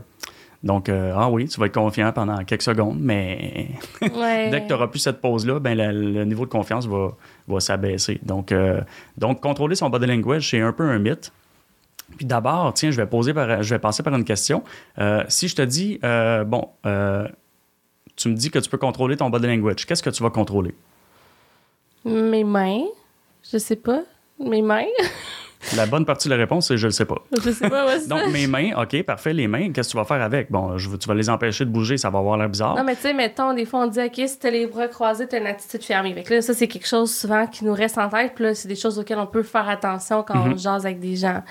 Donc, 0.63 0.89
euh, 0.89 1.13
ah 1.15 1.29
oui, 1.29 1.47
tu 1.47 1.59
vas 1.59 1.65
être 1.65 1.73
confiant 1.73 2.11
pendant 2.11 2.43
quelques 2.43 2.61
secondes, 2.61 2.97
mais 2.99 3.69
Ouais. 4.01 4.49
dès 4.51 4.61
que 4.61 4.67
tu 4.67 4.73
n'auras 4.73 4.87
plus 4.87 4.99
cette 4.99 5.19
pause-là, 5.19 5.59
ben, 5.59 5.75
la- 5.75 5.91
le 5.91 6.23
niveau 6.25 6.45
de 6.45 6.51
confiance 6.51 6.85
va, 6.85 7.11
va 7.47 7.59
s'abaisser. 7.59 8.19
Donc, 8.23 8.51
euh, 8.51 8.81
donc, 9.17 9.41
contrôler 9.41 9.75
son 9.75 9.89
body 9.89 10.05
language, 10.05 10.49
c'est 10.51 10.61
un 10.61 10.71
peu 10.71 10.83
un 10.83 10.99
mythe. 10.99 11.31
Puis 12.17 12.25
d'abord, 12.25 12.73
tiens, 12.73 12.91
je 12.91 12.97
vais, 12.97 13.07
poser 13.07 13.33
par, 13.33 13.63
je 13.63 13.73
vais 13.73 13.79
passer 13.79 14.03
par 14.03 14.13
une 14.13 14.25
question. 14.25 14.63
Euh, 14.99 15.23
si 15.29 15.47
je 15.47 15.55
te 15.55 15.61
dis, 15.61 15.97
bon, 16.45 16.67
tu 18.15 18.29
me 18.29 18.35
dis 18.35 18.51
que 18.51 18.59
tu 18.59 18.69
peux 18.69 18.77
contrôler 18.77 19.17
ton 19.17 19.29
body 19.29 19.47
language, 19.47 19.85
qu'est-ce 19.85 20.03
que 20.03 20.09
tu 20.11 20.21
vas 20.21 20.29
contrôler? 20.29 20.75
Mes 22.05 22.43
mains, 22.43 22.83
je 23.51 23.57
sais 23.57 23.75
pas. 23.77 24.01
Mes 24.39 24.61
mains, 24.61 24.85
La 25.75 25.85
bonne 25.85 26.05
partie 26.05 26.27
de 26.27 26.33
la 26.33 26.39
réponse, 26.39 26.67
c'est 26.67 26.77
je 26.77 26.87
le 26.87 26.91
sais 26.91 27.05
pas. 27.05 27.17
je 27.43 27.51
sais 27.51 27.69
pas. 27.69 27.85
Ouais, 27.85 27.99
c'est 27.99 28.07
ça. 28.07 28.15
Donc, 28.15 28.31
mes 28.33 28.47
mains, 28.47 28.71
OK, 28.81 29.03
parfait, 29.03 29.33
les 29.33 29.47
mains, 29.47 29.71
qu'est-ce 29.71 29.89
que 29.89 29.91
tu 29.91 29.97
vas 29.97 30.05
faire 30.05 30.21
avec? 30.21 30.51
Bon, 30.51 30.77
je, 30.77 30.89
tu 30.95 31.07
vas 31.07 31.13
les 31.13 31.29
empêcher 31.29 31.65
de 31.65 31.69
bouger, 31.69 31.97
ça 31.97 32.09
va 32.09 32.19
avoir 32.19 32.37
l'air 32.37 32.49
bizarre. 32.49 32.75
Non, 32.75 32.83
mais 32.83 32.95
tu 32.95 33.01
sais, 33.03 33.13
mettons, 33.13 33.53
des 33.53 33.65
fois, 33.65 33.81
on 33.81 33.87
dit, 33.87 33.99
OK, 33.99 34.21
si 34.27 34.39
t'as 34.39 34.49
les 34.49 34.65
bras 34.67 34.87
croisés, 34.87 35.27
t'as 35.27 35.39
une 35.39 35.47
attitude 35.47 35.83
fermée. 35.83 36.13
Fait 36.13 36.23
que 36.23 36.33
là, 36.33 36.41
ça, 36.41 36.53
c'est 36.53 36.67
quelque 36.67 36.87
chose 36.87 37.13
souvent 37.13 37.45
qui 37.47 37.63
nous 37.65 37.73
reste 37.73 37.97
en 37.97 38.09
tête. 38.09 38.33
Puis 38.35 38.43
là, 38.45 38.55
c'est 38.55 38.67
des 38.67 38.75
choses 38.75 38.97
auxquelles 38.99 39.19
on 39.19 39.27
peut 39.27 39.43
faire 39.43 39.69
attention 39.69 40.23
quand 40.23 40.33
Mm-hmm. 40.35 40.53
on 40.53 40.57
jase 40.57 40.85
avec 40.85 40.99
des 40.99 41.15
gens. 41.15 41.43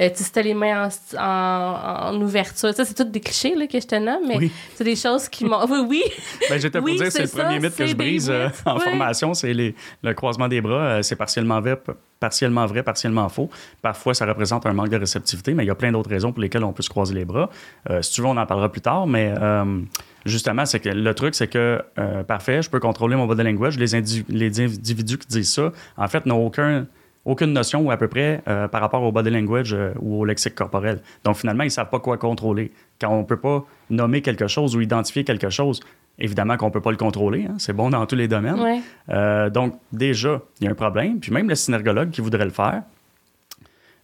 Euh, 0.00 0.08
tu 0.08 0.16
sais, 0.16 0.24
si 0.24 0.32
t'as 0.32 0.42
les 0.42 0.54
mains 0.54 0.88
en, 1.16 1.18
en, 1.18 2.14
en 2.16 2.20
ouverture, 2.22 2.72
ça, 2.72 2.84
c'est 2.84 2.94
tous 2.94 3.04
des 3.04 3.20
clichés 3.20 3.54
là, 3.54 3.66
que 3.66 3.78
je 3.80 3.86
te 3.86 3.94
nomme, 3.96 4.22
mais 4.26 4.36
Oui. 4.38 4.52
c'est 4.74 4.84
des 4.84 4.96
choses 4.96 5.28
qui 5.28 5.44
m'ont. 5.44 5.64
Oui, 5.68 5.78
oui. 5.88 6.02
Ben, 6.48 6.58
j'étais 6.60 6.78
pour 6.78 6.86
Oui, 6.86 6.96
dire, 6.96 7.06
c'est 7.12 7.26
c'est 7.26 7.36
le 7.36 7.42
premier 7.42 7.60
ça, 7.60 7.66
mythe 7.68 7.76
que 7.76 7.86
je 7.86 7.94
brise 7.94 8.30
euh, 8.30 8.48
en 8.64 8.76
oui. 8.76 8.80
formation, 8.82 9.34
c'est 9.34 9.52
les- 9.52 9.74
le 10.02 10.14
croisement 10.14 10.48
des 10.48 10.60
bras. 10.60 10.74
euh, 10.74 11.02
c'est 11.02 11.16
partiellement 11.16 11.60
vrai, 11.60 11.76
partiellement 12.20 12.66
vrai, 12.66 12.82
partiellement 12.82 13.28
faux. 13.28 13.50
Parfois, 13.82 14.14
ça 14.14 14.26
représente 14.26 14.66
un 14.66 14.72
manque 14.72 14.90
de 14.90 14.96
réceptivité, 14.96 15.54
mais 15.54 15.64
il 15.64 15.66
y 15.66 15.70
a 15.70 15.74
plein 15.74 15.92
d'autres 15.92 16.10
raisons 16.10 16.32
pour 16.32 16.42
lesquelles 16.42 16.64
on 16.64 16.72
peut 16.72 16.82
se 16.82 16.90
croiser 16.90 17.14
les 17.14 17.24
bras. 17.24 17.50
Euh, 17.90 18.02
si 18.02 18.12
tu 18.12 18.20
veux, 18.20 18.26
on 18.26 18.36
en 18.36 18.46
parlera 18.46 18.70
plus 18.70 18.80
tard, 18.80 19.06
mais 19.06 19.34
euh, 19.40 19.80
justement, 20.24 20.66
c'est 20.66 20.80
que 20.80 20.88
le 20.88 21.14
truc, 21.14 21.34
c'est 21.34 21.48
que, 21.48 21.82
euh, 21.98 22.22
parfait, 22.24 22.62
je 22.62 22.70
peux 22.70 22.80
contrôler 22.80 23.16
mon 23.16 23.26
body 23.26 23.42
language. 23.42 23.78
Les, 23.78 24.00
les 24.28 24.60
individus 24.60 25.18
qui 25.18 25.28
disent 25.28 25.52
ça, 25.52 25.72
en 25.96 26.08
fait, 26.08 26.26
n'ont 26.26 26.44
aucun 26.44 26.86
aucune 27.28 27.52
notion 27.52 27.80
ou 27.82 27.90
à 27.90 27.96
peu 27.96 28.08
près 28.08 28.42
euh, 28.48 28.68
par 28.68 28.80
rapport 28.80 29.02
au 29.02 29.12
body 29.12 29.30
language 29.30 29.74
euh, 29.74 29.92
ou 30.00 30.20
au 30.20 30.24
lexique 30.24 30.54
corporel. 30.54 31.00
Donc 31.24 31.36
finalement, 31.36 31.62
ils 31.62 31.66
ne 31.66 31.70
savent 31.78 31.90
pas 31.90 32.00
quoi 32.00 32.16
contrôler. 32.16 32.72
Quand 33.00 33.10
on 33.10 33.18
ne 33.18 33.24
peut 33.24 33.36
pas 33.36 33.64
nommer 33.90 34.22
quelque 34.22 34.46
chose 34.46 34.74
ou 34.74 34.80
identifier 34.80 35.24
quelque 35.24 35.50
chose, 35.50 35.80
évidemment 36.18 36.56
qu'on 36.56 36.66
ne 36.66 36.72
peut 36.72 36.80
pas 36.80 36.90
le 36.90 36.96
contrôler. 36.96 37.46
hein. 37.48 37.54
C'est 37.58 37.74
bon 37.74 37.90
dans 37.90 38.04
tous 38.06 38.16
les 38.16 38.28
domaines. 38.28 38.58
Ouais. 38.60 38.80
Euh, 39.10 39.50
donc 39.50 39.74
déjà, 39.92 40.40
il 40.60 40.64
y 40.64 40.68
a 40.68 40.70
un 40.70 40.74
problème. 40.74 41.20
Puis 41.20 41.30
même 41.30 41.48
le 41.48 41.54
synergologue 41.54 42.10
qui 42.10 42.22
voudrait 42.22 42.46
le 42.46 42.50
faire 42.50 42.82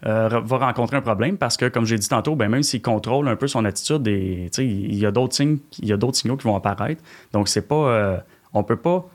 re- 0.04 0.44
va 0.44 0.58
rencontrer 0.58 0.98
un 0.98 1.02
problème 1.02 1.38
parce 1.38 1.56
que, 1.56 1.66
comme 1.68 1.86
j'ai 1.86 1.96
dit 1.96 2.08
tantôt, 2.08 2.36
ben, 2.36 2.48
même 2.50 2.62
s'il 2.62 2.82
contrôle 2.82 3.26
un 3.28 3.36
peu 3.36 3.46
son 3.46 3.64
attitude, 3.64 4.06
et, 4.06 4.50
il 4.58 4.94
y 4.96 5.06
a 5.06 5.10
d'autres 5.10 5.34
signes, 5.34 5.58
il 5.80 5.88
y 5.88 5.92
a 5.92 5.96
d'autres 5.96 6.18
signaux 6.18 6.36
qui 6.36 6.44
vont 6.46 6.56
apparaître. 6.56 7.02
Donc 7.32 7.48
c'est 7.48 7.66
pas, 7.66 8.22
on 8.52 8.62
peut 8.62 8.76
pas 8.76 9.08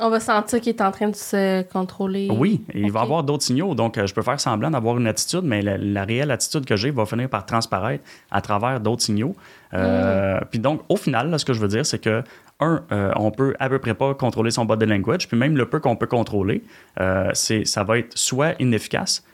On 0.00 0.08
va 0.08 0.20
sentir 0.20 0.60
qu'il 0.60 0.70
est 0.70 0.80
en 0.80 0.90
train 0.90 1.08
de 1.10 1.14
se 1.14 1.62
contrôler. 1.64 2.28
Oui, 2.30 2.62
il 2.74 2.90
va 2.90 3.02
avoir 3.02 3.22
d'autres 3.24 3.42
signaux. 3.42 3.74
Donc, 3.74 3.98
euh, 3.98 4.06
je 4.06 4.14
peux 4.14 4.22
faire 4.22 4.40
semblant 4.40 4.70
d'avoir 4.70 4.96
une 4.96 5.06
attitude, 5.06 5.42
mais 5.44 5.60
la, 5.60 5.76
la 5.76 6.04
réelle 6.04 6.30
attitude 6.30 6.64
que 6.64 6.76
j'ai 6.76 6.90
va 6.90 7.04
finir 7.04 7.28
par 7.28 7.44
transparaître 7.44 8.02
à 8.30 8.40
travers 8.40 8.80
d'autres 8.80 9.02
signaux. 9.02 9.36
Euh, 9.74 10.40
Puis 10.50 10.58
donc, 10.58 10.80
au 10.88 10.96
final, 10.96 11.28
là, 11.28 11.36
ce 11.36 11.44
que 11.44 11.52
je 11.52 11.60
veux 11.60 11.68
dire, 11.68 11.84
c'est 11.84 11.98
que, 11.98 12.22
un, 12.60 12.82
euh, 12.90 13.12
on 13.16 13.30
peut 13.30 13.54
à 13.58 13.68
peu 13.68 13.78
près 13.78 13.92
pas 13.92 14.14
contrôler 14.14 14.50
son 14.50 14.64
body 14.64 14.86
language, 14.86 15.28
puis 15.28 15.36
même 15.36 15.56
le 15.58 15.68
peu 15.68 15.78
qu'on 15.78 15.96
peut 15.96 16.06
contrôler, 16.06 16.62
euh, 16.98 17.30
c'est, 17.34 17.66
ça 17.66 17.84
va 17.84 17.98
être 17.98 18.16
soit 18.16 18.54
inefficace 18.60 19.24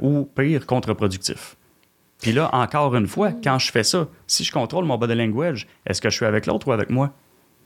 ou 0.00 0.24
pire, 0.24 0.66
contre-productif. 0.66 1.56
Puis 2.20 2.32
là, 2.32 2.48
encore 2.52 2.94
une 2.96 3.06
fois, 3.06 3.30
quand 3.44 3.58
je 3.58 3.70
fais 3.70 3.84
ça, 3.84 4.08
si 4.26 4.42
je 4.42 4.52
contrôle 4.52 4.84
mon 4.86 4.96
body 4.96 5.14
language, 5.14 5.68
est-ce 5.86 6.00
que 6.00 6.08
je 6.08 6.16
suis 6.16 6.26
avec 6.26 6.46
l'autre 6.46 6.66
ou 6.68 6.72
avec 6.72 6.88
moi? 6.88 7.10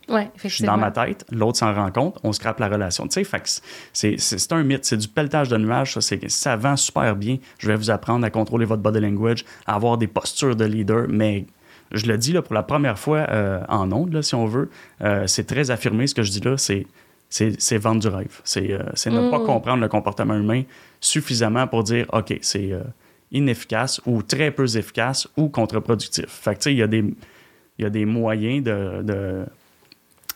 Oui, 0.08 0.20
Je 0.20 0.20
suis 0.20 0.36
effectivement. 0.36 0.72
dans 0.74 0.78
ma 0.78 0.90
tête, 0.92 1.24
l'autre 1.32 1.58
s'en 1.58 1.74
rend 1.74 1.90
compte, 1.90 2.18
on 2.22 2.32
scrape 2.32 2.60
la 2.60 2.68
relation. 2.68 3.08
Tu 3.08 3.24
sais, 3.24 4.16
c'est, 4.18 4.52
un 4.52 4.62
mythe, 4.62 4.84
c'est 4.84 4.96
du 4.96 5.08
pelletage 5.08 5.48
de 5.48 5.56
nuages, 5.56 5.98
ça, 5.98 6.16
ça 6.28 6.56
vend 6.56 6.76
super 6.76 7.16
bien. 7.16 7.38
Je 7.58 7.66
vais 7.66 7.74
vous 7.76 7.90
apprendre 7.90 8.24
à 8.24 8.30
contrôler 8.30 8.66
votre 8.66 8.82
body 8.82 9.00
language, 9.00 9.44
à 9.66 9.74
avoir 9.74 9.98
des 9.98 10.06
postures 10.06 10.54
de 10.54 10.64
leader, 10.64 11.06
mais 11.08 11.46
je 11.92 12.06
le 12.06 12.16
dis 12.18 12.32
là, 12.32 12.42
pour 12.42 12.54
la 12.54 12.62
première 12.62 12.98
fois 12.98 13.26
euh, 13.30 13.60
en 13.68 13.90
ondes, 13.90 14.12
là, 14.12 14.22
si 14.22 14.34
on 14.36 14.46
veut, 14.46 14.70
euh, 15.02 15.26
c'est 15.26 15.44
très 15.44 15.70
affirmé 15.72 16.06
ce 16.06 16.14
que 16.14 16.22
je 16.22 16.30
dis 16.30 16.40
là, 16.40 16.56
c'est, 16.56 16.86
vendre 17.78 18.00
du 18.00 18.08
rêve. 18.08 18.40
C'est, 18.44 18.72
euh, 18.72 18.78
ne 19.06 19.30
pas 19.30 19.38
Mm. 19.40 19.44
comprendre 19.44 19.80
le 19.82 19.88
comportement 19.88 20.34
humain 20.36 20.62
suffisamment 21.00 21.66
pour 21.66 21.82
dire, 21.82 22.06
OK, 22.12 22.38
c'est 22.42 22.70
inefficace 23.32 24.00
ou 24.06 24.22
très 24.22 24.50
peu 24.52 24.64
efficace 24.76 25.26
ou 25.36 25.48
contre-productif. 25.48 26.26
Fait 26.28 26.52
que 26.54 26.60
tu 26.60 26.62
sais, 26.64 26.72
il 26.74 26.78
y 26.78 26.82
a 26.82 26.86
des... 26.86 27.04
Il 27.78 27.82
y 27.82 27.84
a 27.84 27.90
des 27.90 28.06
moyens 28.06 28.64
de- 28.64 29.02
de, 29.02 29.44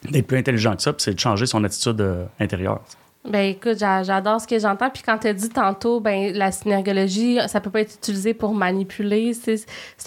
d'être 0.08 0.26
plus 0.26 0.38
intelligent 0.38 0.74
que 0.76 0.82
ça, 0.82 0.92
puis 0.92 1.02
c'est 1.02 1.14
de 1.14 1.20
changer 1.20 1.46
son 1.46 1.62
attitude 1.64 2.00
euh, 2.00 2.24
intérieure. 2.38 2.80
Ben 3.28 3.50
écoute, 3.50 3.78
j'a- 3.78 4.02
j'adore 4.02 4.40
ce 4.40 4.46
que 4.46 4.58
j'entends. 4.58 4.88
Puis 4.88 5.02
quand 5.04 5.18
tu 5.18 5.26
as 5.28 5.34
dit 5.34 5.50
tantôt, 5.50 6.00
ben 6.00 6.32
la 6.34 6.50
synergologie, 6.52 7.38
ça 7.48 7.60
peut 7.60 7.68
pas 7.68 7.82
être 7.82 7.94
utilisé 7.96 8.32
pour 8.32 8.54
manipuler. 8.54 9.34
C'est 9.34 9.58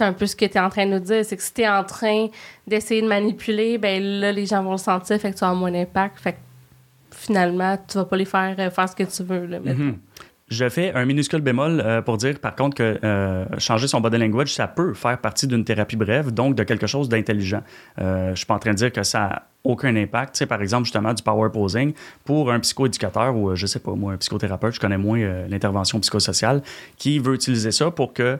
un 0.01 0.13
peu 0.13 0.25
ce 0.25 0.35
que 0.35 0.45
tu 0.45 0.53
es 0.53 0.59
en 0.59 0.69
train 0.69 0.87
de 0.87 0.93
nous 0.93 0.99
dire. 0.99 1.23
C'est 1.23 1.37
que 1.37 1.43
si 1.43 1.53
tu 1.53 1.61
es 1.61 1.67
en 1.69 1.83
train 1.83 2.27
d'essayer 2.65 3.03
de 3.03 3.07
manipuler, 3.07 3.77
ben 3.77 4.01
là, 4.01 4.31
les 4.31 4.47
gens 4.47 4.63
vont 4.63 4.71
le 4.71 4.77
sentir, 4.79 5.19
fait 5.19 5.31
que 5.31 5.37
tu 5.37 5.43
as 5.43 5.53
moins 5.53 5.71
d'impact. 5.71 6.19
Fait 6.19 6.33
que 6.33 6.37
finalement, 7.11 7.77
tu 7.87 7.99
vas 7.99 8.05
pas 8.05 8.17
les 8.17 8.25
faire 8.25 8.55
euh, 8.57 8.71
faire 8.71 8.89
ce 8.89 8.95
que 8.95 9.03
tu 9.03 9.21
veux. 9.23 9.45
Là. 9.45 9.59
Je 10.49 10.67
fais 10.69 10.93
un 10.93 11.05
minuscule 11.05 11.39
bémol 11.41 11.81
euh, 11.83 12.01
pour 12.01 12.17
dire, 12.17 12.37
par 12.39 12.53
contre, 12.55 12.75
que 12.75 12.99
euh, 13.03 13.45
changer 13.59 13.87
son 13.87 14.01
body 14.01 14.17
language, 14.17 14.53
ça 14.53 14.67
peut 14.67 14.93
faire 14.93 15.17
partie 15.17 15.47
d'une 15.47 15.63
thérapie 15.63 15.95
brève, 15.95 16.31
donc 16.31 16.55
de 16.55 16.63
quelque 16.63 16.85
chose 16.85 17.07
d'intelligent. 17.09 17.63
Euh, 17.99 18.31
je 18.31 18.35
suis 18.35 18.45
pas 18.45 18.53
en 18.55 18.59
train 18.59 18.71
de 18.71 18.75
dire 18.75 18.91
que 18.91 19.01
ça 19.03 19.23
a 19.25 19.41
aucun 19.63 19.95
impact. 19.95 20.35
Tu 20.35 20.39
sais, 20.39 20.45
par 20.45 20.61
exemple, 20.61 20.83
justement, 20.83 21.13
du 21.13 21.23
power 21.23 21.49
posing 21.51 21.93
pour 22.25 22.51
un 22.51 22.59
psychoéducateur 22.59 23.35
ou, 23.35 23.55
je 23.55 23.65
sais 23.65 23.79
pas, 23.79 23.93
moi, 23.93 24.11
un 24.13 24.17
psychothérapeute, 24.17 24.75
je 24.75 24.79
connais 24.81 24.97
moins 24.97 25.45
l'intervention 25.49 25.99
psychosociale, 26.01 26.61
qui 26.97 27.17
veut 27.19 27.33
utiliser 27.35 27.71
ça 27.71 27.89
pour 27.89 28.13
que 28.13 28.37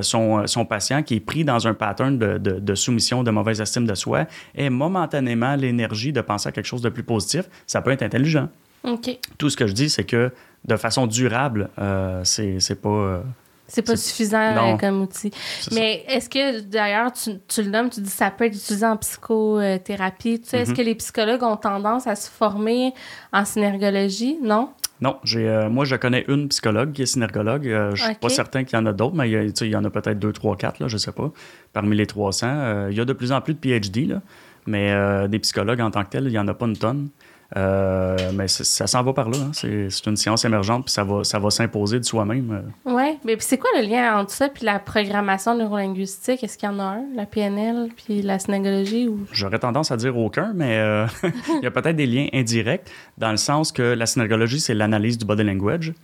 son, 0.00 0.44
son 0.48 0.64
patient 0.64 1.04
qui 1.04 1.14
est 1.14 1.20
pris 1.20 1.44
dans 1.44 1.68
un 1.68 1.74
pattern 1.74 2.18
de, 2.18 2.38
de- 2.38 2.58
de 2.58 2.74
soumission, 2.74 3.22
de 3.22 3.30
mauvaise 3.30 3.60
estime 3.60 3.86
de 3.86 3.94
soi, 3.94 4.26
ait 4.56 4.68
momentanément 4.70 5.54
l'énergie 5.54 6.12
de 6.12 6.20
penser 6.20 6.48
à 6.48 6.52
quelque 6.52 6.66
chose 6.66 6.82
de 6.82 6.88
plus 6.88 7.04
positif. 7.04 7.44
Ça 7.68 7.80
peut 7.80 7.92
être 7.92 8.02
intelligent. 8.02 8.48
OK. 8.82 9.16
Tout 9.38 9.50
ce 9.50 9.56
que 9.56 9.66
je 9.68 9.72
dis, 9.72 9.90
c'est 9.90 10.04
que 10.04 10.32
de 10.64 10.76
façon 10.76 11.06
durable, 11.06 11.70
euh, 11.78 12.22
c'est 12.24 12.60
c'est 12.60 12.80
pas. 12.80 12.88
euh, 12.88 13.20
C'est 13.68 13.82
pas 13.82 13.96
suffisant 13.96 14.54
Non. 14.54 14.74
euh, 14.74 14.76
comme 14.78 15.02
outil. 15.02 15.30
Mais 15.72 16.02
est-ce 16.08 16.30
que, 16.30 16.60
d'ailleurs, 16.60 17.12
tu, 17.12 17.32
tu 17.48 17.62
le 17.62 17.70
nommes, 17.70 17.90
tu 17.90 18.00
dis 18.00 18.08
ça 18.10 18.30
peut 18.30 18.44
être 18.46 18.54
utilisé 18.56 18.86
en 18.86 18.96
psychothérapie. 18.96 20.40
Tu 20.40 20.48
sais. 20.48 20.58
Est-ce 20.60 20.72
que 20.74 20.82
les 20.82 20.94
psychologues 20.94 21.42
ont 21.42 21.56
tendance 21.56 22.06
à 22.06 22.14
se 22.16 22.30
former 22.30 22.92
en 23.32 23.44
synergologie? 23.44 24.38
Non? 24.42 24.70
Non, 25.00 25.16
j'ai, 25.22 25.48
euh, 25.48 25.68
moi, 25.68 25.84
je 25.84 25.94
connais 25.96 26.24
une 26.28 26.48
psychologue 26.48 26.92
qui 26.92 27.02
est 27.02 27.06
synergologue. 27.06 27.68
Euh, 27.68 27.94
je 27.94 28.02
suis 28.02 28.12
Ok. 28.12 28.18
pas 28.20 28.28
certain 28.30 28.64
qu'il 28.64 28.76
y 28.76 28.82
en 28.82 28.86
a 28.86 28.92
d'autres, 28.92 29.14
mais 29.14 29.28
il 29.28 29.32
y, 29.32 29.36
a- 29.36 29.44
tu 29.44 29.52
sais, 29.54 29.66
il 29.66 29.70
y 29.72 29.76
en 29.76 29.84
a 29.84 29.90
peut-être 29.90 30.18
deux, 30.18 30.32
trois, 30.32 30.56
quatre, 30.56 30.80
là, 30.80 30.88
je 30.88 30.96
sais 30.96 31.12
pas. 31.12 31.30
Parmi 31.72 31.94
les 31.96 32.06
300, 32.06 32.46
euh, 32.48 32.88
il 32.90 32.96
y 32.96 33.00
a 33.00 33.04
de 33.04 33.12
plus 33.12 33.30
en 33.32 33.40
plus 33.40 33.54
de 33.54 33.60
PhD, 33.60 34.06
là, 34.08 34.20
mais 34.66 34.90
euh, 34.90 35.28
des 35.28 35.38
psychologues 35.38 35.80
en 35.80 35.90
tant 35.92 36.02
que 36.04 36.10
tels, 36.10 36.24
il 36.26 36.32
y 36.32 36.38
en 36.38 36.48
a 36.48 36.54
pas 36.54 36.66
une 36.66 36.76
tonne. 36.76 37.08
Euh, 37.56 38.16
mais 38.34 38.46
ça 38.46 38.86
s'en 38.86 39.02
va 39.02 39.12
par 39.14 39.30
là. 39.30 39.38
hein. 39.38 39.50
C'est, 39.54 40.06
une 40.06 40.16
science 40.16 40.44
émergente, 40.44 40.84
puis 40.84 40.92
ça 40.92 41.02
va, 41.02 41.24
ça 41.24 41.38
va 41.38 41.50
s'imposer 41.50 41.98
de 41.98 42.04
soi-même. 42.04 42.50
euh. 42.86 42.92
Oui. 42.94 43.18
Mais 43.24 43.36
c'est 43.40 43.56
quoi 43.56 43.70
le 43.76 43.86
lien 43.88 44.18
entre 44.18 44.32
ça 44.32 44.48
puis 44.48 44.64
la 44.66 44.78
programmation 44.78 45.56
neurolinguistique? 45.56 46.44
Est-ce 46.44 46.58
qu'il 46.58 46.68
y 46.68 46.72
en 46.72 46.78
a 46.78 46.82
un, 46.82 47.04
la 47.14 47.24
PNL 47.24 47.88
puis 47.96 48.20
la 48.20 48.38
synergologie? 48.38 49.08
Ou... 49.08 49.26
J'aurais 49.32 49.58
tendance 49.58 49.90
à 49.90 49.96
dire 49.96 50.16
aucun, 50.16 50.52
mais 50.54 50.78
euh, 50.78 51.06
il 51.22 51.62
y 51.62 51.66
a 51.66 51.70
peut-être 51.70 51.96
des 51.96 52.06
liens 52.06 52.28
indirects 52.34 52.90
dans 53.16 53.30
le 53.30 53.38
sens 53.38 53.72
que 53.72 53.82
la 53.82 54.04
synergologie, 54.04 54.60
c'est 54.60 54.74
l'analyse 54.74 55.16
du 55.16 55.24
body 55.24 55.44
language. 55.44 55.94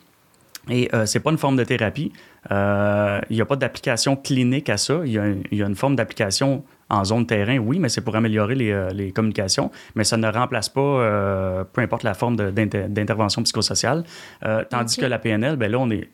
Et 0.71 0.89
euh, 0.95 1.07
c'est 1.07 1.21
pas 1.21 1.31
une 1.31 1.39
forme 1.39 1.57
de 1.57 1.65
thérapie. 1.65 2.13
Euh, 2.51 3.21
Il 3.31 3.37
n'y 3.37 3.43
a 3.43 3.47
pas 3.47 3.57
d'application 3.57 4.17
clinique 4.17 4.69
à 4.71 4.77
ça. 4.77 5.01
Il 5.05 5.13
y, 5.13 5.19
a, 5.19 5.27
il 5.51 5.59
y 5.59 5.63
a 5.63 5.67
une 5.67 5.75
forme 5.75 5.97
d'application 5.97 6.65
en 6.91 7.05
zone 7.05 7.27
terrain, 7.27 7.59
oui, 7.59 7.79
mais 7.79 7.89
c'est 7.89 8.03
pour 8.03 8.15
améliorer 8.15 8.55
les, 8.55 8.71
euh, 8.71 8.91
les 8.91 9.11
communications. 9.13 9.71
Mais 9.95 10.05
ça 10.05 10.17
ne 10.17 10.29
remplace 10.31 10.69
pas, 10.69 10.81
euh, 10.81 11.65
peu 11.65 11.81
importe 11.81 12.03
la 12.03 12.15
forme 12.15 12.37
d'intervention 12.37 13.43
psychosociale. 13.43 14.05
Euh, 14.45 14.65
tandis 14.69 14.97
que 14.97 15.07
la 15.07 15.19
PNL, 15.19 15.57
ben 15.57 15.71
là, 15.71 15.79
on 15.79 15.91
est, 15.91 16.09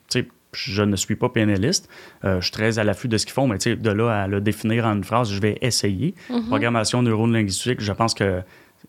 je 0.53 0.83
ne 0.83 0.95
suis 0.95 1.15
pas 1.15 1.29
PNListe. 1.29 1.89
Euh, 2.25 2.39
je 2.39 2.45
suis 2.45 2.51
très 2.51 2.79
à 2.79 2.83
l'affût 2.83 3.07
de 3.07 3.17
ce 3.17 3.25
qu'ils 3.25 3.33
font, 3.33 3.47
mais 3.47 3.57
de 3.57 3.91
là 3.91 4.23
à 4.23 4.27
le 4.27 4.41
définir 4.41 4.85
en 4.85 4.93
une 4.95 5.03
phrase, 5.03 5.31
je 5.31 5.39
vais 5.41 5.57
essayer. 5.61 6.13
Programmation 6.47 7.01
neurolinguistique, 7.01 7.81
je 7.81 7.91
pense 7.93 8.13
que 8.13 8.41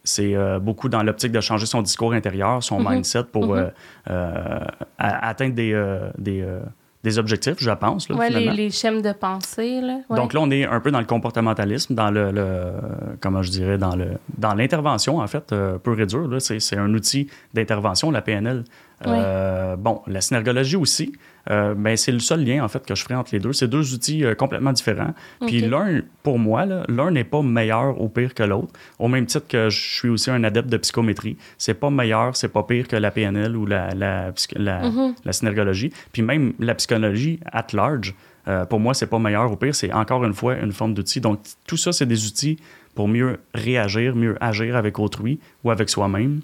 c'est 0.05 0.35
euh, 0.35 0.59
beaucoup 0.59 0.89
dans 0.89 1.03
l'optique 1.03 1.33
de 1.33 1.41
changer 1.41 1.67
son 1.67 1.83
discours 1.83 2.13
intérieur, 2.13 2.63
son 2.63 2.81
mindset 2.81 3.25
pour 3.25 3.55
euh, 3.55 3.69
euh, 4.11 4.59
a- 4.99 5.29
atteindre 5.29 5.55
des, 5.55 5.73
euh, 5.73 6.11
des, 6.19 6.41
euh, 6.43 6.61
des 7.05 7.19
objectifs, 7.19 7.57
je 7.59 7.71
pense. 7.73 8.09
Ouais, 8.09 8.31
les, 8.31 8.51
les 8.51 8.71
schèmes 8.71 9.03
de 9.03 9.13
pensée. 9.13 9.81
Là. 9.81 9.99
Ouais. 10.09 10.17
Donc 10.17 10.33
là, 10.35 10.41
on 10.41 10.51
est 10.51 10.65
un 10.65 10.81
peu 10.81 10.91
dans 10.91 11.01
le 11.01 11.05
comportementalisme, 11.07 11.95
dans 11.95 12.11
le, 12.11 12.31
le- 12.31 12.73
comment 13.21 13.43
je 13.43 13.51
dirais, 13.51 13.79
dans 13.79 13.97
le 13.97 14.07
dans 14.39 14.55
l'intervention, 14.55 15.19
en 15.19 15.27
fait, 15.27 15.53
euh, 15.53 15.79
dur. 16.07 16.29
là. 16.29 16.39
C'est, 16.41 16.61
un 16.77 16.93
outil 16.95 17.29
d'intervention, 17.55 18.11
la 18.11 18.23
PNL. 18.23 18.65
Euh, 19.07 19.77
Bon, 19.77 20.03
la 20.07 20.21
synergologie 20.21 20.77
aussi, 20.77 21.13
euh, 21.51 21.75
ben, 21.75 21.97
c'est 21.97 22.13
le 22.13 22.21
seul 22.21 22.45
lien, 22.45 22.63
en 22.65 22.69
fait, 22.69 22.85
que 22.87 22.95
je 22.95 23.03
ferai 23.03 23.15
entre 23.15 23.31
les 23.35 23.41
deux. 23.41 23.53
C'est 23.53 23.67
deux 23.69 23.95
outils 23.95 24.25
euh, 24.25 24.35
complètement 24.35 24.73
différents. 24.73 25.13
Puis 25.47 25.61
l'un, 25.61 26.01
pour 26.23 26.39
moi, 26.39 26.65
l'un 26.89 27.11
n'est 27.11 27.25
pas 27.25 27.43
meilleur 27.43 28.01
ou 28.01 28.09
pire 28.09 28.33
que 28.35 28.43
l'autre. 28.45 28.73
Au 28.99 29.09
même 29.09 29.27
titre 29.27 29.49
que 29.49 29.69
je 29.71 29.81
suis 29.81 30.09
aussi 30.09 30.31
un 30.31 30.45
adepte 30.45 30.69
de 30.69 30.77
psychométrie. 30.77 31.37
C'est 31.59 31.75
pas 31.75 31.91
meilleur, 31.91 32.37
c'est 32.37 32.49
pas 32.49 32.63
pire 32.63 32.87
que 32.87 32.97
la 32.97 33.11
PNL 33.11 33.57
ou 33.57 33.67
la, 33.67 33.95
la, 33.95 34.31
psy- 34.33 34.55
la, 34.57 34.83
Mhm. 34.89 35.15
la 35.25 35.33
synergologie. 35.33 35.93
Puis 36.13 36.23
même 36.23 36.53
la 36.61 36.75
psychologie 36.77 37.41
at 37.53 37.67
large, 37.73 38.15
euh, 38.49 38.65
pour 38.65 38.81
moi, 38.81 38.95
c'est 38.95 39.07
pas 39.07 39.19
meilleur 39.19 39.51
ou 39.51 39.57
pire, 39.57 39.75
c'est 39.75 39.93
encore 39.93 40.25
une 40.25 40.35
fois 40.35 40.57
une 40.59 40.73
forme 40.73 40.95
d'outil. 40.95 41.21
Donc, 41.21 41.41
tout 41.67 41.77
ça, 41.77 41.93
c'est 41.93 42.07
des 42.07 42.27
outils 42.27 42.59
pour 42.95 43.09
mieux 43.09 43.39
réagir, 43.55 44.15
mieux 44.15 44.37
agir 44.41 44.77
avec 44.77 44.99
autrui 44.99 45.41
ou 45.65 45.71
avec 45.71 45.89
soi-même. 45.89 46.41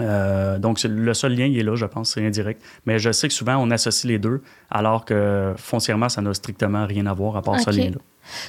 Euh, 0.00 0.58
donc, 0.58 0.82
le 0.82 1.14
seul 1.14 1.34
lien, 1.34 1.46
il 1.46 1.58
est 1.58 1.62
là, 1.62 1.74
je 1.74 1.86
pense, 1.86 2.14
c'est 2.14 2.26
indirect. 2.26 2.62
Mais 2.86 2.98
je 2.98 3.12
sais 3.12 3.28
que 3.28 3.34
souvent, 3.34 3.56
on 3.56 3.70
associe 3.70 4.10
les 4.10 4.18
deux, 4.18 4.42
alors 4.70 5.04
que 5.04 5.52
foncièrement, 5.56 6.08
ça 6.08 6.22
n'a 6.22 6.32
strictement 6.34 6.86
rien 6.86 7.06
à 7.06 7.12
voir 7.12 7.36
à 7.36 7.42
part 7.42 7.60
ce 7.60 7.70
lien-là. 7.70 7.98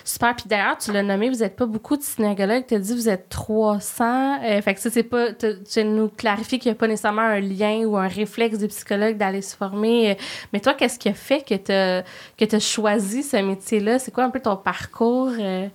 Super. 0.06 0.36
Puis 0.36 0.46
d'ailleurs, 0.48 0.78
tu 0.78 0.92
l'as 0.92 1.02
nommé, 1.02 1.30
vous 1.30 1.38
n'êtes 1.38 1.56
pas 1.56 1.66
beaucoup 1.66 1.98
de 1.98 2.04
synergologues. 2.04 2.66
Tu 2.68 2.76
as 2.76 2.80
dit 2.80 2.94
vous 2.94 3.10
êtes 3.10 3.28
300. 3.30 4.44
Euh, 4.44 4.62
fait 4.62 4.76
que 4.76 4.80
ça, 4.80 4.90
c'est 4.92 5.04
pas. 5.04 5.34
Tu 5.34 5.84
nous 5.84 6.10
clarifies 6.10 6.60
qu'il 6.60 6.72
n'y 6.72 6.76
a 6.76 6.80
pas 6.80 6.88
nécessairement 6.88 7.24
un 7.24 7.40
lien 7.40 7.84
ou 7.86 7.98
un 7.98 8.08
réflexe 8.08 8.60
du 8.60 8.68
psychologue 8.68 9.18
d'aller 9.18 9.42
se 9.42 9.56
former. 9.56 10.12
Euh, 10.12 10.16
Mais 10.54 10.60
toi, 10.60 10.76
qu'est-ce 10.76 11.00
qui 11.00 11.10
a 11.10 11.14
fait 11.14 11.44
que 11.44 11.56
tu 12.46 12.56
as 12.56 12.60
choisi 12.60 13.24
ce 13.24 13.38
métier-là? 13.38 13.98
C'est 13.98 14.12
quoi 14.12 14.26
un 14.26 14.30
peu 14.30 14.40
ton 14.40 14.58
parcours? 14.58 15.32
euh? 15.40 15.68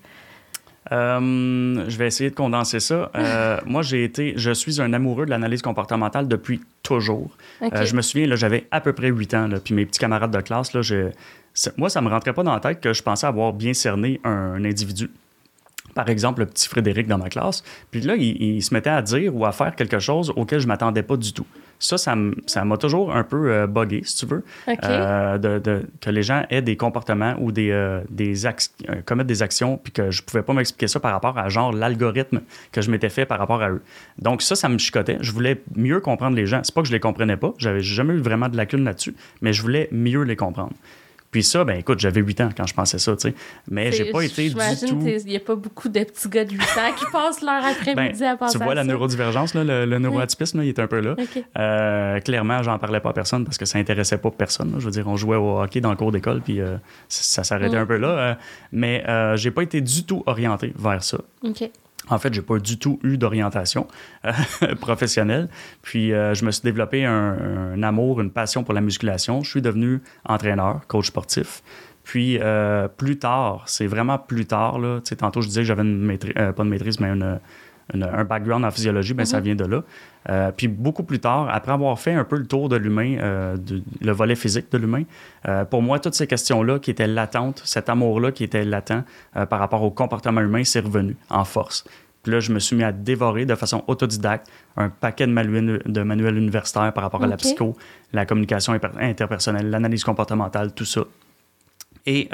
Euh, 0.93 1.85
je 1.89 1.97
vais 1.99 2.07
essayer 2.07 2.31
de 2.31 2.35
condenser 2.35 2.81
ça. 2.81 3.11
Euh, 3.17 3.59
moi, 3.67 3.83
j'ai 3.83 4.05
été, 4.05 4.33
je 4.37 4.51
suis 4.51 4.81
un 4.81 4.93
amoureux 4.93 5.25
de 5.27 5.31
l'analyse 5.31 5.63
comportementale 5.63 6.29
depuis 6.29 6.61
toujours. 6.83 7.31
Euh, 7.81 7.85
je 7.85 7.95
me 7.97 8.03
souviens, 8.03 8.27
là, 8.27 8.37
j'avais 8.37 8.67
à 8.71 8.81
peu 8.81 8.93
près 8.93 9.09
8 9.09 9.35
ans, 9.35 9.49
là, 9.49 9.59
puis 9.63 9.75
mes 9.75 9.87
petits 9.87 9.99
camarades 10.01 10.31
de 10.35 10.41
classe, 10.41 10.73
là, 10.73 10.83
je- 10.83 11.11
moi, 11.77 11.89
ça 11.91 12.01
me 12.01 12.09
rentrait 12.09 12.33
pas 12.33 12.43
dans 12.43 12.55
la 12.55 12.61
tête 12.61 12.81
que 12.81 12.93
je 12.93 13.03
pensais 13.03 13.27
avoir 13.27 13.53
bien 13.53 13.75
cerné 13.75 14.21
un, 14.25 14.31
un 14.31 14.65
individu. 14.65 15.11
Par 15.95 16.09
exemple, 16.09 16.41
le 16.41 16.47
petit 16.47 16.69
Frédéric 16.69 17.09
dans 17.09 17.19
ma 17.19 17.29
classe. 17.29 17.65
Puis 17.91 18.01
là, 18.01 18.15
il, 18.15 18.41
il 18.41 18.63
se 18.63 18.73
mettait 18.73 18.91
à 18.91 19.03
dire 19.03 19.35
ou 19.35 19.45
à 19.45 19.51
faire 19.53 19.75
quelque 19.75 19.99
chose 19.99 20.33
auquel 20.37 20.61
je 20.61 20.69
m'attendais 20.69 21.03
pas 21.03 21.17
du 21.17 21.33
tout. 21.33 21.47
Ça, 21.81 21.97
ça 21.97 22.65
m'a 22.65 22.77
toujours 22.77 23.15
un 23.15 23.23
peu 23.23 23.53
euh, 23.53 23.67
buggé, 23.67 24.03
si 24.05 24.17
tu 24.17 24.27
veux, 24.27 24.45
euh, 24.91 25.39
de, 25.39 25.59
de- 25.59 25.83
que 26.01 26.11
les 26.11 26.23
gens 26.23 26.45
aient 26.51 26.61
des 26.63 26.77
comportements 26.77 27.35
ou 27.39 27.53
des, 27.53 27.71
euh, 27.71 28.01
des 28.11 28.47
euh, 28.47 28.51
commettent 29.07 29.27
des 29.29 29.43
actions, 29.43 29.77
puis 29.77 29.93
que 29.93 30.11
je 30.11 30.23
pouvais 30.23 30.43
pas 30.43 30.53
m'expliquer 30.55 30.89
ça 30.89 30.99
par 30.99 31.13
rapport 31.13 31.39
à 31.39 31.49
genre 31.49 31.73
l'algorithme 31.73 32.41
que 32.73 32.83
je 32.83 32.91
m'étais 32.91 33.09
fait 33.11 33.27
par 33.27 33.39
rapport 33.39 33.63
à 33.63 33.71
eux. 33.71 33.83
Donc 34.19 34.43
ça, 34.43 34.57
ça 34.57 34.69
me 34.69 34.79
chicotait. 34.79 35.19
Je 35.21 35.31
voulais 35.33 35.63
mieux 35.77 36.01
comprendre 36.01 36.37
les 36.37 36.47
gens. 36.47 36.61
C'est 36.65 36.75
pas 36.75 36.83
que 36.83 36.89
je 36.89 36.93
les 36.93 37.01
comprenais 37.01 37.37
pas, 37.37 37.55
j'avais 37.59 37.81
jamais 37.81 38.15
eu 38.15 38.19
vraiment 38.21 38.49
de 38.49 38.57
lacune 38.57 38.85
là-dessus, 38.85 39.15
mais 39.41 39.53
je 39.53 39.63
voulais 39.63 39.89
mieux 39.93 40.23
les 40.23 40.37
comprendre. 40.37 40.73
Puis 41.31 41.43
ça, 41.43 41.63
ben 41.65 41.79
écoute, 41.79 41.99
j'avais 42.01 42.21
8 42.23 42.41
ans 42.41 42.49
quand 42.57 42.67
je 42.67 42.73
pensais 42.73 42.99
ça, 42.99 43.15
tu 43.15 43.29
sais. 43.29 43.35
Mais 43.71 43.93
j'ai 43.93 44.11
pas 44.11 44.23
été 44.23 44.49
du 44.49 44.55
tout. 44.55 44.99
qu'il 44.99 45.25
n'y 45.27 45.37
a 45.37 45.41
pas 45.41 45.57
beaucoup 45.57 45.89
de 45.91 46.03
petits 46.03 46.29
gars 46.29 46.45
de 46.47 46.53
8 46.53 46.61
ans 46.61 46.93
qui 46.97 47.05
passent 47.13 47.43
leur 47.43 47.65
après-midi 47.67 48.21
Ben, 48.21 48.29
à 48.33 48.37
penser 48.37 48.59
tu 48.59 48.65
vois 48.65 48.73
à 48.73 48.77
la 48.77 48.83
ça. 48.83 48.89
neurodivergence, 48.89 49.53
là, 49.55 49.63
le, 49.63 49.85
le 49.85 49.99
neuroatypisme, 49.99 50.59
là, 50.59 50.65
il 50.65 50.69
est 50.69 50.79
un 50.79 50.87
peu 50.87 51.01
là. 51.01 51.17
OK. 51.19 51.45
Euh, 51.59 52.21
clairement, 52.21 52.63
j'en 52.63 52.79
parlais 52.79 53.01
pas 53.01 53.11
à 53.11 53.13
personne 53.13 53.45
parce 53.45 53.59
que 53.59 53.67
ça 53.67 53.79
intéressait 53.79 54.17
pas 54.19 54.31
personne. 54.31 54.73
là. 54.73 54.77
Je 54.79 54.87
veux 54.87 54.91
dire, 54.91 55.07
on 55.07 55.17
jouait 55.17 55.37
au 55.37 55.61
hockey 55.61 55.81
dans 55.83 55.91
le 55.91 55.97
cours 55.97 56.13
d'école, 56.13 56.41
puis 56.41 56.61
euh, 56.61 56.77
ça, 57.09 57.23
ça 57.23 57.45
s'arrêtait 57.45 57.77
Mm. 57.77 57.81
un 57.83 57.87
peu 57.87 57.97
là. 57.99 58.09
euh, 58.09 58.35
mais 58.73 59.05
euh, 59.09 59.37
j'ai 59.37 59.51
pas 59.51 59.63
été 59.63 59.81
du 59.83 60.05
tout 60.05 60.23
orienté 60.27 60.73
vers 60.79 61.03
ça. 61.05 61.19
OK. 61.45 61.71
En 62.11 62.19
fait, 62.19 62.33
j'ai 62.33 62.43
pas 62.43 62.59
du 62.59 62.79
tout 62.79 62.99
eu 63.03 63.19
d'orientation 63.19 63.87
euh, 64.25 64.33
professionnelle. 64.81 65.49
Puis, 65.83 66.13
euh, 66.13 66.35
je 66.35 66.45
me 66.45 66.51
suis 66.51 66.63
développé 66.63 67.05
un, 67.05 67.83
amour, 67.83 68.21
une 68.21 68.31
passion 68.31 68.65
pour 68.65 68.75
la 68.75 68.81
musculation. 68.81 69.43
Je 69.43 69.51
suis 69.51 69.63
devenu 69.63 70.01
entraîneur, 70.25 70.81
coach 70.89 71.07
sportif. 71.07 71.63
Puis 72.05 72.39
euh, 72.41 72.89
plus 72.89 73.19
tard, 73.19 73.65
c'est 73.67 73.87
vraiment 73.87 74.19
plus 74.19 74.47
tard, 74.47 74.79
là, 74.79 75.01
tantôt 75.19 75.43
je 75.43 75.49
disais 75.49 75.61
que 75.61 75.67
j'avais 75.67 75.83
une 75.83 76.01
maîtrise, 76.01 76.33
pas 76.33 76.53
de 76.53 76.63
maîtrise, 76.63 77.01
mais 77.01 77.09
une, 77.09 77.39
une- 77.95 78.03
un 78.05 78.25
background 78.25 78.65
en 78.65 78.71
physiologie, 78.71 79.15
ben, 79.15 79.25
ça 79.25 79.41
vient 79.41 79.55
de 79.55 79.65
là. 79.65 79.83
Euh, 80.29 80.51
puis 80.55 80.69
beaucoup 80.69 81.05
plus 81.05 81.21
tard, 81.21 81.49
après 81.51 81.73
avoir 81.73 81.99
fait 81.99 82.13
un 82.13 82.25
peu 82.25 82.37
le 82.37 82.47
tour 82.47 82.69
de 82.69 82.77
l'humain, 82.77 83.17
euh, 83.19 83.57
le 84.01 84.13
volet 84.13 84.35
physique 84.37 84.71
de 84.71 84.79
l'humain, 84.79 85.05
euh, 85.49 85.65
pour 85.65 85.81
moi, 85.83 85.99
toutes 85.99 86.15
ces 86.15 86.27
questions-là 86.27 86.79
qui 86.79 86.91
étaient 86.91 87.07
latentes, 87.07 87.63
cet 87.65 87.89
amour-là 87.89 88.33
qui 88.33 88.45
était 88.45 88.65
latent 88.65 89.05
par 89.49 89.59
rapport 89.59 89.83
au 89.83 89.91
comportement 89.91 90.41
humain, 90.43 90.65
c'est 90.65 90.81
revenu 90.81 91.17
en 91.31 91.45
force. 91.45 91.85
Puis 92.23 92.33
là, 92.33 92.41
je 92.41 92.53
me 92.53 92.59
suis 92.59 92.77
mis 92.77 92.83
à 92.85 92.93
dévorer 92.93 93.47
de 93.47 93.55
façon 93.55 93.85
autodidacte 93.87 94.49
un 94.77 94.91
paquet 94.91 95.27
de 95.27 95.33
manuels, 95.33 95.81
de 95.87 96.03
manuels 96.03 96.37
universitaires 96.37 96.93
par 96.93 97.05
rapport 97.05 97.23
à 97.23 97.27
la 97.27 97.37
psycho, 97.37 97.77
la 98.13 98.27
communication 98.27 98.73
inter- 98.75 98.89
interpersonnelle, 99.01 99.71
l'analyse 99.71 100.05
comportementale, 100.05 100.73
tout 100.75 100.85
ça. 100.85 101.03
Et 102.07 102.29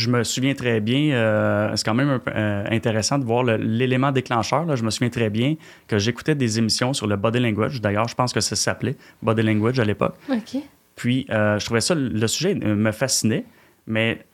je 0.00 0.10
me 0.10 0.24
souviens 0.24 0.54
très 0.54 0.80
bien, 0.80 1.12
euh, 1.12 1.76
c'est 1.76 1.84
quand 1.84 1.94
même 1.94 2.08
un 2.08 2.20
euh, 2.34 2.64
intéressant 2.70 3.18
de 3.18 3.24
voir 3.24 3.44
l'élément 3.44 4.12
déclencheur. 4.12 4.64
là. 4.64 4.74
Je 4.74 4.82
me 4.82 4.90
souviens 4.90 5.10
très 5.10 5.30
bien 5.30 5.56
que 5.86 5.98
j'écoutais 5.98 6.34
des 6.34 6.58
émissions 6.58 6.92
sur 6.92 7.06
le 7.06 7.16
body 7.16 7.38
language. 7.38 7.80
D'ailleurs, 7.80 8.08
je 8.08 8.14
pense 8.14 8.32
que 8.32 8.40
ça 8.40 8.56
s'appelait 8.56 8.96
body 9.22 9.42
language 9.42 9.78
à 9.78 9.84
l'époque. 9.84 10.14
OK. 10.30 10.62
Puis, 10.96 11.26
euh, 11.30 11.58
je 11.58 11.64
trouvais 11.64 11.80
ça, 11.80 11.94
le 11.94 12.26
sujet 12.26 12.54
me 12.54 12.92
fascinait, 12.92 13.44
mais 13.86 14.24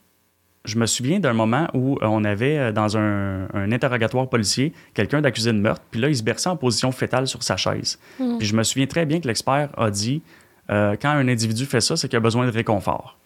je 0.64 0.78
me 0.78 0.86
souviens 0.86 1.20
d'un 1.20 1.32
moment 1.32 1.68
où 1.74 1.98
on 2.00 2.24
avait 2.24 2.72
dans 2.72 2.96
un, 2.96 3.46
un 3.54 3.70
interrogatoire 3.70 4.28
policier 4.28 4.72
quelqu'un 4.94 5.20
d'accusé 5.20 5.52
de 5.52 5.58
meurtre, 5.58 5.82
puis 5.90 6.00
là, 6.00 6.08
il 6.08 6.16
se 6.16 6.24
berçait 6.24 6.48
en 6.48 6.56
position 6.56 6.90
fétale 6.90 7.28
sur 7.28 7.42
sa 7.42 7.56
chaise. 7.56 7.98
Mm. 8.18 8.38
Puis 8.38 8.46
je 8.46 8.56
me 8.56 8.62
souviens 8.64 8.86
très 8.86 9.06
bien 9.06 9.20
que 9.20 9.28
l'expert 9.28 9.70
a 9.76 9.90
dit 9.90 10.22
quand 10.68 11.10
un 11.10 11.28
individu 11.28 11.64
fait 11.64 11.80
ça, 11.80 11.96
c'est 11.96 12.08
qu'il 12.08 12.16
a 12.16 12.20
besoin 12.20 12.44
de 12.44 12.50
réconfort. 12.50 13.16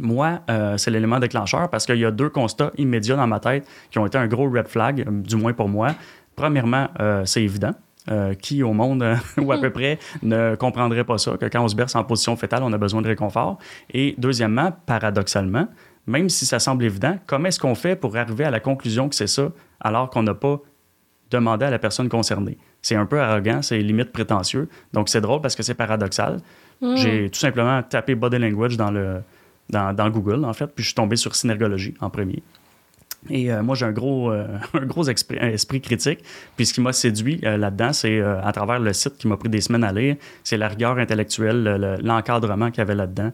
Moi, 0.00 0.40
euh, 0.50 0.76
c'est 0.76 0.90
l'élément 0.90 1.18
déclencheur 1.18 1.68
parce 1.70 1.86
qu'il 1.86 1.98
y 1.98 2.04
a 2.04 2.10
deux 2.10 2.28
constats 2.28 2.70
immédiats 2.78 3.16
dans 3.16 3.26
ma 3.26 3.40
tête 3.40 3.66
qui 3.90 3.98
ont 3.98 4.06
été 4.06 4.18
un 4.18 4.26
gros 4.26 4.50
red 4.50 4.68
flag, 4.68 5.00
euh, 5.00 5.10
du 5.10 5.36
moins 5.36 5.52
pour 5.52 5.68
moi. 5.68 5.94
Premièrement, 6.34 6.88
euh, 7.00 7.24
c'est 7.24 7.42
évident. 7.42 7.72
Euh, 8.08 8.34
qui 8.34 8.62
au 8.62 8.72
monde, 8.72 9.04
ou 9.36 9.50
à 9.50 9.58
peu 9.58 9.70
près, 9.70 9.98
ne 10.22 10.54
comprendrait 10.54 11.02
pas 11.02 11.18
ça, 11.18 11.36
que 11.36 11.46
quand 11.46 11.64
on 11.64 11.66
se 11.66 11.74
berce 11.74 11.96
en 11.96 12.04
position 12.04 12.36
fétale, 12.36 12.62
on 12.62 12.72
a 12.72 12.78
besoin 12.78 13.02
de 13.02 13.08
réconfort. 13.08 13.58
Et 13.92 14.14
deuxièmement, 14.16 14.70
paradoxalement, 14.86 15.66
même 16.06 16.28
si 16.28 16.46
ça 16.46 16.60
semble 16.60 16.84
évident, 16.84 17.18
comment 17.26 17.48
est-ce 17.48 17.58
qu'on 17.58 17.74
fait 17.74 17.96
pour 17.96 18.16
arriver 18.16 18.44
à 18.44 18.52
la 18.52 18.60
conclusion 18.60 19.08
que 19.08 19.16
c'est 19.16 19.26
ça 19.26 19.48
alors 19.80 20.08
qu'on 20.08 20.22
n'a 20.22 20.34
pas 20.34 20.60
demandé 21.32 21.64
à 21.64 21.70
la 21.70 21.80
personne 21.80 22.08
concernée? 22.08 22.58
C'est 22.80 22.94
un 22.94 23.06
peu 23.06 23.20
arrogant, 23.20 23.60
c'est 23.60 23.78
limite 23.78 24.12
prétentieux. 24.12 24.68
Donc 24.92 25.08
c'est 25.08 25.20
drôle 25.20 25.40
parce 25.40 25.56
que 25.56 25.64
c'est 25.64 25.74
paradoxal. 25.74 26.38
Mm. 26.80 26.96
J'ai 26.96 27.28
tout 27.28 27.40
simplement 27.40 27.82
tapé 27.82 28.14
body 28.14 28.38
language 28.38 28.76
dans, 28.76 28.92
le, 28.92 29.20
dans, 29.70 29.92
dans 29.94 30.10
Google, 30.10 30.44
en 30.44 30.52
fait, 30.52 30.66
puis 30.66 30.82
je 30.82 30.88
suis 30.88 30.94
tombé 30.94 31.16
sur 31.16 31.34
synergologie 31.34 31.94
en 32.00 32.10
premier. 32.10 32.42
Et 33.28 33.50
euh, 33.50 33.60
moi, 33.60 33.74
j'ai 33.74 33.86
un 33.86 33.90
gros, 33.92 34.30
euh, 34.30 34.46
un 34.74 34.86
gros 34.86 35.02
esprit, 35.08 35.36
un 35.40 35.48
esprit 35.48 35.80
critique. 35.80 36.20
Puis 36.56 36.66
ce 36.66 36.74
qui 36.74 36.80
m'a 36.80 36.92
séduit 36.92 37.40
euh, 37.44 37.56
là-dedans, 37.56 37.92
c'est 37.92 38.20
à 38.20 38.52
travers 38.52 38.78
le 38.78 38.92
site 38.92 39.16
qui 39.16 39.26
m'a 39.26 39.36
pris 39.36 39.48
des 39.48 39.60
semaines 39.60 39.82
à 39.82 39.90
lire, 39.92 40.14
c'est 40.44 40.56
la 40.56 40.68
rigueur 40.68 40.96
intellectuelle, 40.98 41.64
le- 41.64 41.76
le- 41.76 41.96
l'encadrement 42.02 42.70
qu'il 42.70 42.78
y 42.78 42.82
avait 42.82 42.94
là-dedans, 42.94 43.32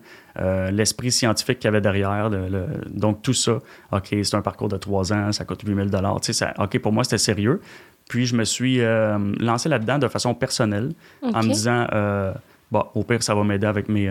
l'esprit 0.71 1.13
scientifique 1.13 1.59
qu'il 1.59 1.67
y 1.67 1.69
avait 1.69 1.83
derrière. 1.83 2.31
le- 2.31 2.49
le- 2.49 2.67
donc 2.89 3.21
tout 3.21 3.35
ça, 3.35 3.59
OK, 3.91 4.09
c'est 4.23 4.35
un 4.35 4.41
parcours 4.41 4.69
de 4.69 4.79
trois 4.79 5.13
ans, 5.13 5.31
ça 5.33 5.45
coûte 5.45 5.63
8000 5.63 5.91
Tu 5.91 5.99
sais, 6.23 6.33
ça- 6.33 6.55
OK, 6.59 6.79
pour 6.79 6.93
moi, 6.93 7.05
c'était 7.05 7.19
sérieux. 7.19 7.61
Puis 8.09 8.25
je 8.27 8.35
me 8.35 8.45
suis 8.45 8.81
lancé 9.41 9.69
là-dedans 9.69 9.99
de 9.99 10.09
façon 10.09 10.33
personnelle 10.35 10.93
en 11.23 11.43
me 11.43 11.53
disant, 11.53 11.87
bon, 12.71 12.85
au 12.95 13.03
pire, 13.05 13.23
ça 13.23 13.35
va 13.35 13.45
m'aider 13.45 13.67
avec 13.67 13.91
mes, 13.91 14.09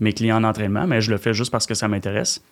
mes 0.00 0.12
clients 0.12 0.38
en 0.38 0.44
entraînement, 0.44 0.86
mais 0.86 1.00
je 1.00 1.10
le 1.10 1.18
fais 1.18 1.32
juste 1.34 1.50
parce 1.52 1.66
que 1.66 1.74
ça 1.74 1.88
m'intéresse. 1.88 2.42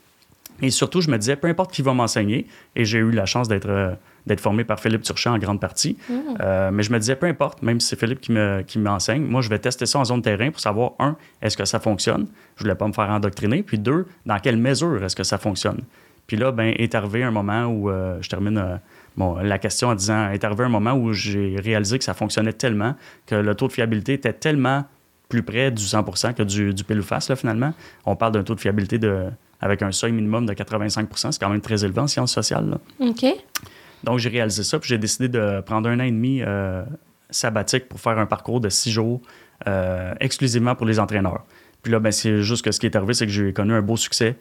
Et 0.61 0.70
surtout, 0.70 1.01
je 1.01 1.11
me 1.11 1.16
disais, 1.18 1.36
peu 1.36 1.46
importe 1.49 1.72
qui 1.72 1.82
va 1.82 1.94
m'enseigner, 1.94 2.46
et 2.74 2.84
j'ai 2.84 2.99
eu 2.99 3.11
la 3.12 3.26
chance 3.26 3.49
d'être 3.49 3.68
euh, 3.68 3.92
d'être 4.26 4.40
formé 4.40 4.62
par 4.64 4.78
Philippe 4.78 5.03
Turchat 5.03 5.32
en 5.32 5.38
grande 5.38 5.59
partie, 5.61 5.96
Mm. 6.11 6.14
euh, 6.40 6.70
mais 6.70 6.82
je 6.82 6.92
me 6.92 6.99
disais, 6.99 7.16
peu 7.16 7.26
importe, 7.26 7.62
même 7.62 7.80
si 7.80 7.88
c'est 7.88 7.99
Philippe 7.99 8.20
qui 8.20 8.30
me- 8.32 8.61
qui 8.66 8.78
m'enseigne, 8.78 9.22
moi, 9.22 9.40
je 9.40 9.49
vais 9.49 9.59
tester 9.59 9.86
ça 9.86 9.99
en 10.01 10.05
zone 10.05 10.20
terrain 10.20 10.51
pour 10.51 10.61
savoir, 10.61 10.92
un, 10.99 11.16
est-ce 11.40 11.57
que 11.57 11.64
ça 11.64 11.80
fonctionne? 11.80 12.26
Je 12.57 12.64
voulais 12.64 12.74
pas 12.74 12.86
me 12.86 12.92
faire 12.92 13.09
endoctriner. 13.09 13.62
Puis 13.62 13.78
deux, 13.78 14.07
dans 14.26 14.38
quelle 14.38 14.59
mesure 14.59 15.03
est-ce 15.03 15.16
que 15.16 15.22
ça 15.24 15.38
fonctionne? 15.38 15.80
Puis 16.26 16.36
là, 16.36 16.53
ben, 16.53 16.74
est 16.76 16.94
arrivé 16.94 17.22
un 17.22 17.30
moment 17.30 17.64
où, 17.66 17.88
euh, 17.88 18.18
je 18.20 18.28
termine 18.28 18.80
bon, 19.16 19.36
la 19.36 19.59
question 19.59 19.88
en 19.88 19.94
disant, 19.94 20.30
est 20.30 20.44
arrivé 20.44 20.64
un 20.64 20.68
moment 20.68 20.92
où 20.92 21.12
j'ai 21.14 21.57
réalisé 21.59 21.96
que 21.99 22.05
ça 22.05 22.12
fonctionnait 22.12 22.53
tellement, 22.53 22.96
que 23.26 23.34
le 23.36 23.55
taux 23.55 23.68
de 23.68 23.72
fiabilité 23.72 24.12
était 24.14 24.34
tellement 24.34 24.84
plus 25.29 25.43
près 25.43 25.70
du 25.70 25.85
100% 25.85 26.35
que 26.35 26.43
du, 26.43 26.72
du 26.72 26.85
pile 26.85 27.01
ou 27.01 27.03
face, 27.03 27.29
là, 27.29 27.37
finalement. 27.37 27.72
On 28.07 28.16
parle 28.16 28.33
d'un 28.33 28.43
taux 28.43 28.55
de 28.55 28.61
fiabilité 28.61 28.99
de, 28.99 29.26
avec 29.61 29.83
un 29.83 29.93
seuil 29.93 30.12
minimum 30.12 30.47
de 30.47 30.53
85% 30.53 31.33
c'est 31.33 31.41
quand 31.41 31.49
même 31.49 31.61
très 31.61 31.85
élevé 31.85 32.01
en 32.01 32.07
sciences 32.07 32.33
sociales. 32.33 32.68
là. 32.70 32.79
OK. 33.07 33.26
Donc, 34.05 34.18
j'ai 34.18 34.29
réalisé 34.29 34.62
ça, 34.62 34.79
puis 34.79 34.89
j'ai 34.89 34.99
décidé 34.99 35.29
de 35.29 35.61
prendre 35.61 35.89
un 35.89 35.99
an 35.99 36.05
et 36.05 36.11
demi 36.11 36.41
euh, 36.43 36.85
sabbatique 37.31 37.89
pour 37.89 38.01
faire 38.01 38.18
un 38.18 38.26
parcours 38.26 38.61
de 38.61 38.68
six 38.68 38.91
jours 38.91 39.20
euh, 39.66 40.14
exclusivement 40.20 40.74
pour 40.74 40.87
les 40.87 41.01
entraîneurs. 41.01 41.45
Puis 41.83 41.93
là, 41.93 41.99
ben, 41.99 42.12
c'est 42.12 42.43
juste 42.43 42.64
que 42.64 42.70
ce 42.70 42.79
qui 42.79 42.87
est 42.87 42.97
arrivé, 42.97 43.14
c'est 43.14 43.26
que 43.26 43.33
j'ai 43.33 43.53
connu 43.53 43.72
un 43.72 43.83
beau 43.83 43.97
succès 43.97 44.37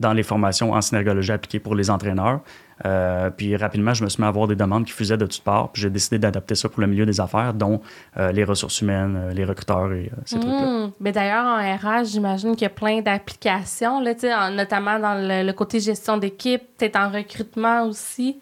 dans 0.00 0.12
les 0.12 0.22
formations 0.22 0.72
en 0.72 0.80
synergologie 0.80 1.32
appliquée 1.32 1.58
pour 1.58 1.74
les 1.74 1.90
entraîneurs. 1.90 2.40
Euh, 2.86 3.30
puis 3.30 3.56
rapidement, 3.56 3.92
je 3.94 4.02
me 4.04 4.08
suis 4.08 4.20
mis 4.22 4.26
à 4.26 4.28
avoir 4.28 4.46
des 4.48 4.56
demandes 4.56 4.84
qui 4.86 4.92
fusaient 4.92 5.16
de 5.16 5.26
toutes 5.26 5.42
parts, 5.44 5.70
puis 5.70 5.82
j'ai 5.82 5.90
décidé 5.90 6.18
d'adapter 6.18 6.54
ça 6.54 6.68
pour 6.68 6.80
le 6.80 6.86
milieu 6.86 7.04
des 7.04 7.20
affaires, 7.20 7.52
dont 7.52 7.80
euh, 8.16 8.32
les 8.32 8.44
ressources 8.44 8.80
humaines, 8.80 9.16
euh, 9.16 9.32
les 9.32 9.44
recruteurs 9.44 9.92
et 9.92 10.10
ces 10.24 10.40
trucs-là. 10.40 10.86
Mm. 10.86 10.92
Mais 11.00 11.12
d'ailleurs, 11.12 11.44
en 11.44 11.58
RH, 11.58 12.04
j'imagine 12.06 12.52
qu'il 12.52 12.62
y 12.62 12.66
a 12.66 12.70
plein 12.70 13.00
d'applications, 13.02 14.00
là, 14.00 14.12
en- 14.24 14.50
notamment 14.52 14.98
dans 14.98 15.14
le, 15.14 15.46
le 15.46 15.52
côté 15.52 15.78
gestion 15.80 16.16
d'équipe, 16.16 16.62
peut-être 16.78 16.96
en 16.96 17.10
recrutement 17.10 17.84
aussi. 17.84 18.40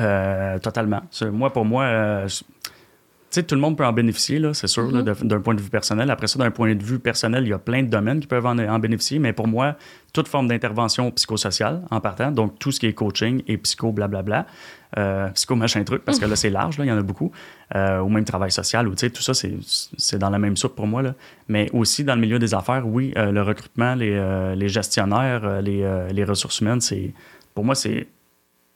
Euh, 0.00 0.58
totalement. 0.58 1.02
Moi, 1.30 1.52
pour 1.52 1.64
moi, 1.64 1.84
euh, 1.84 2.28
sais, 3.34 3.42
tout 3.42 3.54
le 3.54 3.60
monde 3.60 3.76
peut 3.76 3.84
en 3.86 3.92
bénéficier, 3.92 4.38
là, 4.38 4.54
c'est 4.54 4.66
sûr, 4.66 4.84
Mhm. 4.90 5.02
de- 5.02 5.14
d'un 5.24 5.40
point 5.40 5.54
de 5.54 5.60
vue 5.60 5.70
personnel. 5.70 6.10
Après 6.10 6.26
ça, 6.26 6.38
d'un 6.38 6.50
point 6.50 6.74
de 6.74 6.82
vue 6.82 6.98
personnel, 6.98 7.44
il 7.44 7.50
y 7.50 7.52
a 7.52 7.58
plein 7.58 7.82
de 7.82 7.88
domaines 7.88 8.20
qui 8.20 8.26
peuvent 8.26 8.46
en, 8.46 8.58
en 8.58 8.78
bénéficier, 8.78 9.18
mais 9.18 9.32
pour 9.32 9.46
moi, 9.48 9.76
toute 10.12 10.28
forme 10.28 10.48
d'intervention 10.48 11.10
psychosociale 11.10 11.82
en 11.90 12.00
partant, 12.00 12.30
donc 12.30 12.58
tout 12.58 12.70
ce 12.72 12.80
qui 12.80 12.86
est 12.86 12.92
coaching 12.92 13.42
et 13.46 13.56
psycho, 13.58 13.92
blablabla, 13.92 14.46
euh, 14.96 15.28
psycho 15.30 15.56
machin 15.56 15.82
truc, 15.84 16.04
parce 16.04 16.18
que 16.20 16.24
là, 16.26 16.36
c'est 16.36 16.50
large, 16.50 16.78
là, 16.78 16.84
il 16.84 16.88
y 16.88 16.92
en 16.92 16.98
a 16.98 17.02
beaucoup, 17.02 17.32
euh, 17.74 18.00
ou 18.00 18.08
même 18.08 18.24
travail 18.24 18.52
social, 18.52 18.86
ou 18.88 18.92
tu 18.94 18.98
sais, 19.00 19.10
tout 19.10 19.22
ça, 19.22 19.32
c'est 19.34 20.18
dans 20.18 20.30
la 20.30 20.38
même 20.38 20.56
soupe 20.56 20.76
pour 20.76 20.86
moi, 20.86 21.02
là. 21.02 21.14
Mais 21.48 21.68
aussi 21.72 22.04
dans 22.04 22.14
le 22.14 22.20
milieu 22.20 22.38
des 22.38 22.54
affaires, 22.54 22.86
oui, 22.86 23.12
euh, 23.16 23.32
le 23.32 23.42
recrutement, 23.42 23.94
les, 23.96 24.12
euh, 24.12 24.54
les 24.54 24.68
gestionnaires, 24.68 25.60
les, 25.62 25.84
les 26.12 26.24
ressources 26.24 26.60
humaines, 26.60 26.80
c'est 26.80 27.12
pour 27.54 27.64
moi, 27.64 27.74
c'est 27.74 28.06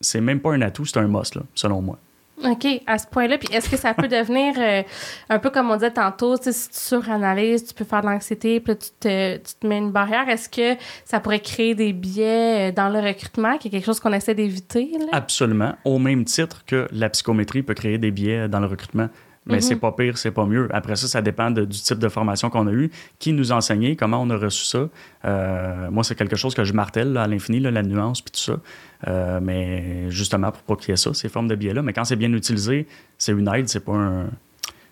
c'est 0.01 0.21
même 0.21 0.39
pas 0.39 0.53
un 0.53 0.63
atout, 0.63 0.85
c'est 0.85 0.99
un 0.99 1.09
must, 1.09 1.35
là, 1.35 1.43
selon 1.57 1.83
moi. 1.83 1.99
OK, 2.45 2.67
à 2.87 2.99
ce 2.99 3.07
point-là. 3.07 3.39
Puis 3.39 3.49
est-ce 3.55 3.69
que 3.69 3.77
ça 3.77 3.95
peut 3.95 4.09
devenir 4.09 4.55
euh, 4.59 4.83
un 5.29 5.39
peu 5.39 5.51
comme 5.51 5.71
on 5.71 5.75
disait 5.75 5.91
tantôt, 5.91 6.37
si 6.37 6.53
tu 6.53 6.79
suranalyses, 6.79 7.65
tu 7.65 7.75
peux 7.75 7.85
faire 7.85 8.03
de 8.03 8.07
l'anxiété, 8.07 8.61
puis 8.61 8.73
là, 8.73 8.77
tu 8.77 8.89
te, 9.01 9.37
tu 9.37 9.55
te 9.61 9.67
mets 9.67 9.79
une 9.79 9.91
barrière. 9.91 10.29
Est-ce 10.29 10.49
que 10.49 10.81
ça 11.05 11.21
pourrait 11.21 11.41
créer 11.41 11.75
des 11.75 11.93
biais 11.93 12.71
euh, 12.71 12.73
dans 12.73 12.89
le 12.89 13.01
recrutement, 13.01 13.59
qui 13.59 13.69
est 13.69 13.71
quelque 13.71 13.87
chose 13.87 14.01
qu'on 14.01 14.13
essaie 14.13 14.35
d'éviter? 14.35 14.91
Absolument. 15.13 15.75
Au 15.85 15.99
même 15.99 16.25
titre 16.25 16.65
que 16.67 16.89
la 16.93 17.09
psychométrie 17.11 17.63
peut 17.63 17.75
créer 17.75 17.99
des 17.99 18.11
biais 18.11 18.49
dans 18.49 18.61
le 18.61 18.67
recrutement. 18.67 19.09
Mais 19.49 19.57
Mhm. 19.57 19.61
c'est 19.63 19.77
pas 19.77 19.93
pire, 19.93 20.19
c'est 20.19 20.31
pas 20.31 20.45
mieux. 20.47 20.69
Après 20.73 20.95
ça, 20.97 21.09
ça 21.09 21.23
dépend 21.23 21.51
de- 21.51 21.65
du 21.65 21.79
type 21.81 21.99
de 21.99 22.09
formation 22.09 22.51
qu'on 22.51 22.67
a 22.67 22.73
eu, 22.73 22.91
qui 23.19 23.33
nous 23.33 23.51
a 23.53 23.57
enseigné, 23.57 23.97
comment 23.97 24.21
on 24.23 24.29
a 24.31 24.37
reçu 24.37 24.65
ça. 24.65 24.89
Euh, 25.25 25.91
moi, 25.91 26.05
c'est 26.05 26.15
quelque 26.15 26.37
chose 26.37 26.55
que 26.55 26.65
je 26.65 26.73
martèle 26.73 27.13
là, 27.15 27.23
à 27.23 27.27
l'infini, 27.27 27.59
la 27.61 27.83
nuance 27.83 28.21
puis 28.21 28.31
tout 28.33 28.41
ça. 28.41 28.61
Euh, 29.09 29.41
mais 29.43 30.11
justement, 30.11 30.53
pour 30.53 30.63
pas 30.63 30.77
qu'il 30.77 30.91
y 30.91 30.93
ait 30.93 30.97
ça, 30.97 31.15
ces 31.15 31.29
formes 31.29 31.49
de 31.49 31.55
biais-là. 31.55 31.83
Mais 31.83 31.93
quand 31.93 32.05
c'est 32.05 32.17
bien 32.17 32.33
utilisé, 32.33 32.87
c'est 33.17 33.33
une 33.33 33.49
aide, 33.49 33.69
c'est 33.69 33.85
pas 33.85 33.93
un, 33.93 34.27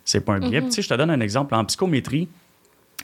c'est 0.04 0.20
pas 0.24 0.34
un 0.34 0.40
biais. 0.40 0.62
Tu 0.62 0.70
sais, 0.72 0.82
je 0.82 0.88
te 0.88 0.94
donne 0.94 1.10
un 1.10 1.20
exemple. 1.20 1.54
En 1.54 1.64
psychométrie, 1.64 2.28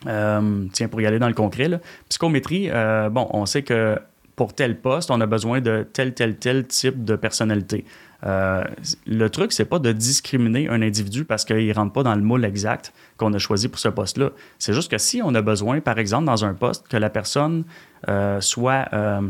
euh, 0.06 0.64
tiens, 0.72 0.88
pour 0.88 1.00
y 1.00 1.06
aller 1.06 1.18
dans 1.18 1.28
le 1.28 1.34
concret, 1.34 1.68
là, 1.68 1.78
psychométrie, 2.08 2.70
bon, 3.10 3.28
on 3.30 3.46
sait 3.46 3.62
que 3.62 3.98
pour 4.36 4.54
tel 4.54 4.78
poste, 4.78 5.10
on 5.10 5.20
a 5.20 5.26
besoin 5.26 5.60
de 5.60 5.86
tel, 5.92 6.14
tel, 6.14 6.36
tel 6.36 6.66
type 6.66 7.04
de 7.04 7.16
personnalité. 7.16 7.84
Euh, 8.24 8.62
le 9.06 9.28
truc, 9.28 9.52
c'est 9.52 9.64
pas 9.64 9.78
de 9.78 9.90
discriminer 9.92 10.68
un 10.68 10.80
individu 10.80 11.24
parce 11.24 11.44
qu'il 11.44 11.66
ne 11.66 11.74
rentre 11.74 11.92
pas 11.92 12.02
dans 12.02 12.14
le 12.14 12.22
moule 12.22 12.44
exact 12.44 12.92
qu'on 13.16 13.32
a 13.32 13.38
choisi 13.38 13.68
pour 13.68 13.80
ce 13.80 13.88
poste-là. 13.88 14.30
C'est 14.58 14.72
juste 14.72 14.90
que 14.90 14.98
si 14.98 15.20
on 15.22 15.34
a 15.34 15.42
besoin, 15.42 15.80
par 15.80 15.98
exemple, 15.98 16.26
dans 16.26 16.44
un 16.44 16.54
poste, 16.54 16.86
que 16.88 16.96
la 16.96 17.10
personne 17.10 17.64
euh, 18.08 18.40
soit. 18.40 18.88
euh, 18.92 19.20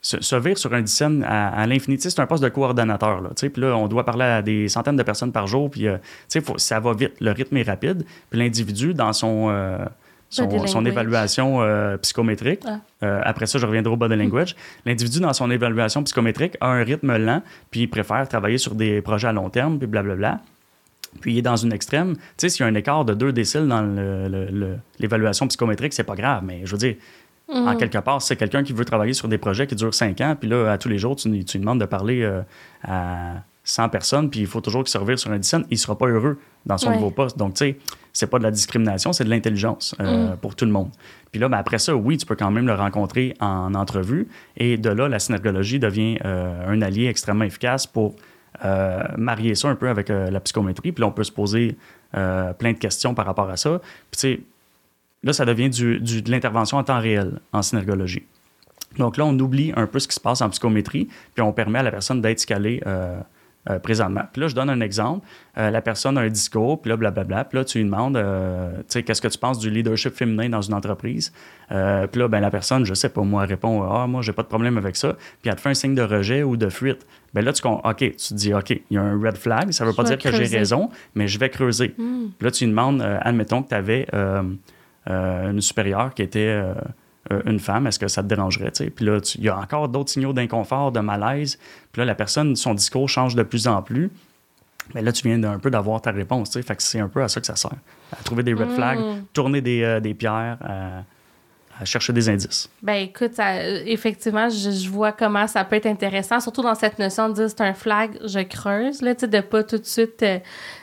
se, 0.00 0.36
vire 0.36 0.58
sur 0.58 0.74
un 0.74 0.82
dizaine 0.82 1.24
à, 1.26 1.62
à 1.62 1.66
C'est 1.98 2.20
un 2.20 2.26
poste 2.26 2.42
de 2.42 2.50
coordonnateur. 2.50 3.22
Là, 3.22 3.30
puis 3.34 3.50
là, 3.56 3.74
on 3.74 3.88
doit 3.88 4.04
parler 4.04 4.24
à 4.24 4.42
des 4.42 4.68
centaines 4.68 4.96
de 4.96 5.02
personnes 5.02 5.32
par 5.32 5.46
jour. 5.46 5.70
Puis, 5.70 5.86
ça 6.58 6.78
va 6.78 6.92
vite. 6.92 7.14
Le 7.22 7.30
rythme 7.30 7.56
est 7.56 7.62
rapide. 7.62 8.04
Puis 8.28 8.38
l'individu, 8.38 8.92
dans 8.92 9.14
son, 9.14 9.48
son, 10.30 10.84
évaluation 10.84 11.62
euh, 11.62 11.96
psychométrique, 11.98 12.60
Ah. 12.66 12.80
euh, 13.02 13.20
après 13.24 13.46
ça, 13.46 13.58
je 13.58 13.66
reviendrai 13.66 13.92
au 13.92 13.96
body 13.96 14.16
language, 14.16 14.56
l'individu, 14.86 15.20
dans 15.20 15.32
son 15.32 15.50
évaluation 15.50 16.02
psychométrique, 16.02 16.56
a 16.60 16.68
un 16.68 16.82
rythme 16.82 17.16
lent, 17.16 17.42
puis 17.70 17.80
il 17.82 17.88
préfère 17.88 18.28
travailler 18.28 18.58
sur 18.58 18.74
des 18.74 19.00
projets 19.00 19.28
à 19.28 19.32
long 19.32 19.50
terme, 19.50 19.78
puis 19.78 19.86
blablabla. 19.86 20.40
Puis 21.20 21.34
il 21.34 21.38
est 21.38 21.42
dans 21.42 21.54
une 21.56 21.72
extrême. 21.72 22.14
Tu 22.16 22.22
sais, 22.38 22.48
s'il 22.48 22.64
y 22.64 22.68
a 22.68 22.72
un 22.72 22.74
écart 22.74 23.04
de 23.04 23.14
2 23.14 23.32
déciles 23.32 23.68
dans 23.68 23.82
l'évaluation 24.98 25.46
psychométrique, 25.48 25.92
c'est 25.92 26.04
pas 26.04 26.16
grave, 26.16 26.42
mais 26.44 26.62
je 26.64 26.72
veux 26.72 26.78
dire, 26.78 26.96
En 27.46 27.72
Mhm. 27.72 27.76
quelque 27.76 27.98
part, 27.98 28.22
c'est 28.22 28.36
quelqu'un 28.36 28.62
qui 28.64 28.72
veut 28.72 28.86
travailler 28.86 29.12
sur 29.12 29.28
des 29.28 29.36
projets 29.36 29.66
qui 29.66 29.74
durent 29.74 29.92
cinq 29.92 30.22
ans, 30.22 30.34
puis 30.34 30.48
là, 30.48 30.72
à 30.72 30.78
tous 30.78 30.88
les 30.88 30.96
jours, 30.96 31.14
tu, 31.14 31.24
tu 31.44 31.58
lui 31.58 31.60
demandes 31.60 31.78
de 31.78 31.84
parler 31.84 32.22
euh, 32.22 32.40
à 32.82 33.34
100 33.64 33.90
personnes, 33.90 34.30
puis 34.30 34.40
il 34.40 34.46
faut 34.46 34.62
toujours 34.62 34.82
qu'il 34.82 34.90
se 34.90 35.16
sur 35.16 35.30
un 35.30 35.38
10 35.38 35.46
cents, 35.46 35.60
il 35.70 35.76
sera 35.78 35.96
pas 35.98 36.06
heureux 36.06 36.38
dans 36.64 36.78
son 36.78 36.88
Ouais. 36.88 36.94
nouveau 36.96 37.10
poste. 37.10 37.36
Donc, 37.36 37.52
tu 37.52 37.58
sais, 37.66 37.76
c'est 38.14 38.28
pas 38.28 38.38
de 38.38 38.44
la 38.44 38.50
discrimination, 38.50 39.12
c'est 39.12 39.24
de 39.24 39.28
l'intelligence 39.28 39.94
euh, 40.00 40.30
Mhm. 40.30 40.36
pour 40.38 40.54
tout 40.56 40.64
le 40.64 40.70
monde. 40.70 40.88
Puis 41.32 41.40
là, 41.40 41.48
ben, 41.48 41.58
après 41.58 41.78
ça, 41.78 41.94
oui, 41.94 42.16
tu 42.16 42.24
peux 42.24 42.36
quand 42.36 42.50
même 42.50 42.66
le 42.66 42.74
rencontrer 42.74 43.34
en 43.40 43.74
entrevue, 43.74 44.26
et 44.56 44.78
de 44.78 44.88
là, 44.88 45.08
la 45.08 45.18
synergologie 45.18 45.78
devient 45.78 46.16
euh, 46.24 46.66
un 46.72 46.80
allié 46.80 47.08
extrêmement 47.08 47.44
efficace 47.44 47.86
pour 47.86 48.14
euh, 48.64 49.02
marier 49.18 49.54
ça 49.56 49.68
un 49.68 49.74
peu 49.74 49.88
avec 49.90 50.08
la 50.08 50.40
psychométrie, 50.40 50.92
puis 50.92 51.02
là, 51.02 51.08
on 51.08 51.12
peut 51.12 51.24
se 51.24 51.32
poser 51.32 51.76
plein 52.12 52.72
de 52.72 52.78
questions 52.78 53.14
par 53.14 53.26
rapport 53.26 53.50
à 53.50 53.56
ça. 53.56 53.80
Puis, 54.12 54.12
tu 54.12 54.18
sais, 54.20 54.40
là, 55.24 55.32
ça 55.32 55.44
devient 55.44 55.68
du, 55.68 55.98
du- 55.98 56.22
de 56.22 56.30
l'intervention 56.30 56.78
en 56.78 56.84
temps 56.84 57.00
réel 57.00 57.40
en 57.52 57.62
synergologie. 57.62 58.22
Donc 58.98 59.16
là, 59.16 59.24
on 59.26 59.36
oublie 59.40 59.72
un 59.74 59.88
peu 59.88 59.98
ce 59.98 60.06
qui 60.06 60.14
se 60.14 60.20
passe 60.20 60.40
en 60.40 60.48
psychométrie, 60.50 61.08
puis 61.34 61.42
on 61.42 61.52
permet 61.52 61.80
à 61.80 61.82
la 61.82 61.90
personne 61.90 62.20
d'être 62.20 62.38
scalée 62.38 62.80
euh, 63.70 63.78
présentement. 63.78 64.24
Puis 64.30 64.42
là, 64.42 64.48
je 64.48 64.54
donne 64.54 64.68
un 64.68 64.82
exemple. 64.82 65.26
Euh, 65.56 65.70
la 65.70 65.80
personne 65.80 66.18
a 66.18 66.20
un 66.20 66.28
discours, 66.28 66.82
puis 66.82 66.90
là, 66.90 66.98
blablabla. 66.98 67.44
Puis 67.44 67.56
là, 67.56 67.64
tu 67.64 67.78
lui 67.78 67.86
demandes, 67.86 68.14
euh, 68.14 68.76
tu 68.78 68.84
sais, 68.88 69.02
qu'est-ce 69.02 69.22
que 69.22 69.28
tu 69.28 69.38
penses 69.38 69.58
du 69.58 69.70
leadership 69.70 70.14
féminin 70.14 70.50
dans 70.50 70.60
une 70.60 70.74
entreprise? 70.74 71.32
Puis 71.68 72.20
là, 72.20 72.28
ben, 72.28 72.40
la 72.40 72.50
personne, 72.50 72.84
je 72.84 72.92
sais 72.92 73.08
pas, 73.08 73.22
moi, 73.22 73.46
répond, 73.46 73.82
ah, 73.90 74.06
moi, 74.06 74.20
j'ai 74.20 74.32
pas 74.32 74.42
de 74.42 74.48
problème 74.48 74.76
avec 74.76 74.96
ça. 74.96 75.16
Puis 75.40 75.48
elle 75.48 75.56
te 75.56 75.62
fait 75.62 75.70
un 75.70 75.74
signe 75.74 75.94
de 75.94 76.02
rejet 76.02 76.42
ou 76.42 76.58
de 76.58 76.68
fuite. 76.68 77.06
Ben 77.32 77.42
là, 77.42 77.54
tu, 77.54 77.66
OK, 77.66 77.96
tu 77.96 78.16
te 78.16 78.34
dis, 78.34 78.52
OK, 78.52 78.68
il 78.68 78.82
y 78.90 78.98
a 78.98 79.02
un 79.02 79.18
red 79.18 79.38
flag. 79.38 79.70
Ça 79.70 79.86
veut 79.86 79.92
Je 79.92 79.96
pas 79.96 80.04
dire 80.04 80.18
que 80.18 80.30
j'ai 80.30 80.58
raison, 80.58 80.90
mais 81.14 81.26
je 81.26 81.38
vais 81.38 81.48
creuser. 81.48 81.94
Hmm. 81.96 82.28
Puis 82.38 82.44
là, 82.44 82.50
tu 82.50 82.64
lui 82.64 82.70
demandes, 82.70 83.00
admettons 83.00 83.62
que 83.62 83.70
tu 83.70 83.74
avais 83.74 84.06
une 85.06 85.60
supérieure 85.62 86.12
qui 86.12 86.20
était 86.20 86.62
euh, 87.32 87.36
euh, 87.36 87.50
une 87.50 87.58
femme, 87.60 87.86
est-ce 87.86 87.98
que 87.98 88.08
ça 88.08 88.22
te 88.22 88.28
dérangerait? 88.28 88.70
Puis 88.70 89.04
là, 89.04 89.18
il 89.36 89.44
y 89.44 89.48
a 89.48 89.58
encore 89.58 89.88
d'autres 89.88 90.10
signaux 90.10 90.32
d'inconfort, 90.32 90.92
de 90.92 91.00
malaise. 91.00 91.58
Puis 91.92 92.00
là, 92.00 92.04
la 92.06 92.14
personne, 92.14 92.54
son 92.56 92.74
discours 92.74 93.08
change 93.08 93.34
de 93.34 93.42
plus 93.42 93.66
en 93.66 93.82
plus. 93.82 94.10
Mais 94.94 95.00
là, 95.00 95.12
tu 95.12 95.26
viens 95.26 95.38
d'un 95.38 95.58
peu 95.58 95.70
d'avoir 95.70 96.02
ta 96.02 96.10
réponse. 96.10 96.52
Fait 96.60 96.76
que 96.76 96.82
c'est 96.82 97.00
un 97.00 97.08
peu 97.08 97.22
à 97.22 97.28
ça 97.28 97.40
que 97.40 97.46
ça 97.46 97.56
sert. 97.56 97.70
À 98.12 98.22
trouver 98.22 98.42
des 98.42 98.52
red 98.52 98.68
Mm. 98.68 98.74
flags, 98.74 98.98
tourner 99.32 99.60
des, 99.62 99.82
euh, 99.82 100.00
des 100.00 100.12
pierres, 100.12 100.58
à, 100.62 101.02
à 101.80 101.84
chercher 101.84 102.12
des 102.12 102.28
indices. 102.28 102.68
Ben 102.82 102.94
écoute, 102.94 103.34
ça- 103.34 103.54
euh, 103.56 103.82
effectivement, 103.86 104.48
je, 104.48 104.70
je 104.70 104.88
vois 104.88 105.12
comment 105.12 105.46
ça 105.46 105.64
peut 105.64 105.76
être 105.76 105.86
intéressant, 105.86 106.40
surtout 106.40 106.62
dans 106.62 106.74
cette 106.74 106.98
notion 106.98 107.28
de 107.28 107.34
dire 107.34 107.48
c'est 107.50 107.60
un 107.62 107.74
flag, 107.74 108.18
je 108.24 108.40
creuse, 108.40 109.02
là, 109.02 109.14
de 109.14 109.40
pas 109.40 109.62
tout 109.64 109.78
de 109.78 109.84
suite 109.84 110.22
euh, 110.22 110.38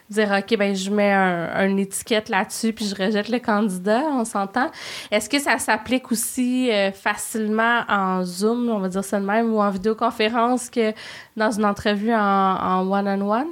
dire 0.09 0.29
OK, 0.37 0.57
ben 0.57 0.75
je 0.75 0.89
mets 0.91 1.11
un, 1.13 1.67
une 1.67 1.79
étiquette 1.79 2.27
là-dessus 2.29 2.73
puis 2.73 2.85
je 2.85 2.95
rejette 2.95 3.29
le 3.29 3.39
candidat, 3.39 4.01
on 4.11 4.25
s'entend. 4.25 4.69
Est-ce 5.11 5.29
que 5.29 5.39
ça 5.39 5.57
s'applique 5.57 6.11
aussi 6.11 6.69
euh, 6.71 6.91
facilement 6.91 7.81
en 7.87 8.23
Zoom, 8.23 8.69
on 8.69 8.79
va 8.79 8.89
dire 8.89 9.03
ça 9.03 9.19
de 9.19 9.25
même, 9.25 9.53
ou 9.53 9.59
en 9.61 9.69
vidéoconférence 9.69 10.69
que 10.69 10.93
dans 11.37 11.51
une 11.51 11.65
entrevue 11.65 12.13
en 12.13 12.17
en 12.19 12.91
one-on-one? 12.91 13.47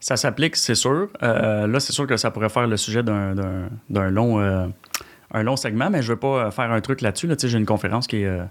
Ça 0.00 0.16
s'applique, 0.16 0.54
c'est 0.54 0.76
sûr. 0.76 1.08
Euh, 1.24 1.66
là, 1.66 1.80
c'est 1.80 1.92
sûr 1.92 2.06
que 2.06 2.16
ça 2.16 2.30
pourrait 2.30 2.48
faire 2.48 2.68
le 2.68 2.76
sujet 2.76 3.02
d'un- 3.02 3.34
long, 4.10 4.38
un 5.32 5.42
long 5.42 5.56
segment, 5.56 5.90
mais 5.90 6.02
je 6.02 6.08
ne 6.08 6.14
veux 6.14 6.20
pas 6.20 6.46
euh, 6.46 6.50
faire 6.50 6.70
un 6.72 6.80
truc 6.80 7.00
là-dessus. 7.00 7.26
Là. 7.26 7.36
Tu 7.36 7.42
sais, 7.42 7.48
J'ai 7.48 7.58
une 7.58 7.66
conférence 7.66 8.06
qui 8.06 8.22
est, 8.22 8.26
euh, 8.26 8.44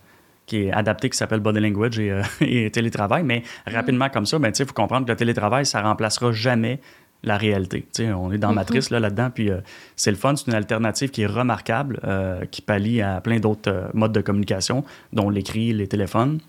qui 0.45 0.63
est 0.63 0.71
adaptée, 0.71 1.09
qui 1.09 1.17
s'appelle 1.17 1.39
Body 1.39 1.59
Language 1.59 1.99
et, 1.99 2.11
euh, 2.11 2.21
et 2.41 2.69
télétravail, 2.71 3.23
mais 3.23 3.43
rapidement 3.65 4.09
comme 4.09 4.25
ça, 4.25 4.38
ben, 4.39 4.51
il 4.57 4.65
faut 4.65 4.73
comprendre 4.73 5.05
que 5.05 5.11
le 5.11 5.17
télétravail, 5.17 5.65
ça 5.65 5.82
remplacera 5.82 6.32
jamais 6.32 6.80
la 7.23 7.36
réalité. 7.36 7.82
Tu 7.93 8.03
sais, 8.05 8.13
on 8.13 8.32
est 8.32 8.38
dans 8.38 8.49
Mhm. 8.49 8.55
Matrice 8.55 8.89
là, 8.91 8.99
là-dedans, 8.99 9.32
puis 9.34 9.49
euh, 9.49 9.57
c'est 9.95 10.11
le 10.11 10.17
fun, 10.17 10.36
c'est 10.36 10.47
une 10.47 10.53
alternative 10.53 11.09
qui 11.09 11.23
est 11.23 11.28
remarquable, 11.28 11.99
euh, 12.05 12.45
qui 12.51 12.61
pallie 12.61 13.01
à 13.01 13.19
plein 13.21 13.39
d'autres 13.39 13.89
modes 13.95 14.11
de 14.13 14.21
communication, 14.21 14.84
dont 15.13 15.30
l'écrit, 15.32 15.73
les 15.73 15.88
téléphones. 15.88 16.39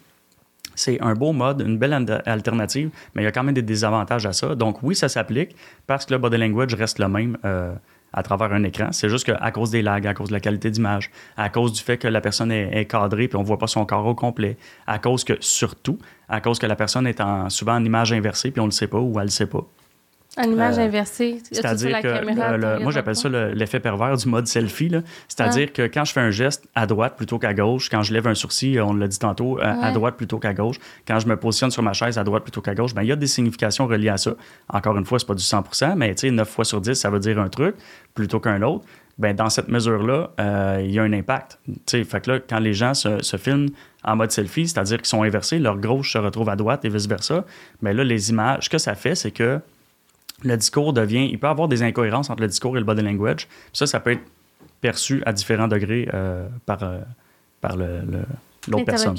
C'est 0.74 1.00
un 1.00 1.14
beau 1.14 1.32
mode, 1.32 1.62
une 1.66 1.78
belle 1.78 1.94
al- 1.94 2.22
alternative, 2.26 2.90
mais 3.14 3.22
il 3.22 3.24
y 3.24 3.28
a 3.28 3.32
quand 3.32 3.42
même 3.42 3.54
des 3.54 3.62
désavantages 3.62 4.26
à 4.26 4.32
ça. 4.32 4.54
Donc 4.54 4.82
oui, 4.82 4.94
ça 4.94 5.08
s'applique 5.08 5.56
parce 5.88 6.04
que 6.06 6.12
le 6.12 6.18
body 6.18 6.36
language 6.36 6.74
reste 6.74 6.98
le 7.00 7.08
même 7.08 7.36
à 8.12 8.22
travers 8.22 8.52
un 8.52 8.62
écran. 8.64 8.88
C'est 8.92 9.08
juste 9.08 9.26
qu'à 9.26 9.50
cause 9.50 9.70
des 9.70 9.82
lags, 9.82 10.06
à 10.06 10.14
cause 10.14 10.28
de 10.28 10.32
la 10.32 10.40
qualité 10.40 10.70
d'image, 10.70 11.10
à 11.36 11.48
cause 11.48 11.72
du 11.72 11.80
fait 11.80 11.98
que 11.98 12.08
la 12.08 12.20
personne 12.20 12.50
est, 12.50 12.70
est 12.72 12.86
cadrée 12.86 13.28
puis 13.28 13.36
on 13.36 13.42
voit 13.42 13.58
pas 13.58 13.66
son 13.66 13.84
corps 13.84 14.06
au 14.06 14.14
complet, 14.14 14.56
à 14.86 14.98
cause 14.98 15.24
que, 15.24 15.34
surtout, 15.40 15.98
à 16.28 16.40
cause 16.40 16.58
que 16.58 16.66
la 16.66 16.76
personne 16.76 17.06
est 17.06 17.20
en, 17.20 17.50
souvent 17.50 17.74
en 17.74 17.84
image 17.84 18.12
inversée 18.12 18.50
puis 18.50 18.60
on 18.60 18.66
le 18.66 18.70
sait 18.70 18.86
pas 18.86 18.98
ou 18.98 19.18
elle 19.18 19.26
le 19.26 19.30
sait 19.30 19.46
pas. 19.46 19.64
En 20.38 20.44
image 20.50 20.78
Euh, 20.78 20.82
inversée. 20.82 21.42
C'est-à-dire 21.50 21.98
que 22.00 22.18
caméra 22.18 22.52
le- 22.52 22.58
derrière 22.58 22.80
moi, 22.80 22.92
j'appelle 22.92 23.12
le 23.14 23.18
ça 23.18 23.28
le- 23.28 23.52
l'effet 23.52 23.80
pervers 23.80 24.16
du 24.16 24.28
mode 24.28 24.46
selfie. 24.46 24.90
C'est-à-dire 25.28 25.68
Ah. 25.70 25.72
que 25.74 25.82
quand 25.86 26.04
je 26.04 26.12
fais 26.12 26.20
un 26.20 26.30
geste 26.30 26.68
à 26.74 26.86
droite 26.86 27.16
plutôt 27.16 27.38
qu'à 27.38 27.52
gauche, 27.54 27.88
quand 27.90 28.02
je 28.02 28.12
lève 28.14 28.26
un 28.26 28.34
sourcil, 28.34 28.80
on 28.80 28.94
l'a 28.94 29.08
dit 29.08 29.18
tantôt, 29.18 29.58
à, 29.60 29.90
droite 29.92 30.16
plutôt 30.16 30.38
qu'à 30.38 30.54
gauche, 30.54 30.76
quand 31.06 31.18
je 31.18 31.26
me 31.26 31.36
positionne 31.36 31.70
sur 31.70 31.82
ma 31.82 31.92
chaise 31.92 32.18
à 32.18 32.24
droite 32.24 32.42
plutôt 32.44 32.60
qu'à 32.60 32.74
gauche, 32.74 32.94
ben, 32.94 33.02
il 33.02 33.08
y 33.08 33.12
a 33.12 33.16
des 33.16 33.26
significations 33.26 33.86
reliées 33.86 34.08
à 34.10 34.16
ça. 34.16 34.32
Encore 34.72 34.96
une 34.96 35.04
fois, 35.04 35.18
c'est 35.18 35.26
pas 35.26 35.34
du 35.34 35.42
100% 35.42 35.94
mais 35.96 36.14
tu 36.14 36.28
sais, 36.28 36.30
9 36.30 36.48
fois 36.48 36.64
sur 36.64 36.80
10, 36.80 36.94
ça 36.94 37.10
veut 37.10 37.18
dire 37.20 37.38
un 37.38 37.48
truc 37.48 37.74
plutôt 38.14 38.40
qu'un 38.40 38.62
autre. 38.62 38.84
Ben, 39.18 39.34
dans 39.34 39.50
cette 39.50 39.66
mesure-là, 39.68 40.30
euh, 40.38 40.80
il 40.84 40.92
y 40.92 40.98
a 41.00 41.02
un 41.02 41.12
impact. 41.12 41.58
Tu 41.66 41.74
sais, 41.86 42.04
fait 42.04 42.20
que 42.20 42.30
là, 42.30 42.38
quand 42.48 42.60
les 42.60 42.72
gens 42.72 42.94
se, 42.94 43.20
se 43.20 43.36
filment 43.36 43.66
en 44.04 44.14
mode 44.14 44.30
selfie, 44.30 44.68
c'est-à-dire 44.68 44.98
qu'ils 44.98 45.06
sont 45.08 45.24
inversés, 45.24 45.58
leur 45.58 45.76
gauche 45.76 46.12
se 46.12 46.18
retrouve 46.18 46.48
à 46.48 46.54
droite 46.54 46.84
et 46.84 46.88
vice-versa, 46.88 47.44
mais 47.82 47.92
là, 47.92 48.04
les 48.04 48.30
images, 48.30 48.66
ce 48.66 48.68
que 48.70 48.78
ça 48.78 48.94
fait, 48.94 49.16
c'est 49.16 49.32
que 49.32 49.58
le 50.44 50.56
discours 50.56 50.92
devient. 50.92 51.28
Il 51.30 51.38
peut 51.38 51.46
y 51.46 51.50
avoir 51.50 51.68
des 51.68 51.82
incohérences 51.82 52.30
entre 52.30 52.42
le 52.42 52.48
discours 52.48 52.76
et 52.76 52.80
le 52.80 52.84
body 52.86 53.02
language. 53.02 53.46
Puis 53.46 53.70
Ça, 53.72 53.86
ça 53.86 54.00
peut 54.00 54.12
être 54.12 54.22
perçu 54.80 55.22
à 55.26 55.32
différents 55.32 55.68
degrés 55.68 56.08
euh, 56.14 56.46
par, 56.66 56.82
euh, 56.82 56.98
par 57.60 57.76
le- 57.76 58.00
le- 58.02 58.24
l'autre 58.68 58.84
personne, 58.84 59.14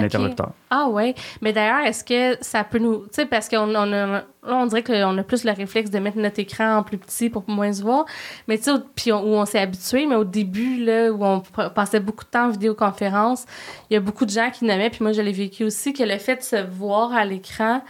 l'interlocuteur. 0.00 0.50
Ah 0.70 0.88
ouais, 0.88 1.14
mais 1.42 1.52
d'ailleurs, 1.52 1.84
est-ce 1.84 2.02
que 2.02 2.36
ça 2.42 2.64
peut 2.64 2.78
nous... 2.78 3.00
Tu 3.04 3.08
sais, 3.12 3.26
parce 3.26 3.48
qu'on 3.50 3.68
on 3.74 3.92
a, 3.92 4.22
on 4.42 4.66
dirait 4.66 4.82
qu'on 4.82 5.18
a 5.18 5.22
plus 5.22 5.44
le 5.44 5.52
réflexe 5.52 5.90
de 5.90 5.98
mettre 5.98 6.16
notre 6.18 6.38
écran 6.40 6.78
en 6.78 6.82
plus 6.82 6.96
petit 6.98 7.28
pour 7.28 7.44
moins 7.46 7.72
se 7.72 7.82
voir, 7.82 8.06
mais 8.48 8.56
tu 8.56 8.64
sais, 8.64 8.70
puis 8.96 9.12
on- 9.12 9.22
où 9.22 9.34
on 9.36 9.44
s'est 9.44 9.58
habitué, 9.60 10.06
mais 10.06 10.14
au 10.16 10.24
début, 10.24 10.82
là, 10.84 11.10
où 11.12 11.22
on 11.24 11.40
passait 11.74 12.00
beaucoup 12.00 12.24
de 12.24 12.30
temps 12.30 12.46
en 12.46 12.50
vidéoconférence, 12.50 13.44
il 13.90 13.94
y 13.94 13.96
a 13.96 14.00
beaucoup 14.00 14.24
de 14.24 14.30
gens 14.30 14.50
qui 14.50 14.64
nommaient, 14.64 14.90
puis 14.90 15.02
moi, 15.02 15.12
je 15.12 15.20
l'ai 15.20 15.32
vécu 15.32 15.64
aussi, 15.64 15.92
que 15.92 16.02
le 16.02 16.16
fait 16.18 16.36
de 16.36 16.42
se 16.42 16.56
voir 16.66 17.12
à 17.12 17.24
l'écran, 17.24 17.82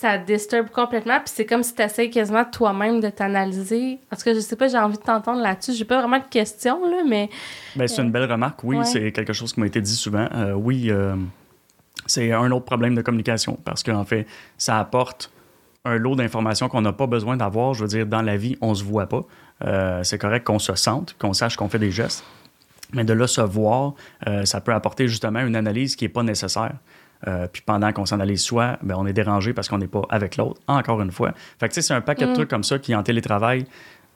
ça 0.00 0.16
disturbe 0.16 0.68
complètement, 0.70 1.18
puis 1.18 1.32
c'est 1.34 1.44
comme 1.44 1.64
si 1.64 1.74
tu 1.74 1.82
essayes 1.82 2.08
quasiment 2.08 2.44
toi-même 2.44 3.00
de 3.00 3.08
t'analyser. 3.08 3.98
En 4.12 4.16
tout 4.16 4.22
cas, 4.22 4.32
je 4.32 4.38
sais 4.38 4.54
pas, 4.54 4.68
j'ai 4.68 4.78
envie 4.78 4.96
de 4.96 5.02
t'entendre 5.02 5.42
là-dessus. 5.42 5.72
J'ai 5.72 5.84
pas 5.84 5.98
vraiment 5.98 6.20
de 6.20 6.28
questions, 6.30 6.88
là, 6.88 6.98
mais... 7.04 7.28
Ben, 7.74 7.88
c'est 7.88 8.00
une 8.02 8.12
belle 8.12 8.30
remarque. 8.30 8.62
Oui, 8.62 8.76
Ouais. 8.76 8.84
c'est 8.84 9.10
quelque 9.10 9.32
chose 9.32 9.52
qui 9.52 9.58
m'a 9.58 9.66
été 9.66 9.80
dit 9.80 9.96
souvent. 9.96 10.28
Euh, 10.36 10.52
oui, 10.52 10.88
euh, 10.88 11.16
c'est 12.06 12.30
un 12.30 12.48
autre 12.52 12.64
problème 12.64 12.94
de 12.94 13.02
communication 13.02 13.58
parce 13.64 13.82
qu'en 13.82 14.04
fait, 14.04 14.24
ça 14.56 14.78
apporte 14.78 15.32
un 15.84 15.96
lot 15.96 16.14
d'informations 16.14 16.68
qu'on 16.68 16.82
n'a 16.82 16.92
pas 16.92 17.08
besoin 17.08 17.36
d'avoir. 17.36 17.74
Je 17.74 17.82
veux 17.82 17.88
dire, 17.88 18.06
dans 18.06 18.22
la 18.22 18.36
vie, 18.36 18.56
on 18.60 18.74
se 18.74 18.84
voit 18.84 19.08
pas. 19.08 19.22
Euh, 19.64 20.04
c'est 20.04 20.18
correct 20.18 20.44
qu'on 20.46 20.60
se 20.60 20.76
sente, 20.76 21.16
qu'on 21.18 21.32
sache 21.32 21.56
qu'on 21.56 21.68
fait 21.68 21.80
des 21.80 21.90
gestes. 21.90 22.22
Mais 22.92 23.02
de 23.02 23.14
là 23.14 23.26
se 23.26 23.40
voir, 23.40 23.94
ça 24.44 24.60
peut 24.62 24.72
apporter 24.72 25.08
justement 25.08 25.40
une 25.40 25.56
analyse 25.56 25.94
qui 25.94 26.04
n'est 26.04 26.08
pas 26.08 26.22
nécessaire. 26.22 26.72
Euh, 27.26 27.48
puis 27.52 27.62
pendant 27.66 27.92
qu'on 27.92 28.06
s'analyse 28.06 28.42
soi, 28.42 28.78
ben, 28.82 28.94
on 28.96 29.04
est 29.06 29.12
dérangé 29.12 29.52
parce 29.52 29.68
qu'on 29.68 29.78
n'est 29.78 29.88
pas 29.88 30.02
avec 30.08 30.36
l'autre, 30.36 30.60
encore 30.68 31.00
une 31.02 31.10
fois. 31.10 31.32
Fait 31.58 31.68
que 31.68 31.74
tu 31.74 31.80
sais, 31.80 31.86
c'est 31.88 31.94
un 31.94 32.00
paquet 32.00 32.26
de 32.26 32.30
Mm. 32.30 32.34
trucs 32.34 32.48
comme 32.50 32.62
ça 32.64 32.78
qui, 32.78 32.94
en 32.94 33.02
télétravail, 33.02 33.66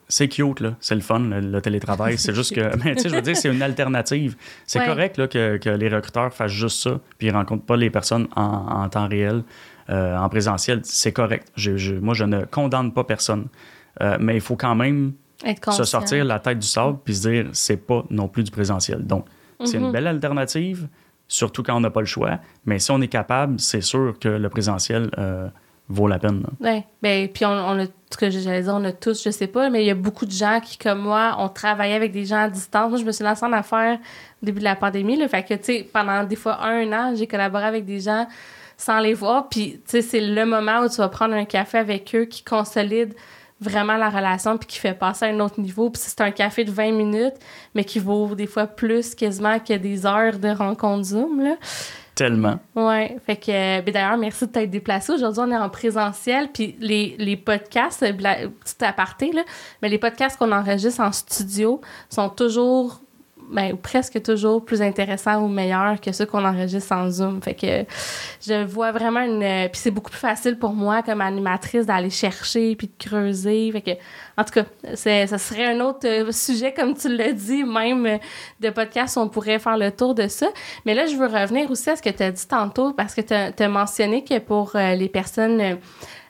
c'est 0.08 0.28
cute, 0.28 0.60
là. 0.60 0.74
C'est 0.78 0.94
le 0.94 1.00
fun, 1.00 1.18
le, 1.18 1.40
le 1.40 1.60
télétravail. 1.60 2.16
C'est 2.18 2.34
juste 2.34 2.54
que, 2.54 2.60
mais 2.84 2.94
tu 2.96 3.02
sais, 3.02 3.08
je 3.08 3.14
veux 3.14 3.20
dire, 3.22 3.36
c'est 3.36 3.48
une 3.52 3.62
alternative. 3.62 4.36
C'est 4.66 4.78
Ouais. 4.78 4.86
correct 4.86 5.16
là, 5.16 5.26
que, 5.26 5.56
que 5.56 5.70
les 5.70 5.88
recruteurs 5.88 6.32
fassent 6.32 6.52
juste 6.52 6.80
ça, 6.82 7.00
puis 7.18 7.28
ils 7.28 7.32
rencontrent 7.32 7.64
pas 7.64 7.76
les 7.76 7.90
personnes 7.90 8.28
en, 8.36 8.42
en 8.44 8.88
temps 8.88 9.08
réel, 9.08 9.42
euh, 9.90 10.16
en 10.16 10.28
présentiel. 10.28 10.80
C'est 10.84 11.12
correct. 11.12 11.48
Je- 11.56 11.76
je- 11.76 11.94
moi, 11.96 12.14
je 12.14 12.24
ne 12.24 12.44
condamne 12.44 12.92
pas 12.92 13.02
personne. 13.04 13.46
Euh, 14.00 14.16
mais 14.20 14.34
il 14.36 14.40
faut 14.40 14.56
quand 14.56 14.74
même 14.76 15.12
se 15.72 15.82
sortir 15.84 16.24
la 16.24 16.38
tête 16.38 16.60
du 16.60 16.66
sable 16.68 16.98
puis 17.04 17.16
se 17.16 17.28
dire 17.28 17.46
c'est 17.52 17.76
pas 17.78 18.04
non 18.10 18.28
plus 18.28 18.44
du 18.44 18.50
présentiel. 18.52 19.04
Donc, 19.04 19.26
c'est 19.64 19.78
une 19.78 19.90
belle 19.92 20.06
alternative, 20.06 20.86
surtout 21.32 21.62
quand 21.62 21.74
on 21.74 21.80
n'a 21.80 21.90
pas 21.90 22.00
le 22.00 22.06
choix. 22.06 22.38
Mais 22.66 22.78
si 22.78 22.90
on 22.90 23.00
est 23.00 23.08
capable, 23.08 23.58
c'est 23.58 23.80
sûr 23.80 24.16
que 24.20 24.28
le 24.28 24.48
présentiel 24.50 25.10
euh, 25.16 25.48
vaut 25.88 26.06
la 26.06 26.18
peine. 26.18 26.44
Ouais. 26.60 26.84
Ben, 27.00 27.26
puis 27.28 27.46
on, 27.46 27.50
on 27.50 27.80
a, 27.80 27.86
ce 28.10 28.16
que 28.18 28.28
j'allais 28.28 28.62
dire, 28.62 28.74
on 28.74 28.84
a 28.84 28.92
tous, 28.92 29.24
je 29.24 29.30
sais 29.30 29.46
pas, 29.46 29.70
mais 29.70 29.82
il 29.82 29.86
y 29.86 29.90
a 29.90 29.94
beaucoup 29.94 30.26
de 30.26 30.30
gens 30.30 30.60
qui, 30.60 30.76
comme 30.76 31.00
moi, 31.00 31.36
ont 31.38 31.48
travaillé 31.48 31.94
avec 31.94 32.12
des 32.12 32.26
gens 32.26 32.44
à 32.44 32.48
distance. 32.50 32.90
Moi, 32.90 32.98
je 32.98 33.04
me 33.04 33.12
suis 33.12 33.24
lancée 33.24 33.46
en 33.46 33.52
affaires 33.52 33.98
au 34.42 34.46
début 34.46 34.58
de 34.58 34.64
la 34.64 34.76
pandémie, 34.76 35.16
là. 35.16 35.26
Fait 35.26 35.42
que, 35.42 35.54
tu 35.54 35.64
sais, 35.64 35.88
pendant 35.90 36.22
des 36.24 36.36
fois 36.36 36.62
un 36.62 36.92
an, 36.92 37.14
j'ai 37.16 37.26
collaboré 37.26 37.64
avec 37.64 37.86
des 37.86 38.00
gens 38.00 38.26
sans 38.76 39.00
les 39.00 39.14
voir. 39.14 39.48
Puis, 39.48 39.80
tu 39.86 39.92
sais, 39.92 40.02
c'est 40.02 40.20
le 40.20 40.44
moment 40.44 40.80
où 40.80 40.88
tu 40.90 40.96
vas 40.96 41.08
prendre 41.08 41.34
un 41.34 41.46
café 41.46 41.78
avec 41.78 42.14
eux 42.14 42.26
qui 42.26 42.44
consolide 42.44 43.14
vraiment 43.62 43.96
la 43.96 44.10
relation 44.10 44.58
puis 44.58 44.66
qui 44.66 44.78
fait 44.78 44.94
passer 44.94 45.26
à 45.26 45.28
un 45.28 45.40
autre 45.40 45.60
niveau. 45.60 45.88
Puis 45.90 46.02
c'est 46.04 46.20
un 46.20 46.30
café 46.30 46.64
de 46.64 46.70
20 46.70 46.92
minutes, 46.92 47.34
mais 47.74 47.84
qui 47.84 47.98
vaut 47.98 48.34
des 48.34 48.46
fois 48.46 48.66
plus 48.66 49.14
quasiment 49.14 49.58
que 49.58 49.74
des 49.74 50.04
heures 50.04 50.38
de 50.38 50.48
rencontre 50.48 51.04
Zoom, 51.04 51.40
là. 51.42 51.56
Tellement. 52.14 52.58
Ouais, 52.76 53.16
fait 53.24 53.36
que 53.36 53.50
euh, 53.50 53.80
ben 53.80 53.90
d'ailleurs 53.94 54.18
merci 54.18 54.46
de 54.46 54.52
t'être 54.52 54.70
déplacé. 54.70 55.12
Aujourd'hui, 55.12 55.42
on 55.46 55.50
est 55.50 55.56
en 55.56 55.70
présentiel 55.70 56.48
puis 56.52 56.76
les, 56.78 57.16
les 57.18 57.38
podcasts 57.38 58.02
euh, 58.02 58.12
petit 58.12 58.84
aparté 58.84 59.32
là, 59.32 59.42
mais 59.80 59.88
les 59.88 59.96
podcasts 59.96 60.36
qu'on 60.36 60.52
enregistre 60.52 61.00
en 61.00 61.10
studio 61.10 61.80
sont 62.10 62.28
toujours 62.28 63.00
ben, 63.50 63.76
presque 63.76 64.22
toujours 64.22 64.64
plus 64.64 64.82
intéressants 64.82 65.42
ou 65.42 65.48
meilleurs 65.48 66.00
que 66.00 66.12
ceux 66.12 66.26
qu'on 66.26 66.44
enregistre 66.44 66.92
en 66.92 67.10
Zoom. 67.10 67.42
Fait 67.42 67.54
que 67.54 67.84
je 68.46 68.64
vois 68.64 68.92
vraiment 68.92 69.20
une... 69.20 69.68
Puis 69.70 69.80
c'est 69.80 69.90
beaucoup 69.90 70.10
plus 70.10 70.20
facile 70.20 70.58
pour 70.58 70.72
moi 70.72 71.02
comme 71.02 71.20
animatrice 71.20 71.86
d'aller 71.86 72.10
chercher 72.10 72.76
puis 72.76 72.88
de 72.88 73.04
creuser. 73.04 73.70
Fait 73.72 73.80
que, 73.80 73.90
en 74.36 74.44
tout 74.44 74.52
cas, 74.52 74.64
ça 74.94 75.38
serait 75.38 75.66
un 75.66 75.80
autre 75.80 76.06
euh, 76.06 76.32
sujet, 76.32 76.72
comme 76.72 76.94
tu 76.94 77.14
l'as 77.14 77.32
dit, 77.32 77.64
même 77.64 78.18
de 78.60 78.70
podcast, 78.70 79.16
on 79.16 79.28
pourrait 79.28 79.58
faire 79.58 79.76
le 79.76 79.90
tour 79.90 80.14
de 80.14 80.28
ça. 80.28 80.48
Mais 80.86 80.94
là, 80.94 81.06
je 81.06 81.16
veux 81.16 81.26
revenir 81.26 81.70
aussi 81.70 81.90
à 81.90 81.96
ce 81.96 82.02
que 82.02 82.10
tu 82.10 82.22
as 82.22 82.30
dit 82.30 82.46
tantôt 82.46 82.92
parce 82.92 83.14
que 83.14 83.20
tu 83.20 83.34
as, 83.34 83.68
mentionné 83.68 84.24
que 84.24 84.38
pour 84.38 84.76
euh, 84.76 84.94
les 84.94 85.08
personnes 85.08 85.60
euh, 85.60 85.74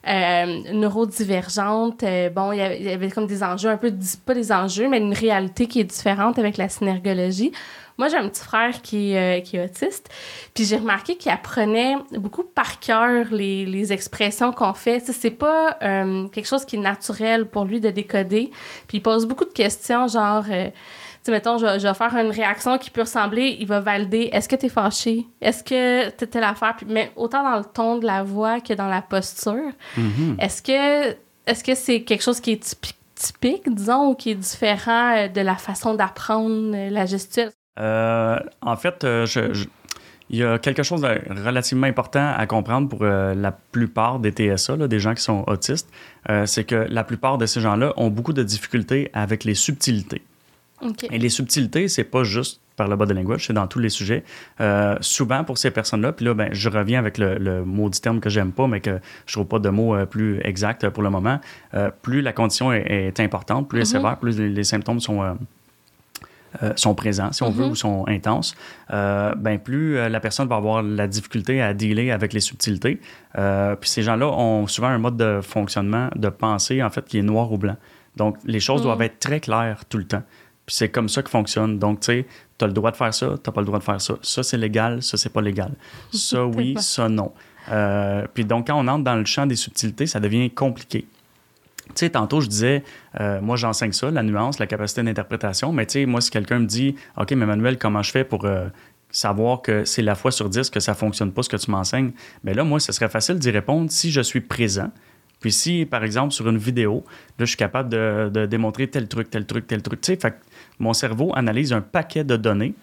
neurodivergentes. 0.04 2.02
Euh, 2.02 2.30
bon, 2.30 2.52
il 2.52 2.58
y, 2.58 2.88
avait, 2.90 3.10
comme 3.10 3.26
des 3.26 3.42
enjeux, 3.42 3.70
un 3.70 3.76
peu, 3.76 3.92
pas 4.26 4.34
des 4.34 4.52
enjeux, 4.52 4.88
mais 4.88 4.98
une 4.98 5.14
réalité 5.14 5.66
qui 5.66 5.80
est 5.80 5.84
différente 5.84 6.38
avec 6.38 6.56
la 6.56 6.68
synergologie. 6.68 7.52
Moi, 7.98 8.08
j'ai 8.08 8.16
un 8.16 8.28
petit 8.28 8.42
frère 8.42 8.80
qui, 8.82 9.16
euh, 9.16 9.40
qui 9.40 9.58
est 9.58 9.64
autiste, 9.64 10.08
puis 10.54 10.64
j'ai 10.64 10.76
remarqué 10.76 11.16
qu'il 11.16 11.30
apprenait 11.30 11.94
beaucoup 12.12 12.42
par 12.42 12.80
cœur 12.80 13.26
les, 13.30 13.66
les 13.66 13.92
expressions 13.92 14.50
qu'on 14.52 14.74
fait. 14.74 15.00
C'est 15.00 15.30
pas 15.30 15.76
quelque 16.32 16.46
chose 16.46 16.64
qui 16.64 16.76
est 16.76 16.80
naturel 16.80 17.46
pour 17.46 17.64
lui 17.64 17.80
de 17.80 17.90
décoder. 17.90 18.50
Puis 18.88 18.98
il 18.98 19.02
pose 19.02 19.26
beaucoup 19.26 19.44
de 19.44 19.52
questions, 19.52 20.08
genre 20.08 20.44
sais, 21.22 21.30
mettons, 21.30 21.58
je, 21.58 21.66
vais 21.66 21.94
faire 21.94 22.16
une 22.16 22.30
réaction 22.30 22.78
qui 22.78 22.90
peut 22.90 23.02
ressembler, 23.02 23.56
il 23.60 23.66
va 23.66 23.80
valider 23.80 24.30
est-ce 24.32 24.48
que 24.48 24.56
tu 24.56 24.66
es 24.66 24.68
fâché? 24.68 25.26
Est-ce 25.40 25.62
que 25.62 26.10
tu 26.10 26.26
telle 26.26 26.44
affaire 26.44 26.76
Mais 26.86 27.12
autant 27.16 27.42
dans 27.42 27.58
le 27.58 27.64
ton 27.64 27.98
de 27.98 28.06
la 28.06 28.22
voix 28.22 28.60
que 28.60 28.74
dans 28.74 28.88
la 28.88 29.02
posture. 29.02 29.70
Mm-hmm. 29.96 30.40
Est-ce 30.40 30.62
que 30.62 31.16
est-ce 31.46 31.64
que 31.64 31.74
c'est 31.74 32.02
quelque 32.02 32.22
chose 32.22 32.40
qui 32.40 32.52
est 32.52 32.76
typique, 33.14 33.68
disons, 33.68 34.10
ou 34.10 34.14
qui 34.14 34.30
est 34.30 34.36
différent 34.36 35.16
euh, 35.16 35.28
de 35.28 35.40
la 35.40 35.56
façon 35.56 35.94
d'apprendre 35.94 36.72
euh, 36.74 36.90
la 36.90 37.06
gestuelle? 37.06 37.50
Euh, 37.80 38.38
en 38.60 38.76
fait, 38.76 39.04
il 40.30 40.38
y 40.38 40.44
a 40.44 40.58
quelque 40.58 40.82
chose 40.82 41.00
de 41.00 41.44
relativement 41.44 41.86
important 41.86 42.32
à 42.36 42.46
comprendre 42.46 42.88
pour 42.88 43.04
la 43.04 43.52
plupart 43.52 44.18
des 44.18 44.30
TSA, 44.30 44.76
des 44.76 44.98
gens 44.98 45.14
qui 45.14 45.22
sont 45.22 45.44
autistes. 45.46 45.90
c'est 46.44 46.64
que 46.64 46.86
la 46.88 47.02
plupart 47.02 47.38
de 47.38 47.46
ces 47.46 47.60
gens-là 47.60 47.94
ont 47.96 48.08
beaucoup 48.08 48.34
de 48.34 48.42
difficultés 48.42 49.10
avec 49.14 49.44
les 49.44 49.54
subtilités. 49.54 50.22
Et 51.10 51.18
les 51.18 51.28
subtilités, 51.28 51.88
c'est 51.88 52.04
pas 52.04 52.24
juste 52.24 52.60
par 52.76 52.88
le 52.88 52.96
body 52.96 53.14
language, 53.14 53.46
c'est 53.46 53.52
dans 53.52 53.66
tous 53.66 53.78
les 53.78 53.88
sujets. 53.88 54.24
Euh, 54.60 54.96
souvent, 55.00 55.44
pour 55.44 55.58
ces 55.58 55.70
personnes-là, 55.70 56.12
puis 56.12 56.24
là, 56.24 56.34
ben, 56.34 56.48
je 56.52 56.68
reviens 56.68 56.98
avec 56.98 57.18
le, 57.18 57.36
le 57.38 57.64
maudit 57.64 58.00
terme 58.00 58.20
que 58.20 58.30
j'aime 58.30 58.52
pas, 58.52 58.66
mais 58.66 58.80
que 58.80 58.98
je 59.26 59.32
trouve 59.34 59.46
pas 59.46 59.58
de 59.58 59.68
mot 59.68 59.94
euh, 59.94 60.06
plus 60.06 60.40
exact 60.44 60.88
pour 60.88 61.02
le 61.02 61.10
moment. 61.10 61.40
Euh, 61.74 61.90
plus 62.02 62.22
la 62.22 62.32
condition 62.32 62.72
est, 62.72 63.20
importante, 63.20 63.68
plus 63.68 63.78
elle 63.78 63.82
est 63.82 63.88
mm-hmm. 63.88 63.92
sévère, 63.92 64.18
plus 64.18 64.38
les, 64.38 64.64
symptômes 64.64 65.00
sont, 65.00 65.36
sont 66.76 66.94
présents, 66.94 67.32
si 67.32 67.42
on 67.42 67.50
veut, 67.50 67.66
mm-hmm. 67.66 67.70
ou 67.70 67.74
sont 67.74 68.04
intenses, 68.08 68.54
ben, 68.88 69.58
plus 69.62 69.96
la 69.96 70.20
personne 70.20 70.48
va 70.48 70.56
avoir 70.56 70.82
la 70.82 71.06
difficulté 71.06 71.60
à 71.60 71.74
dealer 71.74 72.10
avec 72.10 72.32
les 72.32 72.40
subtilités. 72.40 73.00
puis 73.34 73.90
ces 73.90 74.02
gens-là 74.02 74.26
ont 74.26 74.66
souvent 74.66 74.88
un 74.88 74.98
mode 74.98 75.16
de 75.16 75.40
fonctionnement, 75.42 76.08
de 76.16 76.28
pensée, 76.28 76.82
en 76.82 76.90
fait, 76.90 77.04
qui 77.04 77.18
est 77.18 77.22
noir 77.22 77.52
ou 77.52 77.58
blanc. 77.58 77.76
Donc, 78.16 78.36
les 78.44 78.60
choses 78.60 78.80
mm. 78.80 78.84
doivent 78.84 79.02
être 79.02 79.18
très 79.18 79.40
claires 79.40 79.84
tout 79.88 79.98
le 79.98 80.04
temps. 80.04 80.22
Puis 80.66 80.76
c'est 80.76 80.88
comme 80.88 81.08
ça 81.08 81.22
que 81.22 81.30
fonctionne. 81.30 81.78
Donc, 81.78 82.00
tu 82.00 82.06
sais, 82.06 82.26
tu 82.58 82.64
as 82.64 82.68
le 82.68 82.72
droit 82.72 82.90
de 82.90 82.96
faire 82.96 83.12
ça, 83.12 83.26
tu 83.26 83.48
n'as 83.48 83.52
pas 83.52 83.60
le 83.60 83.66
droit 83.66 83.78
de 83.78 83.84
faire 83.84 84.00
ça. 84.00 84.14
Ça, 84.22 84.42
c'est 84.42 84.56
légal, 84.56 85.02
ça, 85.02 85.16
c'est 85.16 85.32
pas 85.32 85.42
légal. 85.42 85.72
Ça, 86.12 86.44
oui, 86.46 86.76
ça, 86.78 87.08
non. 87.08 87.32
Euh, 87.70 88.26
puis 88.32 88.44
donc, 88.44 88.66
quand 88.66 88.78
on 88.78 88.88
entre 88.88 89.04
dans 89.04 89.16
le 89.16 89.24
champ 89.24 89.46
des 89.46 89.56
subtilités, 89.56 90.06
ça 90.06 90.20
devient 90.20 90.50
compliqué. 90.50 91.06
Tu 91.88 91.92
sais, 91.94 92.10
tantôt, 92.10 92.40
je 92.40 92.48
disais, 92.48 92.84
euh, 93.20 93.40
moi, 93.40 93.56
j'enseigne 93.56 93.92
ça, 93.92 94.10
la 94.10 94.22
nuance, 94.22 94.58
la 94.58 94.66
capacité 94.66 95.02
d'interprétation, 95.02 95.72
mais 95.72 95.86
tu 95.86 96.00
sais, 96.00 96.06
moi, 96.06 96.20
si 96.20 96.30
quelqu'un 96.30 96.60
me 96.60 96.66
dit, 96.66 96.96
OK, 97.16 97.32
mais 97.32 97.46
Manuel, 97.46 97.78
comment 97.78 98.02
je 98.02 98.10
fais 98.10 98.24
pour 98.24 98.44
euh, 98.44 98.66
savoir 99.10 99.62
que 99.62 99.84
c'est 99.84 100.02
la 100.02 100.14
fois 100.14 100.30
sur 100.30 100.48
dix 100.48 100.70
que 100.70 100.80
ça 100.80 100.94
fonctionne 100.94 101.32
pas 101.32 101.42
ce 101.42 101.48
que 101.48 101.56
tu 101.56 101.70
m'enseignes? 101.70 102.12
Bien 102.44 102.54
là, 102.54 102.64
moi, 102.64 102.80
ce 102.80 102.92
serait 102.92 103.08
facile 103.08 103.38
d'y 103.38 103.50
répondre 103.50 103.90
si 103.90 104.10
je 104.10 104.20
suis 104.20 104.40
présent, 104.40 104.90
puis 105.42 105.52
si, 105.52 105.84
par 105.84 106.04
exemple, 106.04 106.32
sur 106.32 106.48
une 106.48 106.56
vidéo, 106.56 107.04
là, 107.38 107.44
je 107.44 107.46
suis 107.46 107.56
capable 107.56 107.88
de, 107.88 108.46
démontrer 108.46 108.86
tel 108.86 109.08
truc, 109.08 109.28
tel 109.28 109.44
truc, 109.44 109.66
tel 109.66 109.82
truc, 109.82 110.00
tu 110.00 110.12
sais, 110.12 110.18
fait 110.18 110.36
mon 110.78 110.92
cerveau 110.92 111.32
analyse 111.34 111.72
un 111.72 111.80
paquet 111.80 112.22
de 112.22 112.36
données, 112.36 112.74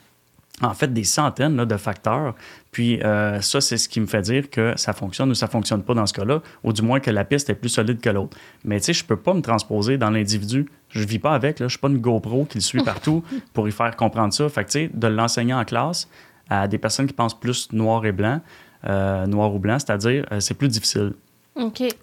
en 0.62 0.74
fait 0.74 0.92
des 0.92 1.06
centaines 1.06 1.64
de 1.64 1.78
facteurs. 1.78 2.36
Puis 2.72 3.02
euh, 3.02 3.40
ça, 3.40 3.62
c'est 3.62 3.78
ce 3.78 3.88
qui 3.88 4.02
me 4.02 4.08
fait 4.08 4.22
dire 4.22 4.50
que 4.50 4.74
ça 4.76 4.92
fonctionne 4.92 5.30
ou 5.30 5.36
ça 5.36 5.48
fonctionne 5.48 5.84
pas 5.84 5.94
dans 5.94 6.06
ce 6.06 6.14
cas-là, 6.14 6.42
ou 6.66 6.74
du 6.74 6.82
moins 6.82 7.00
que 7.00 7.10
la 7.10 7.24
piste 7.24 7.50
est 7.50 7.56
plus 7.56 7.70
solide 7.70 8.02
que 8.02 8.10
l'autre. 8.10 8.38
Mais 8.66 8.80
tu 8.80 8.88
sais, 8.88 8.94
je 8.94 9.06
peux 9.06 9.16
pas 9.16 9.34
me 9.34 9.42
transposer 9.42 9.98
dans 9.98 10.10
l'individu. 10.10 10.70
Je 10.90 11.06
vis 11.06 11.20
pas 11.20 11.34
avec, 11.34 11.60
là. 11.60 11.68
je 11.68 11.72
suis 11.72 11.80
pas 11.80 11.88
une 11.88 12.00
GoPro 12.00 12.44
qui 12.44 12.58
le 12.58 12.64
suit 12.64 12.84
partout 12.84 13.24
pour 13.54 13.70
y 13.70 13.72
faire 13.72 13.96
comprendre 13.96 14.34
ça. 14.34 14.50
Fait 14.50 14.66
que 14.66 14.70
tu 14.72 14.80
sais, 14.80 14.92
de 14.94 15.08
l'enseigner 15.08 15.54
en 15.54 15.64
classe 15.64 16.10
à 16.50 16.68
des 16.68 16.78
personnes 16.78 17.08
qui 17.08 17.14
pensent 17.14 17.40
plus 17.40 17.72
noir 17.72 18.06
et 18.06 18.12
blanc, 18.12 18.42
euh, 18.86 19.26
noir 19.28 19.56
ou 19.56 19.60
blanc, 19.60 19.80
c'est-à-dire 19.80 20.26
euh, 20.34 20.42
c'est 20.42 20.56
plus 20.56 20.68
difficile. 20.68 21.14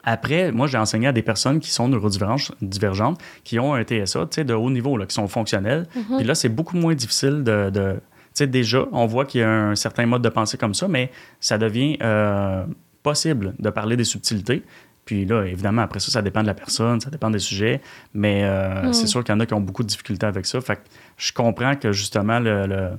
Après, 0.04 0.52
moi, 0.52 0.66
j'ai 0.66 0.78
enseigné 0.78 1.06
à 1.06 1.12
des 1.12 1.22
personnes 1.22 1.60
qui 1.60 1.70
sont 1.70 1.88
neurodivergentes, 1.88 3.18
qui 3.44 3.58
ont 3.58 3.74
un 3.74 3.82
TSA 3.82 4.26
de 4.44 4.54
haut 4.54 4.70
niveau, 4.70 4.96
là, 4.96 5.06
qui 5.06 5.14
sont 5.14 5.28
fonctionnels. 5.28 5.86
Mhm. 5.94 6.18
Puis 6.18 6.26
là, 6.26 6.34
c'est 6.34 6.48
beaucoup 6.48 6.76
moins 6.76 6.94
difficile 6.94 7.42
de. 7.42 7.70
de 7.70 7.94
tu 7.94 8.44
sais, 8.44 8.46
déjà, 8.46 8.84
on 8.92 9.06
voit 9.06 9.24
qu'il 9.24 9.40
y 9.40 9.44
a 9.44 9.50
un 9.50 9.74
certain 9.74 10.04
mode 10.04 10.20
de 10.20 10.28
pensée 10.28 10.58
comme 10.58 10.74
ça, 10.74 10.88
mais 10.88 11.10
ça 11.40 11.56
devient 11.56 11.96
euh, 12.02 12.66
possible 13.02 13.54
de 13.58 13.70
parler 13.70 13.96
des 13.96 14.04
subtilités. 14.04 14.62
Puis 15.06 15.24
là, 15.24 15.44
évidemment, 15.44 15.82
après 15.82 16.00
ça, 16.00 16.10
ça 16.10 16.20
dépend 16.20 16.42
de 16.42 16.48
la 16.48 16.54
personne, 16.54 17.00
ça 17.00 17.08
dépend 17.08 17.30
des 17.30 17.38
sujets, 17.38 17.80
mais 18.12 18.42
euh, 18.44 18.82
mhm. 18.82 18.92
c'est 18.92 19.06
sûr 19.06 19.24
qu'il 19.24 19.34
y 19.34 19.36
en 19.36 19.40
a 19.40 19.46
qui 19.46 19.54
ont 19.54 19.60
beaucoup 19.60 19.84
de 19.84 19.88
difficultés 19.88 20.26
avec 20.26 20.44
ça. 20.44 20.60
Fait 20.60 20.76
que 20.76 20.82
je 21.16 21.32
comprends 21.32 21.76
que 21.76 21.92
justement, 21.92 22.40
le, 22.40 22.90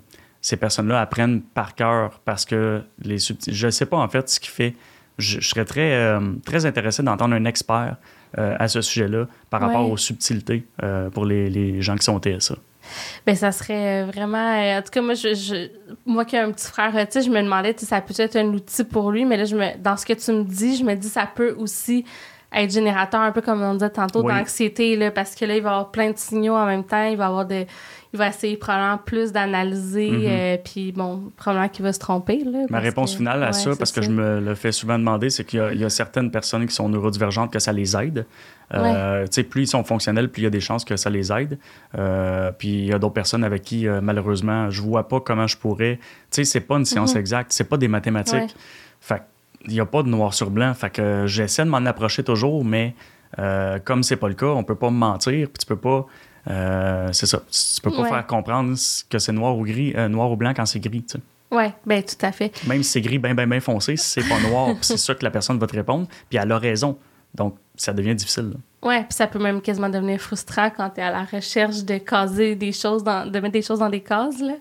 ces 0.42 0.58
personnes-là 0.58 1.02
apprennent 1.02 1.42
par 1.42 1.76
cœur 1.76 2.22
parce 2.24 2.46
que 2.46 2.82
les 3.04 3.20
subtilités. 3.20 3.58
Je 3.60 3.66
ne 3.68 3.72
sais 3.72 3.86
pas 3.86 3.98
en 3.98 4.08
fait 4.08 4.30
ce 4.30 4.40
qui 4.40 4.50
fait 4.50 4.74
je, 5.18 5.40
serais 5.42 5.66
très, 5.66 5.94
euh, 5.94 6.20
très 6.46 6.66
intéressé 6.66 7.04
d'entendre 7.04 7.36
un 7.36 7.46
expert 7.46 7.98
euh, 8.38 8.56
à 8.60 8.68
ce 8.68 8.82
sujet-là 8.82 9.26
par 9.50 9.62
rapport 9.62 9.90
aux 9.90 9.98
subtilités 9.98 10.66
euh, 10.84 11.10
pour 11.10 11.26
les, 11.26 11.50
les, 11.50 11.82
gens 11.82 11.96
qui 11.96 12.04
sont 12.04 12.20
TSA. 12.20 12.56
Bien, 13.26 13.36
ça 13.36 13.52
serait 13.52 14.04
vraiment. 14.04 14.78
En 14.78 14.82
tout 14.82 14.92
cas, 14.92 15.02
moi, 15.02 15.14
je, 15.14 15.70
moi 16.06 16.24
qui 16.24 16.36
ai 16.36 16.40
un 16.40 16.52
petit 16.52 16.68
frère 16.68 16.92
tu 16.94 17.06
sais, 17.10 17.22
je 17.22 17.30
me 17.30 17.42
demandais 17.42 17.74
si 17.78 17.86
ça 17.86 18.00
peut 18.00 18.14
être 18.18 18.36
un 18.38 18.48
outil 18.48 18.84
pour 18.84 19.12
lui, 19.12 19.26
mais 19.26 19.38
là, 19.38 19.46
je 19.46 19.56
me, 19.56 19.78
dans 19.78 19.98
ce 19.98 20.06
que 20.06 20.14
tu 20.14 20.32
me 20.32 20.44
dis, 20.44 20.78
je 20.78 20.84
me 20.84 20.96
dis 20.96 21.10
ça 21.10 21.30
peut 21.34 21.56
aussi 21.58 22.06
être 22.54 22.72
générateur, 22.72 23.22
un 23.22 23.32
peu 23.32 23.42
comme 23.42 23.62
on 23.62 23.74
disait 23.74 23.90
tantôt, 23.90 24.24
d'anxiété, 24.24 25.12
parce 25.12 25.36
que 25.36 25.44
là, 25.44 25.58
il 25.58 25.62
va 25.62 25.72
avoir 25.72 25.92
plein 25.92 26.12
de 26.12 26.18
signaux 26.18 26.56
en 26.56 26.66
même 26.66 26.86
temps, 26.86 27.04
il 27.04 27.18
va 27.18 27.28
avoir 27.28 27.46
des 27.46 27.68
il 28.14 28.20
va 28.20 28.28
essayer 28.28 28.56
probablement 28.56 28.98
plus 28.98 29.32
d'analyser, 29.32 30.12
mhm. 30.12 30.24
euh, 30.26 30.58
puis 30.64 30.92
bon, 30.92 31.32
probablement 31.36 31.70
qu'il 31.70 31.84
va 31.84 31.92
se 31.92 32.00
tromper. 32.00 32.44
Là, 32.44 32.60
Ma 32.70 32.80
réponse 32.80 33.16
finale 33.16 33.44
à 33.44 33.52
ça, 33.52 33.72
parce 33.78 33.92
que 33.92 34.02
je 34.02 34.10
me 34.10 34.40
le 34.40 34.56
fais 34.56 34.72
souvent 34.72 34.98
demander, 34.98 35.30
c'est 35.30 35.44
qu'il 35.44 35.60
y, 35.76 35.84
a 35.84 35.90
certaines 35.90 36.32
personnes 36.32 36.66
qui 36.66 36.74
sont 36.74 36.88
neurodivergentes 36.88 37.52
que 37.52 37.60
ça 37.60 37.74
les 37.74 37.96
aide. 37.98 38.26
Euh, 38.74 39.26
plus 39.50 39.64
ils 39.64 39.68
sont 39.68 39.84
fonctionnels, 39.84 40.30
plus 40.30 40.42
il 40.42 40.44
y 40.46 40.48
a 40.48 40.52
des 40.52 40.60
chances 40.60 40.86
que 40.86 40.96
ça 40.96 41.10
les 41.10 41.32
aide. 41.32 41.58
Euh, 41.98 42.52
puis 42.58 42.70
il 42.70 42.86
y 42.86 42.94
a 42.94 43.00
d'autres 43.00 43.14
personnes 43.14 43.44
avec 43.44 43.64
qui, 43.64 43.88
malheureusement, 44.02 44.70
je 44.70 44.82
vois 44.82 45.08
pas 45.08 45.20
comment 45.20 45.48
je 45.48 45.58
pourrais. 45.58 45.98
Tu 46.32 46.44
sais, 46.44 46.44
c'est 46.46 46.62
pas 46.62 46.78
une 46.78 46.86
science 46.86 47.14
mhm. 47.14 47.20
exacte, 47.20 47.52
c'est 47.52 47.66
pas 47.66 47.78
des 47.78 47.88
mathématiques. 47.88 48.56
Fait 49.02 49.22
il 49.66 49.74
n'y 49.74 49.80
a 49.82 49.86
pas 49.86 50.02
de 50.02 50.08
noir 50.08 50.34
sur 50.34 50.50
blanc. 50.50 50.74
Fait 50.76 50.90
que 50.90 51.26
j'essaie 51.26 51.66
de 51.66 51.70
m'en 51.70 51.86
approcher 51.86 52.24
toujours, 52.24 52.64
mais 52.64 52.96
comme 53.84 54.04
c'est 54.04 54.16
pas 54.16 54.30
le 54.30 54.36
cas, 54.36 54.48
on 54.48 54.64
peut 54.64 54.76
pas 54.76 54.92
me 54.92 54.98
mentir, 54.98 55.50
puis 55.50 55.60
tu 55.60 55.66
peux 55.66 55.76
pas 55.76 56.06
euh, 56.50 57.10
c'est 57.12 57.26
ça. 57.26 57.42
Tu 57.50 57.82
peux 57.82 57.92
pas 57.92 58.06
faire 58.06 58.28
comprendre 58.28 58.76
que 59.10 59.20
c'est 59.20 59.32
noir 59.32 59.58
ou 59.58 59.64
gris, 59.64 59.94
euh, 59.96 60.08
noir 60.08 60.32
ou 60.32 60.36
blanc 60.36 60.54
quand 60.56 60.66
c'est 60.66 60.80
gris. 60.80 61.04
Tu 61.04 61.18
sais. 61.18 61.20
Oui, 61.52 61.66
bien, 61.86 62.02
tout 62.02 62.26
à 62.26 62.32
fait. 62.32 62.52
Même 62.68 62.84
si 62.84 62.92
c'est 62.92 63.02
gris, 63.02 63.20
bien, 63.20 63.34
bien, 63.34 63.48
bien 63.48 63.60
foncé, 63.60 63.96
si 63.96 64.06
c'est 64.06 64.28
pas 64.28 64.40
noir, 64.40 64.76
c'est 64.82 64.98
ça 64.98 65.16
que 65.16 65.24
la 65.24 65.32
personne 65.32 65.58
va 65.58 65.68
te 65.68 65.76
répondre, 65.76 66.08
puis 66.30 66.38
elle 66.38 66.52
a 66.52 66.58
raison. 66.58 66.98
Donc, 67.34 67.56
ça 67.76 67.94
devient 67.94 68.16
difficile. 68.16 68.54
Oui, 68.82 68.96
puis 69.00 69.14
ça 69.14 69.28
peut 69.28 69.40
même 69.40 69.62
quasiment 69.62 69.90
devenir 69.90 70.20
frustrant 70.20 70.70
quand 70.70 70.90
tu 70.90 71.02
es 71.02 71.04
à 71.04 71.12
la 71.12 71.24
recherche 71.24 71.84
de 71.84 71.98
caser 71.98 72.56
des 72.56 72.72
choses, 72.72 73.04
dans, 73.04 73.30
de 73.30 73.40
mettre 73.40 73.54
des 73.54 73.62
choses 73.62 73.80
dans 73.80 73.90
des 73.90 74.02
cases. 74.02 74.40
Là. 74.40 74.54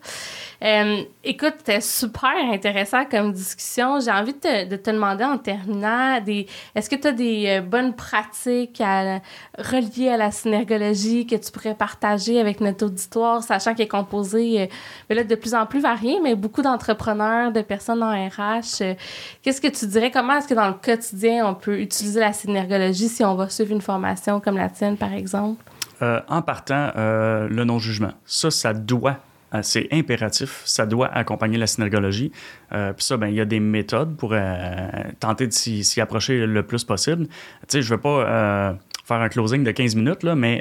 Euh, 0.63 1.03
écoute, 1.23 1.55
c'était 1.59 1.81
super 1.81 2.35
intéressant 2.51 3.05
comme 3.05 3.33
discussion. 3.33 4.01
J'ai 4.01 4.11
envie 4.11 4.33
de 4.33 4.77
te, 4.77 4.91
demander 4.91 5.25
en 5.25 5.39
terminant, 5.39 6.21
des, 6.21 6.47
est-ce 6.75 6.89
que 6.89 6.97
tu 6.97 7.09
as 7.09 7.13
des 7.13 7.45
euh, 7.49 7.61
bonnes 7.61 7.95
pratiques 7.95 8.81
à, 8.81 9.21
reliées 9.59 10.09
à 10.09 10.17
la 10.17 10.31
synergologie 10.31 11.27
que 11.27 11.37
tu 11.37 11.51
pourrais 11.51 11.75
partager 11.75 12.41
avec 12.41 12.61
notre 12.61 12.87
auditoire, 12.87 13.43
sachant 13.43 13.75
qu'il 13.75 13.85
est 13.85 13.89
composé 13.89 14.63
euh, 15.11 15.15
là, 15.15 15.25
de 15.25 15.35
plus 15.35 15.55
en 15.55 15.67
plus 15.67 15.81
varié, 15.81 16.19
mais 16.23 16.35
beaucoup 16.35 16.63
d'entrepreneurs, 16.63 17.53
de 17.53 17.61
personnes 17.61 18.03
en 18.03 18.13
RH. 18.13 18.97
Qu'est-ce 19.43 19.61
que 19.61 19.69
tu 19.69 19.87
dirais? 19.87 20.11
Comment 20.11 20.39
est-ce 20.39 20.49
que 20.49 20.55
dans 20.55 20.69
le 20.69 20.75
quotidien, 20.75 21.47
on 21.47 21.55
peut 21.55 21.81
utiliser 21.81 22.21
la 22.21 22.33
synergologie 22.33 23.09
si 23.09 23.25
on 23.25 23.35
va 23.35 23.49
suivre 23.51 23.73
une 23.73 23.83
formation 23.83 24.41
comme 24.41 24.57
la 24.57 24.69
tienne, 24.69 24.97
par 24.97 25.13
exemple? 25.13 25.63
en 26.03 26.43
partant, 26.43 26.93
le 26.95 27.65
non-jugement. 27.65 28.13
Ça, 28.27 28.51
ça 28.51 28.75
doit 28.75 29.17
c'est 29.63 29.89
impératif, 29.93 30.63
ça 30.65 30.87
doit 30.87 31.09
accompagner 31.09 31.59
la 31.59 31.67
synergologie. 31.67 32.33
Euh, 32.73 32.93
puis 32.93 33.05
ça, 33.05 33.17
ben, 33.17 33.29
il 33.29 33.35
y 33.35 33.41
a 33.41 33.45
des 33.45 33.61
méthodes 33.61 34.17
pour 34.17 34.31
euh, 34.33 34.89
tenter 35.21 35.47
de 35.47 35.53
s'y 35.53 36.01
approcher 36.01 36.47
le 36.47 36.63
plus 36.63 36.85
possible. 36.85 37.27
Tu 37.27 37.33
sais, 37.69 37.83
je 37.83 37.91
ne 37.93 37.97
veux 37.97 38.01
pas 38.01 38.77
faire 39.05 39.21
un 39.21 39.29
closing 39.29 39.63
de 39.65 39.71
15 39.71 39.95
minutes, 39.97 40.23
là, 40.23 40.35
mais 40.35 40.61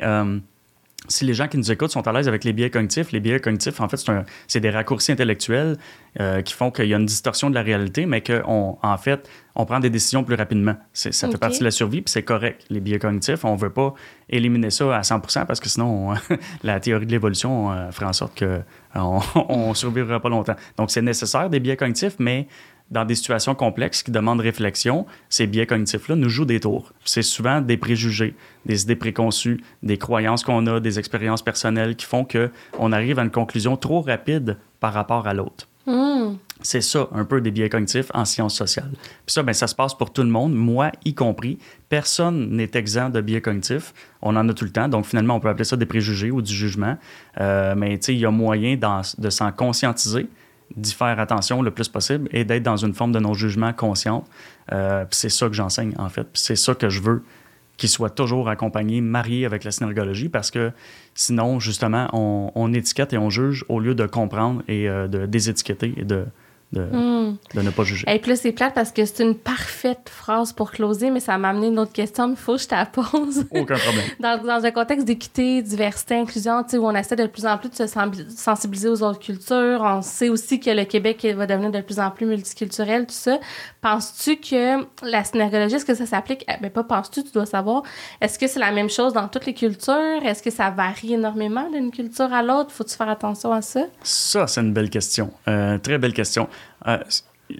si 1.08 1.26
les 1.26 1.34
gens 1.34 1.48
qui 1.48 1.58
nous 1.58 1.72
écoutent 1.72 1.92
sont 1.92 2.08
à 2.08 2.14
l'aise 2.14 2.28
avec 2.28 2.44
les 2.44 2.54
biais 2.54 2.70
cognitifs, 2.70 3.12
les 3.12 3.20
biais 3.20 3.40
cognitifs, 3.40 3.80
en 3.80 3.90
fait, 3.90 4.04
c'est 4.48 4.60
des 4.60 4.70
raccourcis 4.70 5.12
intellectuels 5.12 5.78
euh, 6.20 6.42
qui 6.42 6.54
font 6.54 6.72
qu'il 6.72 6.86
y 6.86 6.94
a 6.94 6.98
une 6.98 7.06
distorsion 7.06 7.50
de 7.50 7.56
la 7.56 7.62
réalité, 7.62 8.06
mais 8.06 8.22
qu'en 8.22 8.80
en 8.82 8.98
fait, 8.98 9.30
on 9.56 9.66
prend 9.66 9.80
des 9.80 9.90
décisions 9.90 10.24
plus 10.24 10.36
rapidement. 10.36 10.76
Ça 10.94 11.12
fait 11.12 11.38
partie 11.38 11.60
de 11.60 11.66
la 11.66 11.72
survie, 11.72 12.02
puis 12.02 12.12
c'est 12.12 12.24
correct. 12.24 12.66
Les 12.70 12.80
biais 12.80 13.00
cognitifs, 13.00 13.46
on 13.46 13.54
ne 13.56 13.60
veut 13.60 13.70
pas 13.70 13.94
éliminer 14.30 14.70
ça 14.70 14.96
à 14.96 15.04
100 15.04 15.22
parce 15.48 15.60
que 15.60 15.70
sinon, 15.70 16.14
la 16.64 16.80
théorie 16.80 17.06
de 17.06 17.12
l'évolution 17.12 17.72
euh, 17.72 17.92
ferait 17.92 18.06
en 18.06 18.14
sorte 18.14 18.40
qu'on 18.40 19.70
ne 19.70 19.74
survivra 19.74 20.20
pas 20.20 20.30
longtemps. 20.30 20.56
Donc, 20.78 20.92
c'est 20.92 21.02
nécessaire 21.02 21.50
des 21.50 21.60
biais 21.60 21.78
cognitifs, 21.78 22.16
mais 22.20 22.48
dans 22.92 23.06
des 23.06 23.16
situations 23.16 23.56
complexes 23.56 24.04
qui 24.04 24.12
demandent 24.12 24.42
réflexion, 24.42 25.06
ces 25.30 25.48
biais 25.48 25.66
cognitifs-là 25.66 26.16
nous 26.16 26.30
jouent 26.30 26.46
des 26.46 26.60
tours. 26.60 26.94
C'est 27.04 27.24
souvent 27.24 27.62
des 27.62 27.78
préjugés, 27.78 28.36
des 28.66 28.84
idées 28.84 28.96
préconçues, 28.96 29.64
des 29.84 29.98
croyances 29.98 30.44
qu'on 30.44 30.68
a, 30.68 30.80
des 30.80 31.00
expériences 31.00 31.42
personnelles 31.42 31.96
qui 31.96 32.06
font 32.06 32.26
qu'on 32.26 32.92
arrive 32.92 33.20
à 33.20 33.24
une 33.24 33.32
conclusion 33.32 33.76
trop 33.76 34.02
rapide 34.02 34.58
par 34.80 34.94
rapport 34.94 35.28
à 35.28 35.34
l'autre. 35.34 35.68
Hmm. 35.88 36.36
C'est 36.62 36.82
ça, 36.82 37.10
un 37.12 37.26
peu 37.26 37.42
des 37.42 37.52
biais 37.52 37.70
cognitifs 37.70 38.10
en 38.14 38.26
sciences 38.26 38.56
sociales. 38.56 38.92
Puis 38.94 39.34
ça, 39.34 39.44
ben, 39.44 39.54
ça 39.54 39.68
se 39.68 39.76
passe 39.76 39.94
pour 39.94 40.12
tout 40.12 40.24
le 40.24 40.30
monde, 40.30 40.54
moi 40.54 40.92
y 41.04 41.14
compris. 41.14 41.60
Personne 41.90 42.50
n'est 42.52 42.72
exempt 42.74 43.12
de 43.12 43.22
biais 43.22 43.42
cognitifs. 43.42 43.94
On 44.22 44.36
en 44.36 44.48
a 44.50 44.54
tout 44.54 44.66
le 44.66 44.72
temps. 44.72 44.88
Donc, 44.88 45.06
finalement, 45.06 45.36
on 45.36 45.40
peut 45.40 45.50
appeler 45.50 45.66
ça 45.66 45.76
des 45.76 45.86
préjugés 45.86 46.32
ou 46.32 46.42
du 46.42 46.54
jugement. 46.54 46.98
Euh, 47.40 47.76
mais, 47.76 47.98
tu 48.00 48.06
sais, 48.06 48.14
il 48.14 48.20
y 48.20 48.26
a 48.26 48.32
moyen 48.32 48.78
de 48.78 49.30
s'en 49.30 49.52
conscientiser 49.52 50.28
d'y 50.76 50.94
faire 50.94 51.20
attention 51.20 51.62
le 51.62 51.72
plus 51.72 51.88
possible 51.88 52.28
et 52.32 52.44
d'être 52.44 52.64
dans 52.64 52.78
une 52.78 52.94
forme 52.94 53.12
de 53.12 53.20
non-jugement 53.20 53.74
consciente. 53.74 54.26
Euh, 54.72 55.06
c'est 55.12 55.30
ça 55.30 55.48
que 55.48 55.54
j'enseigne, 55.54 55.94
en 55.98 56.10
fait. 56.10 56.28
c'est 56.34 56.56
ça 56.56 56.76
que 56.76 56.90
je 56.90 57.02
veux 57.02 57.24
qu'il 57.78 57.90
soit 57.90 58.10
toujours 58.10 58.48
accompagné, 58.50 59.02
marié 59.02 59.46
avec 59.46 59.64
la 59.64 59.72
synergologie, 59.72 60.30
parce 60.30 60.50
que 60.50 60.72
sinon, 61.14 61.60
justement, 61.60 62.08
on, 62.14 62.74
étiquette 62.74 63.12
et 63.14 63.18
on 63.18 63.30
juge 63.30 63.66
au 63.68 63.80
lieu 63.80 63.96
de 63.96 64.06
comprendre 64.06 64.64
et 64.68 64.88
euh, 64.88 65.08
de 65.08 65.26
désétiqueter 65.26 65.94
et 65.98 66.06
de, 66.06 66.26
Hmm. 66.74 67.38
de, 67.54 67.62
ne 67.62 67.70
pas 67.70 67.84
juger. 67.84 68.06
Et 68.08 68.20
puis 68.20 68.36
c'est 68.36 68.52
plate 68.52 68.74
parce 68.74 68.92
que 68.92 69.06
c'est 69.06 69.24
une 69.24 69.36
parfaite 69.36 70.10
phrase 70.10 70.52
pour 70.52 70.72
closer, 70.72 71.10
mais 71.10 71.22
ça 71.22 71.38
m'a 71.38 71.50
amené 71.50 71.68
une 71.68 71.80
autre 71.80 71.94
question, 71.94 72.28
mais 72.28 72.34
il 72.34 72.40
faut 72.40 72.56
que 72.56 72.62
je 72.62 72.68
te 72.68 72.86
pose. 72.92 73.46
Aucun 73.52 73.78
problème. 73.78 74.06
dans, 74.20 74.44
dans, 74.44 74.66
un 74.66 74.72
contexte 74.72 75.06
d'équité, 75.06 75.62
diversité, 75.62 76.16
inclusion, 76.16 76.64
où 76.74 76.86
on 76.86 76.96
essaie 76.96 77.16
de 77.16 77.28
plus 77.28 77.46
en 77.46 77.58
plus 77.58 77.70
de 77.70 77.76
se 77.76 77.88
sensibiliser 78.36 78.90
aux 78.90 79.04
autres 79.04 79.20
cultures, 79.20 79.82
on 79.84 80.02
sait 80.02 80.28
aussi 80.28 80.60
que 80.60 80.70
le 80.70 80.84
Québec 80.84 81.26
va 81.38 81.48
devenir 81.48 81.72
de 81.72 81.82
plus 81.82 82.00
en 82.00 82.12
plus 82.12 82.26
multiculturel, 82.26 83.06
tout 83.06 83.14
ça. 83.14 83.40
Penses-tu 83.82 84.38
que 84.38 84.86
la 85.04 85.24
synergologie, 85.24 85.76
est-ce 85.76 85.86
que 85.86 85.96
ça 85.96 86.06
s'applique? 86.06 86.44
Mais 86.48 86.56
eh 86.58 86.64
ben, 86.64 86.72
pas 86.72 86.84
penses-tu, 86.84 87.24
tu 87.24 87.32
dois 87.32 87.46
savoir. 87.46 87.84
Est-ce 88.20 88.38
que 88.38 88.48
c'est 88.48 88.60
la 88.60 88.72
même 88.72 88.90
chose 88.90 89.14
dans 89.14 89.28
toutes 89.28 89.46
les 89.46 89.54
cultures? 89.54 90.26
Est-ce 90.26 90.44
que 90.44 90.52
ça 90.52 90.72
varie 90.72 91.14
énormément 91.14 91.70
d'une 91.70 91.92
culture 91.92 92.34
à 92.34 92.44
l'autre? 92.44 92.72
Faut-tu 92.72 92.96
faire 92.96 93.10
attention 93.10 93.54
à 93.54 93.62
ça? 93.62 93.82
Ça, 94.04 94.48
c'est 94.48 94.62
une 94.62 94.74
belle 94.74 94.90
question. 94.90 95.32
Euh, 95.48 95.78
très 95.78 95.98
belle 95.98 96.14
question. 96.14 96.50
Euh, 96.88 96.98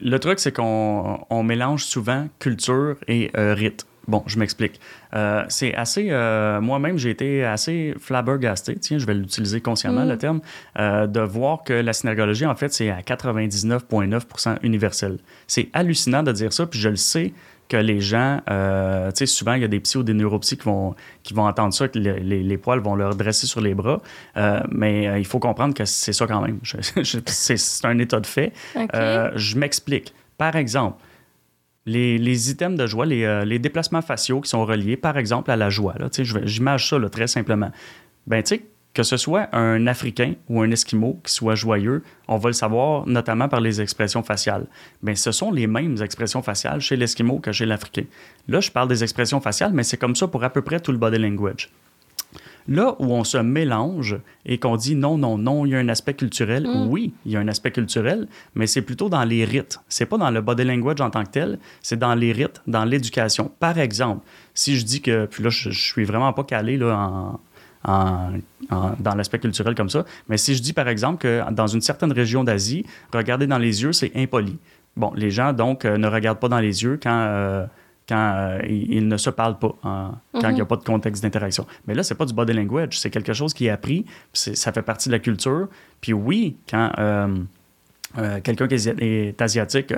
le 0.02 0.18
truc, 0.18 0.40
c'est 0.40 0.52
qu'on 0.52 1.44
mélange 1.44 1.84
souvent 1.84 2.28
culture 2.40 2.96
et 3.08 3.32
euh, 3.38 3.54
rite. 3.54 3.86
Bon, 4.08 4.24
je 4.28 4.38
m'explique. 4.38 4.80
Euh, 5.16 5.44
c'est 5.50 5.74
assez. 5.74 6.10
Moi-même, 6.62 6.98
j'ai 6.98 7.10
été 7.10 7.44
assez 7.44 7.96
flabbergasté, 8.00 8.76
tiens, 8.76 9.00
je 9.00 9.06
vais 9.08 9.16
l'utiliser 9.16 9.62
consciemment, 9.62 10.06
mm. 10.06 10.10
le 10.10 10.18
terme, 10.18 10.42
de 10.78 11.20
voir 11.22 11.64
que 11.64 11.74
la 11.74 11.92
synergologie, 11.92 12.46
en 12.46 12.56
fait, 12.56 12.72
c'est 12.72 12.92
à 12.92 13.02
99,9% 13.02 14.58
universel. 14.62 15.18
C'est 15.48 15.70
hallucinant 15.74 16.22
de 16.22 16.32
dire 16.32 16.54
ça, 16.54 16.68
puis 16.68 16.80
je 16.80 16.90
le 16.90 16.98
sais 16.98 17.34
que 17.68 17.78
les 17.78 18.00
gens, 18.00 18.42
euh, 18.50 19.10
tu 19.12 19.20
sais, 19.20 19.26
souvent, 19.26 19.54
il 19.54 19.62
y 19.62 19.66
a 19.66 19.68
des 19.68 19.80
psy 19.80 19.98
ou 19.98 20.04
des 20.04 20.14
neuropsy 20.14 20.58
qui 20.58 20.66
vont, 20.66 20.96
qui 21.24 21.34
vont 21.34 21.48
entendre 21.48 21.74
ça, 21.74 21.88
que 21.88 21.98
les, 21.98 22.44
les, 22.44 22.58
poils 22.58 22.80
vont 22.80 22.96
leur 22.96 23.16
dresser 23.16 23.48
sur 23.48 23.62
les 23.62 23.74
bras. 23.74 24.02
Euh, 24.38 24.60
mais 24.70 25.08
euh, 25.08 25.20
il 25.20 25.26
faut 25.26 25.40
comprendre 25.40 25.74
que 25.74 25.86
c'est 25.86 26.14
ça 26.14 26.28
quand 26.28 26.42
même. 26.42 26.60
c'est 27.04 27.86
un 27.86 27.98
état 28.00 28.20
de 28.20 28.28
fait. 28.28 28.54
je 28.76 29.58
m'explique. 29.58 30.14
Par 30.38 30.56
exemple, 30.56 30.98
les, 31.86 32.18
les, 32.18 32.52
items 32.52 32.78
de 32.78 32.88
joie, 32.88 33.06
les, 33.06 33.46
les, 33.46 33.60
déplacements 33.60 34.02
faciaux 34.02 34.42
qui 34.42 34.50
sont 34.50 34.66
reliés, 34.66 34.98
par 34.98 35.18
exemple, 35.18 35.52
à 35.52 35.56
la 35.56 35.70
joie. 35.70 35.96
J'image 36.44 36.90
ça 36.90 37.00
là, 37.00 37.10
très 37.10 37.28
simplement. 37.28 37.72
Ben, 38.28 38.42
tu 38.42 38.56
sais, 38.56 38.66
que 38.96 39.04
ce 39.04 39.18
soit 39.18 39.50
un 39.54 39.86
Africain 39.88 40.34
ou 40.50 40.62
un 40.62 40.72
Esquimau 40.72 41.20
qui 41.24 41.34
soit 41.34 41.54
joyeux, 41.54 42.02
on 42.30 42.38
va 42.38 42.50
le 42.50 42.54
savoir 42.54 43.06
notamment 43.06 43.50
par 43.50 43.60
les 43.60 43.82
expressions 43.82 44.24
faciales. 44.24 44.66
Mais 45.04 45.16
ce 45.16 45.34
sont 45.34 45.52
les 45.52 45.68
mêmes 45.68 45.98
expressions 46.02 46.42
faciales 46.42 46.80
chez 46.80 46.96
l'Esquimau 46.96 47.40
que 47.40 47.52
chez 47.52 47.66
l'Africain. 47.66 48.06
Là, 48.48 48.62
je 48.62 48.72
parle 48.72 48.88
des 48.88 49.04
expressions 49.04 49.42
faciales, 49.42 49.74
mais 49.74 49.84
c'est 49.84 49.98
comme 49.98 50.16
ça 50.16 50.28
pour 50.28 50.44
à 50.46 50.50
peu 50.50 50.62
près 50.62 50.80
tout 50.80 50.94
le 50.94 50.98
body 50.98 51.18
language. 51.18 51.70
Là 52.70 52.96
où 53.00 53.12
on 53.12 53.26
se 53.26 53.38
mélange 53.38 54.18
et 54.46 54.58
qu'on 54.60 54.78
dit 54.78 54.96
non, 54.96 55.18
non, 55.18 55.38
non, 55.38 55.66
il 55.66 55.74
y 55.74 55.76
a 55.76 55.80
un 55.80 55.90
aspect 55.90 56.14
culturel, 56.14 56.64
mm. 56.64 56.88
oui, 56.88 57.14
il 57.26 57.34
y 57.34 57.36
a 57.36 57.40
un 57.42 57.48
aspect 57.50 57.72
culturel, 57.72 58.28
mais 58.56 58.66
c'est 58.66 58.82
plutôt 58.82 59.10
dans 59.10 59.26
les 59.26 59.44
rites. 59.44 59.82
C'est 59.90 60.06
pas 60.06 60.18
dans 60.18 60.32
le 60.32 60.42
body 60.42 60.64
language 60.64 61.02
en 61.02 61.10
tant 61.10 61.26
que 61.26 61.32
tel, 61.32 61.60
c'est 61.82 62.00
dans 62.00 62.16
les 62.16 62.32
rites, 62.32 62.62
dans 62.66 62.86
l'éducation. 62.86 63.52
Par 63.60 63.78
exemple, 63.78 64.26
si 64.54 64.78
je 64.78 64.86
dis 64.86 65.02
que, 65.02 65.26
puis 65.26 65.44
là, 65.44 65.50
je, 65.50 65.70
je 65.70 65.82
suis 65.82 66.06
vraiment 66.06 66.32
pas 66.32 66.46
calé 66.46 66.78
là, 66.78 66.98
en, 66.98 67.40
dans 67.86 69.16
l'aspect 69.16 69.40
culturel 69.40 69.76
comme 69.76 69.90
ça. 69.90 70.06
Mais 70.28 70.38
si 70.38 70.56
je 70.56 70.62
dis 70.62 70.74
par 70.74 70.88
exemple 70.88 71.22
que 71.22 71.52
dans 71.52 71.68
une 71.68 71.82
certaine 71.82 72.12
région 72.12 72.44
d'Asie, 72.44 72.86
regarder 73.14 73.48
dans 73.48 73.60
les 73.60 73.84
yeux, 73.84 73.94
c'est 73.94 74.12
impoli. 74.16 74.58
Bon, 74.96 75.12
les 75.16 75.30
gens 75.30 75.54
donc 75.54 75.86
euh, 75.86 75.98
ne 75.98 76.08
regardent 76.08 76.40
pas 76.40 76.48
dans 76.48 76.60
les 76.60 76.84
yeux 76.84 76.98
quand, 77.02 77.26
euh, 77.28 77.66
quand 78.08 78.34
euh, 78.36 78.60
ils, 78.68 79.08
ne 79.08 79.18
se 79.18 79.30
parlent 79.30 79.60
pas, 79.60 79.76
quand 79.84 80.50
il 80.50 80.54
n'y 80.54 80.62
a 80.62 80.64
mhm. 80.64 80.68
pas 80.68 80.78
de 80.78 80.84
contexte 80.84 81.22
d'interaction. 81.22 81.66
Mais 81.86 81.94
là, 81.94 82.04
c'est 82.04 82.16
pas 82.16 82.26
du 82.26 82.34
body 82.34 82.54
language, 82.54 82.98
c'est 82.98 83.10
quelque 83.10 83.34
chose 83.34 83.54
qui 83.54 83.68
est 83.68 83.72
appris, 83.72 84.06
ça 84.34 84.72
fait 84.72 84.82
partie 84.82 85.10
de 85.10 85.14
la 85.14 85.20
culture. 85.20 85.68
Puis 86.00 86.14
oui, 86.14 86.56
quand 86.70 86.92
quelqu'un 88.44 88.68
qui 88.70 88.76
est 88.76 89.42
asiatique 89.42 89.94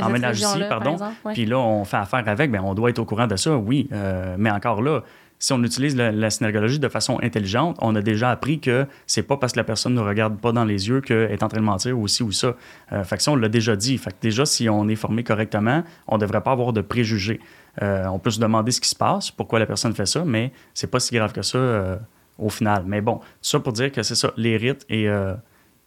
emménage 0.00 0.40
ici, 0.40 0.58
pardon, 0.68 0.96
puis 1.34 1.44
là, 1.44 1.58
on 1.58 1.84
fait 1.84 1.98
affaire 1.98 2.26
avec, 2.26 2.50
bien, 2.50 2.62
on 2.62 2.72
doit 2.74 2.88
être 2.88 2.98
au 2.98 3.04
courant 3.04 3.26
de 3.26 3.36
ça, 3.36 3.54
oui. 3.54 3.90
mais 4.38 4.50
encore 4.50 4.80
là, 4.80 5.02
si 5.38 5.52
on 5.52 5.62
utilise 5.62 5.96
la, 5.96 6.30
synergologie 6.30 6.78
de 6.78 6.88
façon 6.88 7.18
intelligente, 7.22 7.76
on 7.82 7.94
a 7.94 8.00
déjà 8.00 8.30
appris 8.30 8.58
que 8.58 8.86
c'est 9.06 9.22
pas 9.22 9.36
parce 9.36 9.52
que 9.52 9.58
la 9.58 9.64
personne 9.64 9.94
ne 9.94 10.00
regarde 10.00 10.38
pas 10.38 10.52
dans 10.52 10.64
les 10.64 10.88
yeux 10.88 11.00
qu'elle 11.00 11.30
est 11.30 11.42
en 11.42 11.48
train 11.48 11.60
de 11.60 11.64
mentir 11.64 11.98
aussi 11.98 12.22
ou 12.22 12.32
ça. 12.32 12.56
Euh, 12.92 13.04
fait 13.04 13.18
que 13.18 13.22
ça, 13.22 13.32
on 13.32 13.36
l'a 13.36 13.48
déjà 13.48 13.76
dit. 13.76 13.98
Fait 13.98 14.10
que 14.10 14.16
déjà, 14.20 14.46
si 14.46 14.68
on 14.68 14.88
est 14.88 14.96
formé 14.96 15.24
correctement, 15.24 15.84
on 16.08 16.16
ne 16.16 16.20
devrait 16.20 16.42
pas 16.42 16.52
avoir 16.52 16.72
de 16.72 16.80
préjugés. 16.80 17.40
Euh, 17.82 18.06
on 18.06 18.18
peut 18.18 18.30
se 18.30 18.40
demander 18.40 18.72
ce 18.72 18.80
qui 18.80 18.88
se 18.88 18.94
passe, 18.94 19.30
pourquoi 19.30 19.58
la 19.58 19.66
personne 19.66 19.94
fait 19.94 20.06
ça, 20.06 20.24
mais 20.24 20.52
c'est 20.72 20.90
pas 20.90 21.00
si 21.00 21.14
grave 21.14 21.32
que 21.32 21.42
ça 21.42 21.58
euh, 21.58 21.96
au 22.38 22.48
final. 22.48 22.84
Mais 22.86 23.00
bon, 23.00 23.20
ça 23.42 23.60
pour 23.60 23.72
dire 23.72 23.92
que 23.92 24.02
c'est 24.02 24.14
ça, 24.14 24.32
les 24.36 24.56
rites 24.56 24.86
et 24.88 25.08
euh, 25.08 25.34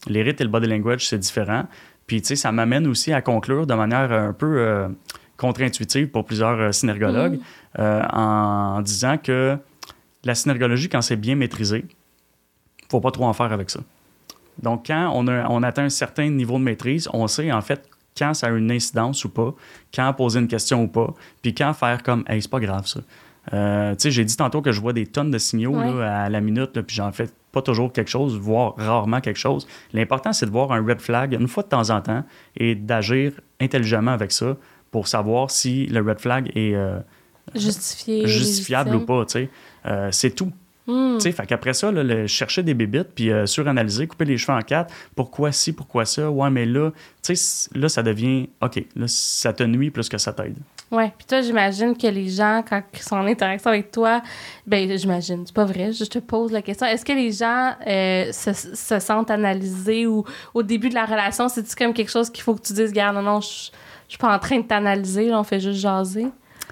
les 0.08 0.22
rites 0.22 0.40
et 0.40 0.44
le 0.44 0.50
body 0.50 0.68
language, 0.68 1.08
c'est 1.08 1.18
différent. 1.18 1.66
Puis, 2.06 2.22
tu 2.22 2.30
sais, 2.30 2.36
ça 2.36 2.52
m'amène 2.52 2.88
aussi 2.88 3.12
à 3.14 3.22
conclure 3.22 3.68
de 3.68 3.74
manière 3.74 4.12
un 4.12 4.34
peu 4.34 4.88
contre-intuitive 5.38 6.08
pour 6.08 6.26
plusieurs 6.26 6.74
synergologues 6.74 7.38
mm. 7.38 7.42
Euh, 7.78 8.02
en 8.12 8.82
disant 8.82 9.18
que 9.18 9.58
la 10.24 10.36
synergologie, 10.36 10.90
quand 10.90 11.02
c'est 11.02 11.16
bien 11.16 11.36
maîtrisé, 11.36 11.86
faut 12.90 13.02
pas 13.02 13.12
trop 13.12 13.26
en 13.26 13.34
faire 13.34 13.52
avec 13.54 13.70
ça. 13.70 13.80
Donc, 14.62 14.88
quand 14.88 15.12
on, 15.14 15.28
a, 15.28 15.48
on 15.50 15.64
atteint 15.64 15.86
un 15.86 15.90
certain 15.90 16.30
niveau 16.30 16.58
de 16.58 16.64
maîtrise, 16.64 17.08
on 17.14 17.28
sait 17.28 17.52
en 17.52 17.62
fait 17.62 17.88
quand 18.18 18.34
ça 18.34 18.48
a 18.48 18.50
une 18.50 18.72
incidence 18.72 19.24
ou 19.24 19.30
pas, 19.30 19.54
quand 19.94 20.12
poser 20.14 20.40
une 20.40 20.48
question 20.48 20.84
ou 20.84 20.88
pas, 20.88 21.14
puis 21.42 21.54
quand 21.54 21.74
faire 21.74 22.04
comme 22.04 22.24
Hey, 22.28 22.42
c'est 22.42 22.52
pas 22.52 22.60
grave 22.60 22.86
ça. 22.86 23.00
Euh, 23.54 23.92
tu 23.96 24.02
sais, 24.02 24.12
j'ai 24.12 24.26
dit 24.26 24.36
tantôt 24.36 24.62
que 24.62 24.72
je 24.72 24.82
vois 24.82 24.94
des 24.94 25.08
tonnes 25.08 25.32
de 25.32 25.38
signaux 25.38 25.76
à 25.78 26.30
la 26.30 26.42
minute, 26.42 26.82
puis 26.82 26.96
j'en 26.96 27.12
fais 27.12 27.30
pas 27.52 27.62
toujours 27.62 27.92
quelque 27.92 28.10
chose, 28.10 28.38
voire 28.38 28.76
rarement 28.78 29.22
quelque 29.22 29.40
chose. 29.40 29.68
L'important, 29.94 30.34
c'est 30.34 30.46
de 30.46 30.52
voir 30.52 30.72
un 30.72 30.86
red 30.86 31.00
flag 31.00 31.34
une 31.34 31.48
fois 31.48 31.64
de 31.64 31.70
temps 31.70 31.90
en 31.90 32.02
temps 32.02 32.24
et 32.58 32.76
d'agir 32.76 33.34
intelligemment 33.60 34.12
avec 34.12 34.32
ça 34.32 34.58
pour 34.92 35.08
savoir 35.08 35.50
si 35.50 35.86
le 35.88 36.02
red 36.02 36.20
flag 36.20 36.52
est 36.56 36.76
euh, 36.76 37.00
justifiable 37.56 38.96
ou 38.96 39.06
pas. 39.06 39.26
Euh, 39.86 40.10
c'est 40.12 40.32
tout. 40.32 40.52
Hmm. 40.88 41.20
Fait 41.20 41.46
qu'après 41.46 41.74
ça, 41.74 41.92
le, 41.92 42.26
chercher 42.26 42.64
des 42.64 42.74
bébites, 42.74 43.10
puis 43.14 43.30
euh, 43.30 43.46
suranalyser, 43.46 44.08
couper 44.08 44.26
les 44.26 44.40
cheveux 44.40 44.58
en 44.58 44.62
quatre, 44.62 44.92
pourquoi 45.16 45.52
ci, 45.52 45.72
pourquoi 45.72 46.04
ça, 46.06 46.32
ouais, 46.32 46.50
mais 46.50 46.66
là, 46.66 46.90
là, 47.76 47.90
ça 47.90 48.02
devient, 48.02 48.50
OK, 48.60 48.84
là, 48.96 49.06
ça 49.08 49.54
te 49.54 49.62
nuit 49.62 49.92
plus 49.92 50.10
que 50.10 50.18
ça 50.18 50.34
t'aide. 50.34 50.58
Oui, 50.92 51.04
puis 51.16 51.28
toi, 51.28 51.42
j'imagine 51.42 51.96
que 51.96 52.08
les 52.08 52.28
gens, 52.28 52.64
quand 52.68 52.82
ils 52.92 53.04
sont 53.04 53.18
en 53.18 53.28
interaction 53.28 53.70
avec 53.70 53.92
toi, 53.92 54.24
ben 54.66 54.98
j'imagine, 54.98 55.44
c'est 55.46 55.54
pas 55.54 55.66
vrai, 55.66 55.92
je 55.92 56.06
te 56.06 56.18
pose 56.18 56.52
la 56.52 56.64
question, 56.64 56.88
est-ce 56.88 57.06
que 57.06 57.12
les 57.12 57.32
gens 57.32 57.76
se, 57.86 59.00
sentent 59.00 59.30
analysés 59.30 60.08
ou 60.08 60.24
au 60.56 60.64
début 60.64 60.90
de 60.90 60.96
la 60.96 61.06
relation, 61.06 61.48
c'est-tu 61.50 61.76
comme 61.76 61.94
quelque 61.94 62.10
chose 62.10 62.32
qu'il 62.32 62.44
faut 62.44 62.56
que 62.56 62.64
tu 62.64 62.74
dises, 62.74 62.90
regarde, 62.90 63.16
non, 63.16 63.22
non, 63.22 63.42
je 63.42 63.70
je 64.10 64.14
suis 64.14 64.18
pas 64.18 64.36
en 64.36 64.40
train 64.40 64.58
de 64.58 64.64
t'analyser, 64.64 65.32
on 65.34 65.44
fait 65.44 65.60
juste 65.60 65.80
jaser. 65.80 66.26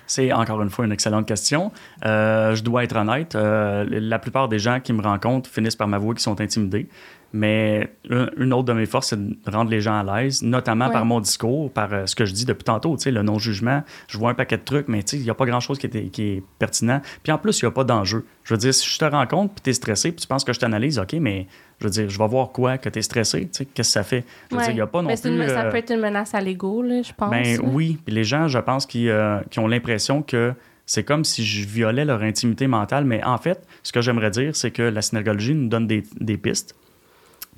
C'est 0.08 0.32
encore 0.32 0.62
une 0.62 0.70
fois 0.70 0.86
une 0.86 0.92
excellente 0.92 1.28
question. 1.28 1.72
Euh, 2.06 2.56
je 2.56 2.64
dois 2.64 2.84
être 2.84 2.96
honnête, 2.96 3.36
euh, 3.36 3.86
la 3.90 4.20
plupart 4.20 4.48
des 4.48 4.58
gens 4.58 4.80
qui 4.80 4.94
me 4.94 5.02
rencontrent 5.02 5.50
finissent 5.50 5.76
par 5.76 5.88
m'avouer 5.88 6.16
qu'ils 6.16 6.24
sont 6.24 6.40
intimidés. 6.42 6.88
Mais 7.34 7.92
une 8.04 8.54
autre 8.54 8.64
de 8.64 8.74
mes 8.74 8.86
forces, 8.86 9.10
c'est 9.10 9.20
de 9.20 9.52
rendre 9.52 9.70
les 9.70 9.82
gens 9.82 10.00
à 10.00 10.22
l'aise, 10.22 10.42
notamment 10.42 10.90
par 10.90 11.06
mon 11.06 11.20
discours, 11.20 11.72
par 11.72 11.94
euh, 11.94 12.06
ce 12.06 12.16
que 12.16 12.26
je 12.26 12.34
dis 12.34 12.46
depuis 12.46 12.64
tantôt, 12.64 12.96
le 13.06 13.22
non-jugement. 13.22 13.84
Je 14.08 14.18
vois 14.18 14.32
un 14.32 14.34
paquet 14.34 14.58
de 14.58 14.64
trucs, 14.64 14.88
mais 14.88 15.00
il 15.00 15.22
n'y 15.22 15.30
a 15.30 15.34
pas 15.34 15.46
grand-chose 15.46 15.78
qui, 15.78 15.90
qui, 16.10 16.24
est 16.24 16.44
pertinent. 16.60 17.02
Puis 17.24 17.32
en 17.32 17.38
plus, 17.38 17.62
il 17.62 17.66
n'y 17.66 17.68
a 17.68 17.72
pas 17.72 17.84
d'enjeu. 17.84 18.26
Je 18.44 18.54
veux 18.54 18.58
dire, 18.58 18.74
si 18.74 18.90
je 18.90 18.98
te 18.98 19.06
rencontre, 19.06 19.56
puis 19.56 19.62
tu 19.64 19.70
es 19.70 19.74
stressé, 19.74 20.12
puis 20.12 20.22
tu 20.22 20.28
penses 20.28 20.44
que 20.44 20.54
je 20.54 20.60
t'analyse, 20.60 21.00
OK, 21.00 21.14
mais 21.14 21.48
je 21.80 21.86
veux 21.86 21.90
dire, 21.90 22.10
je 22.10 22.18
vais 22.18 22.28
voir 22.28 22.50
quoi 22.52 22.78
que 22.78 22.90
tu 22.90 23.00
es 23.00 23.02
stressé, 23.02 23.50
qu'est-ce 23.52 23.70
que 23.74 23.84
ça 23.84 24.04
fait? 24.04 24.24
Je 24.50 24.56
veux 24.56 24.64
dire, 24.64 24.72
il 24.72 24.82
a 24.82 24.88
pas 24.88 25.02
non 25.02 25.14
plus... 25.14 25.30
Une, 25.30 25.48
ça 25.50 25.66
peut 25.66 25.78
être 25.78 25.92
une 25.92 26.02
menace 26.02 26.34
à 26.34 26.42
l'ego, 26.42 26.84
je 26.84 27.12
pense. 27.14 27.30
Ben 27.30 27.60
oui, 27.64 28.00
puis 28.04 28.16
les 28.16 28.24
gens, 28.24 28.48
je 28.48 28.60
pense, 28.60 28.86
qui, 28.86 29.10
euh, 29.10 29.40
qui 29.50 29.60
ont 29.60 29.68
l'impression 29.68 30.22
que 30.22 30.54
c'est 30.86 31.04
comme 31.04 31.26
si 31.26 31.46
je 31.46 31.68
violais 31.68 32.06
leur 32.06 32.22
intimité 32.22 32.68
mentale, 32.68 33.04
mais 33.04 33.24
en 33.24 33.38
fait, 33.38 33.68
ce 33.84 33.92
que 33.92 34.02
j'aimerais 34.02 34.32
dire, 34.32 34.56
c'est 34.56 34.72
que 34.72 34.84
la 34.84 35.02
synergologie 35.02 35.54
nous 35.54 35.68
donne 35.68 35.86
des, 35.86 36.04
des 36.20 36.38
pistes 36.38 36.76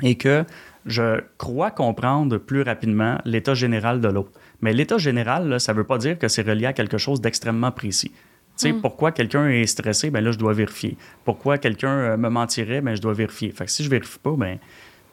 et 0.04 0.16
que 0.16 0.46
je 0.86 1.22
crois 1.38 1.72
comprendre 1.72 2.38
plus 2.38 2.62
rapidement 2.62 3.18
l'état 3.26 3.54
général 3.54 4.02
de 4.02 4.08
l'autre. 4.08 4.32
Mais 4.62 4.74
l'état 4.74 4.98
général, 4.98 5.60
ça 5.60 5.74
ne 5.74 5.78
veut 5.78 5.84
pas 5.84 5.98
dire 5.98 6.18
que 6.18 6.28
c'est 6.28 6.42
relié 6.42 6.66
à 6.66 6.74
quelque 6.74 6.98
chose 6.98 7.22
d'extrêmement 7.22 7.72
précis. 7.72 8.12
Tu 8.12 8.68
sais, 8.68 8.72
hmm. 8.74 8.82
pourquoi 8.82 9.12
quelqu'un 9.12 9.48
est 9.48 9.66
stressé, 9.66 10.10
ben 10.10 10.22
là, 10.22 10.32
je 10.32 10.38
dois 10.38 10.54
vérifier. 10.54 10.98
Pourquoi 11.24 11.58
quelqu'un 11.58 11.92
euh, 11.92 12.18
me 12.18 12.30
mentirait, 12.30 12.82
ben 12.82 12.94
je 12.94 13.02
dois 13.02 13.14
vérifier. 13.14 13.52
Fait 13.52 13.66
que 13.66 13.72
si 13.72 13.84
je 13.84 13.90
vérifie 13.90 14.20
pas, 14.20 14.34
ben... 14.38 14.58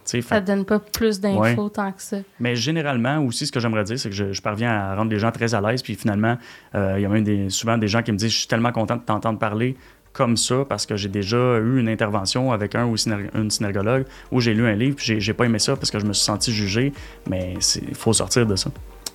Ça 0.07 0.41
ne 0.41 0.47
donne 0.47 0.65
pas 0.65 0.79
plus 0.79 1.19
d'infos 1.21 1.69
tant 1.69 1.91
que 1.91 2.01
ça. 2.01 2.19
Mais 2.39 2.55
généralement, 2.55 3.19
aussi, 3.19 3.47
ce 3.47 3.51
que 3.51 3.59
j'aimerais 3.59 3.83
dire, 3.83 3.99
c'est 3.99 4.09
que 4.09 4.33
je, 4.33 4.41
parviens 4.41 4.71
à 4.71 4.95
rendre 4.95 5.11
les 5.11 5.19
gens 5.19 5.33
très 5.33 5.53
à 5.55 5.61
l'aise. 5.61 5.83
Puis 5.83 5.97
finalement, 5.97 6.39
euh, 6.77 6.95
il 6.97 7.03
y 7.03 7.05
a 7.05 7.09
même 7.09 7.25
des, 7.25 7.51
souvent 7.51 7.77
des 7.77 7.89
gens 7.89 8.03
qui 8.03 8.13
me 8.13 8.17
disent 8.17 8.31
Je 8.31 8.39
suis 8.39 8.47
tellement 8.47 8.71
content 8.71 8.97
de 8.97 9.03
t'entendre 9.03 9.39
parler 9.39 9.77
comme 10.17 10.37
ça 10.37 10.65
parce 10.69 10.87
que 10.87 10.97
j'ai 10.97 11.09
déjà 11.09 11.59
eu 11.59 11.79
une 11.79 11.89
intervention 11.89 12.53
avec 12.53 12.75
un 12.75 12.87
ou 12.87 12.97
une 13.35 13.51
synergologue 13.51 14.07
où 14.33 14.41
j'ai 14.41 14.55
lu 14.55 14.67
un 14.67 14.75
livre 14.75 14.97
puis 14.97 15.21
j'ai 15.21 15.33
pas 15.35 15.45
aimé 15.45 15.59
ça 15.59 15.77
parce 15.77 15.91
que 15.91 15.99
je 15.99 16.07
me 16.07 16.13
suis 16.13 16.25
senti 16.25 16.53
jugé. 16.53 16.93
Mais 17.29 17.55
il 17.77 17.95
faut 17.95 18.13
sortir 18.13 18.47
de 18.47 18.57
ça. 18.57 18.71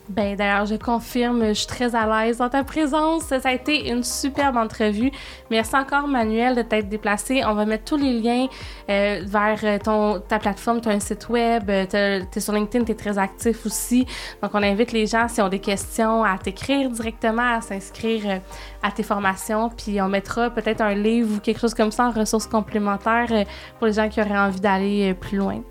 Ben 0.09 0.35
d'ailleurs, 0.35 0.65
je 0.65 0.75
confirme, 0.75 1.49
je 1.49 1.53
suis 1.53 1.67
très 1.67 1.95
à 1.95 2.05
l'aise 2.05 2.37
dans 2.37 2.49
ta 2.49 2.63
présence. 2.63 3.23
Ça 3.23 3.39
a 3.43 3.53
été 3.53 3.89
une 3.89 4.03
superbe 4.03 4.57
entrevue. 4.57 5.11
Merci 5.49 5.75
encore, 5.75 6.07
Manuel, 6.07 6.55
de 6.55 6.63
t'être 6.63 6.89
déplacé. 6.89 7.43
On 7.45 7.53
va 7.53 7.65
mettre 7.65 7.85
tous 7.85 7.97
les 7.97 8.19
liens 8.19 8.47
euh, 8.89 9.21
vers 9.25 9.59
euh, 9.63 9.77
ton, 9.77 10.19
ta 10.19 10.39
plateforme. 10.39 10.81
Un 10.85 10.99
site 10.99 11.29
web, 11.29 11.69
euh, 11.69 11.85
tu 12.31 12.37
es 12.37 12.41
sur 12.41 12.53
LinkedIn, 12.53 12.83
tu 12.83 12.91
es 12.91 12.95
très 12.95 13.17
actif 13.17 13.65
aussi. 13.65 14.05
Donc, 14.41 14.51
on 14.53 14.63
invite 14.63 14.91
les 14.91 15.05
gens, 15.05 15.27
si 15.27 15.41
ont 15.41 15.49
des 15.49 15.59
questions, 15.59 16.23
à 16.23 16.37
t'écrire 16.37 16.89
directement, 16.89 17.57
à 17.57 17.61
s'inscrire 17.61 18.41
à 18.83 18.91
tes 18.91 19.03
formations. 19.03 19.69
Puis, 19.69 20.01
on 20.01 20.09
mettra 20.09 20.49
peut-être 20.49 20.81
un 20.81 20.95
livre 20.95 21.37
ou 21.37 21.39
quelque 21.39 21.59
chose 21.59 21.73
comme 21.73 21.91
ça 21.91 22.07
en 22.07 22.11
ressources 22.11 22.47
complémentaires 22.47 23.45
pour 23.77 23.87
les 23.87 23.93
gens 23.93 24.09
qui 24.09 24.19
auraient 24.19 24.37
envie 24.37 24.59
d'aller 24.59 25.13
plus 25.13 25.37
loin. 25.37 25.61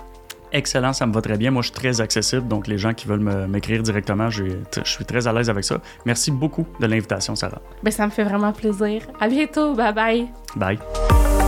Excellent, 0.52 0.92
ça 0.92 1.06
me 1.06 1.12
va 1.12 1.20
très 1.20 1.36
bien. 1.36 1.50
Moi, 1.50 1.62
je 1.62 1.68
suis 1.68 1.76
très 1.76 2.00
accessible, 2.00 2.48
donc 2.48 2.66
les 2.66 2.78
gens 2.78 2.94
qui 2.94 3.06
veulent 3.06 3.20
m'écrire 3.48 3.82
directement, 3.82 4.30
je, 4.30 4.44
suis 4.84 5.04
très 5.04 5.26
à 5.26 5.32
l'aise 5.32 5.50
avec 5.50 5.64
ça. 5.64 5.80
Merci 6.04 6.30
beaucoup 6.30 6.66
de 6.80 6.86
l'invitation, 6.86 7.36
Sarah. 7.36 7.60
Ben, 7.82 7.90
ça 7.90 8.06
me 8.06 8.10
fait 8.10 8.24
vraiment 8.24 8.52
plaisir. 8.52 9.02
À 9.20 9.28
bientôt. 9.28 9.74
Bye 9.74 9.94
bye. 9.94 10.28
Bye. 10.56 11.39